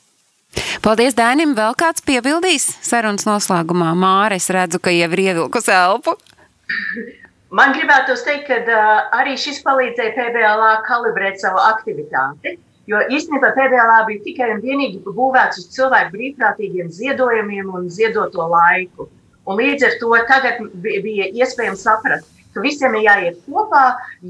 Paldies, 0.84 1.16
Dainim. 1.18 1.56
Vēl 1.58 1.74
kāds 1.78 2.04
piebildīs 2.06 2.66
sarunas 2.86 3.26
noslēgumā? 3.30 3.94
Māra, 3.98 4.38
es 4.38 4.50
redzu, 4.54 4.82
ka 4.84 4.94
jau 4.94 5.10
ir 5.16 5.22
ievilkus 5.30 5.70
elpu. 5.74 6.18
Man 7.58 7.74
gribētu 7.76 8.16
teikt, 8.26 8.50
ka 8.50 8.84
arī 9.14 9.36
šis 9.38 9.60
palīdzēja 9.66 10.16
PBLā 10.16 10.72
kalibrēt 10.88 11.42
savu 11.42 11.62
aktivitāti. 11.62 12.56
Jo 12.90 13.00
īstenībā 13.14 13.54
PBLā 13.56 14.00
bija 14.08 14.24
tikai 14.26 14.48
un 14.56 14.64
vienīgi 14.64 15.04
būvēts 15.06 15.62
uz 15.62 15.68
cilvēku 15.76 16.18
brīvprātīgiem 16.18 16.90
ziedojumiem 16.92 17.70
un 17.78 17.86
ziedoto 17.94 18.48
laiku. 18.50 19.08
Un 19.46 19.60
līdz 19.60 19.86
ar 19.86 19.96
to 20.02 20.10
tagad 20.28 20.60
bija 20.82 21.30
iespējams 21.30 21.86
saprast, 21.86 22.28
ka 22.54 22.64
visiem 22.64 22.96
ir 22.98 23.08
jāiet 23.08 23.42
kopā, 23.48 23.84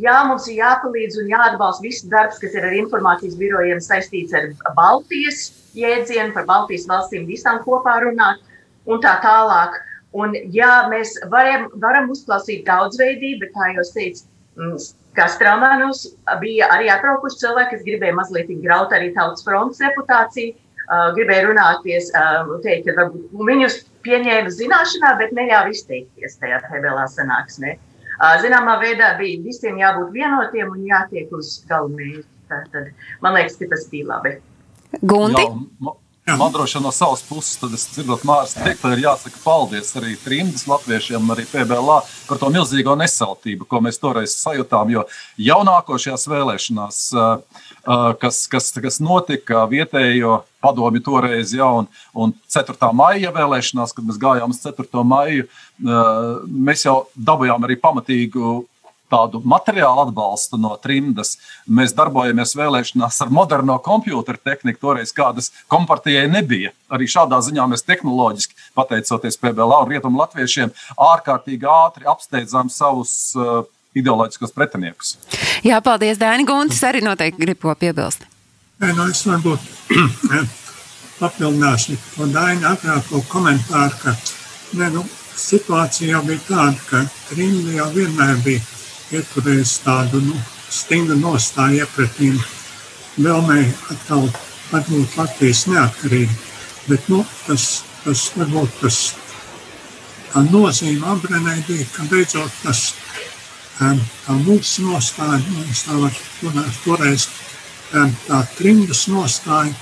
jā, 0.03 0.15
mums 0.29 0.47
ir 0.49 0.61
jāpalīdz 0.61 1.19
un 1.21 1.31
jāatbalsta 1.33 1.85
viss 1.85 2.07
darbs, 2.11 2.39
kas 2.41 2.55
ir 2.57 2.65
ar 2.67 2.75
informācijas 2.77 3.37
birojiem 3.39 3.81
saistīts 3.83 4.35
ar 4.37 4.49
Baltijas 4.77 5.45
jēdzienu, 5.77 6.31
par 6.35 6.47
Baltijas 6.49 6.87
valstīm 6.89 7.27
visām 7.29 7.61
kopā 7.65 7.99
runāt 8.05 8.41
un 8.87 9.03
tā 9.03 9.17
tālāk. 9.23 9.79
Un, 10.13 10.35
jā, 10.53 10.73
mēs 10.91 11.15
varam, 11.31 11.71
varam 11.81 12.11
uzklausīt 12.13 12.67
daudzveidību, 12.67 13.39
bet, 13.41 13.53
kā 13.55 13.71
jau 13.73 13.85
teicu, 13.95 14.27
mm, 14.59 14.75
kā 15.17 15.25
Strāmanos 15.33 16.03
bija 16.41 16.69
arī 16.75 16.91
atbraukuši 16.93 17.41
cilvēki, 17.41 17.71
kas 17.71 17.87
gribēja 17.87 18.17
mazliet 18.19 18.51
graut 18.61 18.93
arī 18.93 19.09
tautas 19.15 19.45
fronts 19.45 19.81
reputāciju, 19.81 20.53
gribēja 21.17 21.47
runāties, 21.47 22.11
teikt, 22.61 22.91
ka 22.91 22.95
varbūt 22.99 23.47
viņus 23.49 23.79
pieņēma 24.05 24.53
zināšanā, 24.53 25.15
bet 25.17 25.33
neļāva 25.33 25.73
izteikties 25.73 26.37
tajā 26.41 26.59
TBLā 26.67 27.07
sanāksmē. 27.09 27.73
Uh, 27.73 27.92
Zināmā 28.43 28.77
veidā 28.81 29.13
bija 29.19 29.41
visiem 29.43 29.79
jābūt 29.81 30.13
vienotiem 30.13 30.71
un 30.75 30.85
jātiek 30.87 31.33
uz 31.33 31.59
galvenmērķi. 31.69 32.29
Tad 32.53 32.93
man 33.23 33.37
liekas, 33.37 33.57
ka 33.57 33.69
tas 33.71 33.87
bija 33.89 34.11
labi. 34.13 34.37
Gunti? 35.01 35.43
Jā, 36.23 36.37
Man 36.39 36.53
droši 36.55 36.77
vien 36.77 36.85
no 36.85 36.91
savas 36.95 37.19
puses, 37.27 37.57
tad 37.59 37.73
es 37.75 37.81
dzirdot 37.91 38.21
Mārcis 38.23 38.55
teikt, 38.55 38.85
ir 38.95 39.01
jāsaka 39.03 39.41
paldies 39.43 39.89
arī 39.99 40.13
trimdas 40.21 40.63
latviešiem, 40.71 41.33
arī 41.33 41.43
PBLā 41.49 41.97
par 42.29 42.39
to 42.39 42.47
milzīgo 42.53 42.93
nesaltību, 42.95 43.67
ko 43.67 43.81
mēs 43.83 43.99
toreiz 43.99 44.37
sajūtām, 44.39 44.93
jo 44.93 45.03
jaunākošajās 45.49 46.23
vēlēšanās 46.31 47.01
uh, 47.17 47.65
kas, 48.19 48.45
kas, 48.47 48.71
kas 48.79 48.99
notika 49.03 49.65
vietējo 49.69 50.41
padomju 50.63 51.03
toreiz, 51.03 51.53
ja, 51.55 51.67
un, 51.67 51.89
un 52.15 52.33
4. 52.47 52.77
maija 52.95 53.33
vēlēšanās, 53.35 53.95
kad 53.95 54.07
mēs 54.07 54.19
gājām 54.21 54.53
uz 54.55 54.61
4. 54.63 55.03
maiju, 55.07 55.47
mēs 56.47 56.85
jau 56.87 57.01
dabūjām 57.15 57.67
arī 57.67 57.79
pamatīgu 57.81 58.61
tādu 59.13 59.41
materiālu 59.45 60.07
atbalstu 60.07 60.57
no 60.57 60.73
trimdas. 60.81 61.35
Mēs 61.69 61.93
darbojamies 61.97 62.55
vēlēšanās 62.57 63.19
ar 63.21 63.33
moderno 63.33 63.77
computeru 63.83 64.39
tehniku, 64.41 64.79
toreiz 64.87 65.13
kādas 65.15 65.51
kompartijai 65.71 66.25
nebija. 66.31 66.73
Arī 66.93 67.09
šādā 67.11 67.39
ziņā 67.45 67.67
mēs 67.69 67.85
tehnoloģiski, 67.85 68.57
pateicoties 68.77 69.39
PBLā 69.41 69.83
un 69.83 69.93
Rietumu 69.93 70.23
latviešiem, 70.23 70.73
ārkārtīgi 71.11 71.69
ātri 71.69 72.09
apsteidzām 72.09 72.71
savus 72.73 73.35
ideoloģiskos 73.97 74.53
pretiniekus. 74.55 75.15
Jā, 75.65 75.79
paldies, 75.85 76.19
Dāni 76.21 76.45
Guntis, 76.47 76.81
arī 76.87 77.03
noteikti 77.05 77.41
grib 77.45 77.61
ko 77.61 77.75
piebilst. 77.77 78.25
Nē, 78.81 78.91
nu 78.97 79.07
es 79.09 79.21
varbūt 79.27 79.67
papildināšu 81.21 81.97
to 82.15 82.29
Daina 82.33 82.73
agrāko 82.73 83.21
komentāru, 83.29 83.99
ka 84.01 84.15
ne, 84.79 84.89
nu, 84.97 85.05
situācija 85.39 86.17
jau 86.17 86.23
bija 86.27 86.41
tāda, 86.47 86.79
ka 86.89 87.03
Krimļa 87.29 87.77
jau 87.77 87.89
vienmēr 87.95 88.41
bija 88.45 88.61
ieturējis 89.13 89.77
tādu 89.85 90.21
nu, 90.25 90.35
stingru 90.73 91.17
nostāju 91.21 91.83
iepratīm 91.83 92.39
vēlmei 93.21 93.65
atkal 93.93 94.27
atgūt 94.73 95.17
Latvijas 95.19 95.65
neatkarību. 95.69 96.39
Bet 96.89 97.09
nu, 97.11 97.21
tas, 97.45 97.83
tas 98.03 98.25
varbūt 98.35 98.79
tas 98.81 98.99
tā 100.33 100.43
nozīme 100.49 101.05
Abrenai 101.13 101.59
bija, 101.67 101.85
ka 101.93 102.07
beidzot 102.09 102.61
tas 102.63 102.87
mūsu 103.79 104.85
nostāja, 104.87 105.41
mēs 105.57 105.85
tā 105.87 105.97
var 105.97 106.13
toreiz, 106.83 107.27
tā 108.27 108.41
trimdas 108.57 109.07
nostāja, 109.07 109.73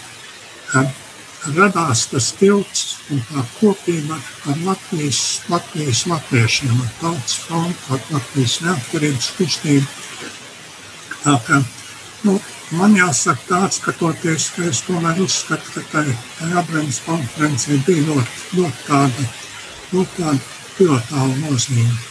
radās 1.55 2.05
tas 2.11 2.31
tilts 2.37 2.97
un 3.11 3.21
tā 3.29 3.43
kopība 3.59 4.17
ar 4.47 4.57
Latvijas, 4.65 5.41
Latvijas 5.49 6.05
latviešiem, 6.07 6.81
ar 6.81 6.91
tautas 7.01 7.37
frontu, 7.45 7.93
ar 7.93 8.01
Latvijas 8.11 8.59
neatkarības 8.61 9.31
kustību. 9.37 9.87
Tā 11.23 11.35
kā, 11.47 11.61
nu, 12.23 12.37
man 12.77 12.95
jāsaka 12.97 13.41
tāds, 13.49 13.81
skatoties, 13.81 14.51
ka 14.55 14.69
es 14.69 14.81
tomēr 14.87 15.21
uzskatu, 15.21 15.73
ka 15.75 15.83
tai, 15.91 16.05
tai 16.37 16.53
Abrams 16.61 17.01
konferencē 17.05 17.81
bija 17.87 18.07
ļoti, 18.07 18.39
ļoti 18.61 18.87
tāda, 18.87 19.27
ļoti 19.91 20.17
tāda 20.21 20.39
pilotāla 20.77 21.35
nozīme. 21.43 22.10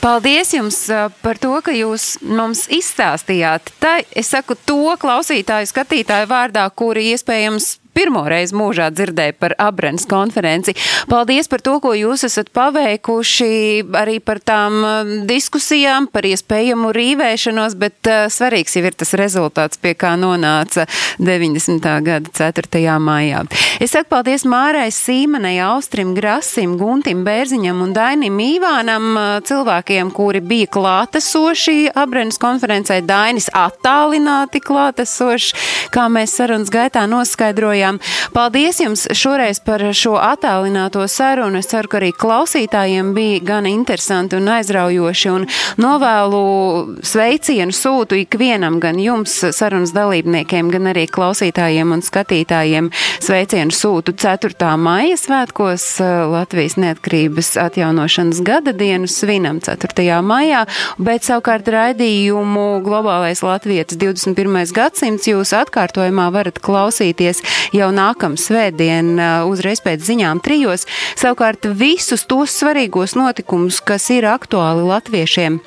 Paldies 0.00 0.54
jums 0.54 0.78
par 1.22 1.38
to, 1.42 1.52
ka 1.64 1.74
jūs 1.74 2.16
mums 2.24 2.64
izstāstījāt. 2.72 3.74
Tā, 3.82 3.98
es 4.16 4.32
saku 4.32 4.56
to 4.56 4.96
klausītāju, 5.02 5.68
skatītāju 5.70 6.30
vārdā, 6.30 6.64
kuri 6.74 7.10
iespējams 7.12 7.76
pirmo 7.94 8.22
reizi 8.28 8.56
mūžā 8.56 8.88
dzirdēju 8.94 9.36
par 9.40 9.54
Abrens 9.60 10.06
konferenci. 10.08 10.74
Paldies 11.10 11.48
par 11.50 11.62
to, 11.64 11.76
ko 11.84 11.92
jūs 11.96 12.24
esat 12.28 12.50
paveikuši, 12.56 13.84
arī 13.98 14.18
par 14.24 14.40
tām 14.40 14.78
um, 14.80 15.12
diskusijām, 15.28 16.08
par 16.12 16.26
iespējamu 16.28 16.92
rīvēšanos, 16.96 17.76
bet 17.80 18.10
uh, 18.10 18.24
svarīgs 18.32 18.76
jau 18.78 18.84
ir 18.88 18.96
tas 18.98 19.12
rezultāts, 19.18 19.80
pie 19.82 19.94
kā 19.98 20.14
nonāca 20.20 20.86
90. 21.20 21.88
gada 22.06 22.32
4. 22.32 22.96
maijā. 23.02 23.44
Es 23.82 23.92
saku 23.94 24.10
paldies 24.14 24.46
Mārai 24.48 24.88
Sīmanai, 24.94 25.56
Austrim 25.66 26.14
Grasim, 26.16 26.76
Guntim 26.80 27.24
Bērziņam 27.26 27.84
un 27.84 27.94
Dainim 27.96 28.40
Īvānam, 28.42 29.10
uh, 29.12 29.36
cilvēkiem, 29.46 30.12
kuri 30.16 30.40
bija 30.40 30.70
klātesoši 30.72 31.92
Abrens 31.98 32.40
konferencē, 32.40 33.02
Dainis 33.04 33.50
attālināti 33.52 34.62
klātesoši, 34.64 35.56
kā 35.92 36.08
mēs 36.12 36.38
sarunas 36.38 36.72
gaitā 36.72 37.04
noskaidrojam 37.10 37.81
runājām. 37.82 37.98
Paldies 38.32 38.80
jums 38.80 39.06
šoreiz 39.12 39.60
par 39.60 39.82
šo 39.92 40.16
attālināto 40.16 41.04
sarunu. 41.08 41.58
Es 41.58 41.68
ceru, 41.70 41.88
ka 41.88 41.98
arī 42.00 42.12
klausītājiem 42.12 43.12
bija 43.14 43.40
gan 43.44 43.66
interesanti 43.66 44.36
un 44.36 44.48
aizraujoši 44.48 45.30
un 45.30 45.46
novēlu 45.78 47.02
sveicienu 47.02 47.72
sūtu 47.72 48.22
ikvienam, 48.22 48.80
gan 48.80 48.98
jums 49.00 49.34
sarunas 49.52 49.92
dalībniekiem, 49.92 50.70
gan 50.70 50.90
arī 50.92 51.06
klausītājiem 51.10 51.92
un 51.92 52.02
skatītājiem 52.02 52.90
sveicienu 53.20 53.72
sūtu 53.72 54.14
4. 54.16 54.76
maija 54.78 55.16
svētkos 55.16 56.00
Latvijas 56.32 56.78
neatkarības 56.80 57.56
atjaunošanas 57.60 58.42
gada 58.42 58.72
dienu 58.72 59.10
svinam 59.10 59.60
4. 59.60 60.20
maijā, 60.22 60.64
bet 60.98 61.26
savukārt 61.26 61.68
raidījumu 61.68 62.82
Globālais 62.86 63.42
Latvijas 63.44 63.96
21. 63.98 64.72
gadsimts 64.72 65.28
jūs 65.28 65.52
atkārtojumā 65.56 66.30
varat 66.32 66.58
klausīties 66.62 67.42
jau 67.76 67.90
nākamā 67.94 68.40
svētdien, 68.40 69.14
uzreiz 69.48 69.82
pēc 69.84 70.04
ziņām 70.08 70.42
trijos. 70.44 70.86
Savukārt 71.16 71.68
visus 71.76 72.26
tos 72.28 72.54
svarīgos 72.62 73.16
notikumus, 73.18 73.82
kas 73.84 74.10
ir 74.14 74.28
aktuāli 74.30 74.86
latviešiem 74.88 75.60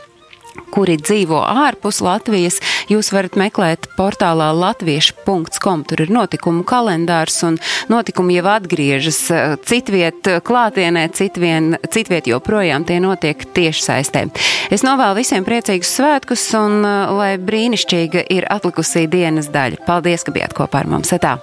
kuri 0.75 0.97
dzīvo 0.99 1.39
ārpus 1.45 2.01
Latvijas, 2.03 2.59
jūs 2.91 3.11
varat 3.15 3.37
meklēt 3.39 3.89
portālā 3.97 4.49
latviešu.com. 4.55 5.85
Tur 5.87 6.03
ir 6.05 6.13
notikumu 6.13 6.65
kalendārs 6.67 7.39
un 7.47 7.59
notikumi 7.91 8.37
jau 8.39 8.47
atgriežas 8.55 9.21
citviet 9.67 10.29
klātienē, 10.45 11.07
citvien, 11.15 11.75
citviet 11.91 12.29
joprojām 12.31 12.87
tie 12.87 12.99
notiek 13.03 13.47
tieši 13.55 13.87
saistē. 13.87 14.27
Es 14.73 14.85
novēlu 14.85 15.19
visiem 15.21 15.47
priecīgus 15.47 15.95
svētkus 15.99 16.47
un 16.59 16.81
lai 16.83 17.35
brīnišķīga 17.41 18.27
ir 18.35 18.47
atlikusī 18.51 19.05
dienas 19.11 19.51
daļa. 19.53 19.83
Paldies, 19.87 20.25
ka 20.25 20.35
bijāt 20.35 20.57
kopā 20.57 20.83
ar 20.83 20.95
mums. 20.95 21.13
Etā. 21.15 21.37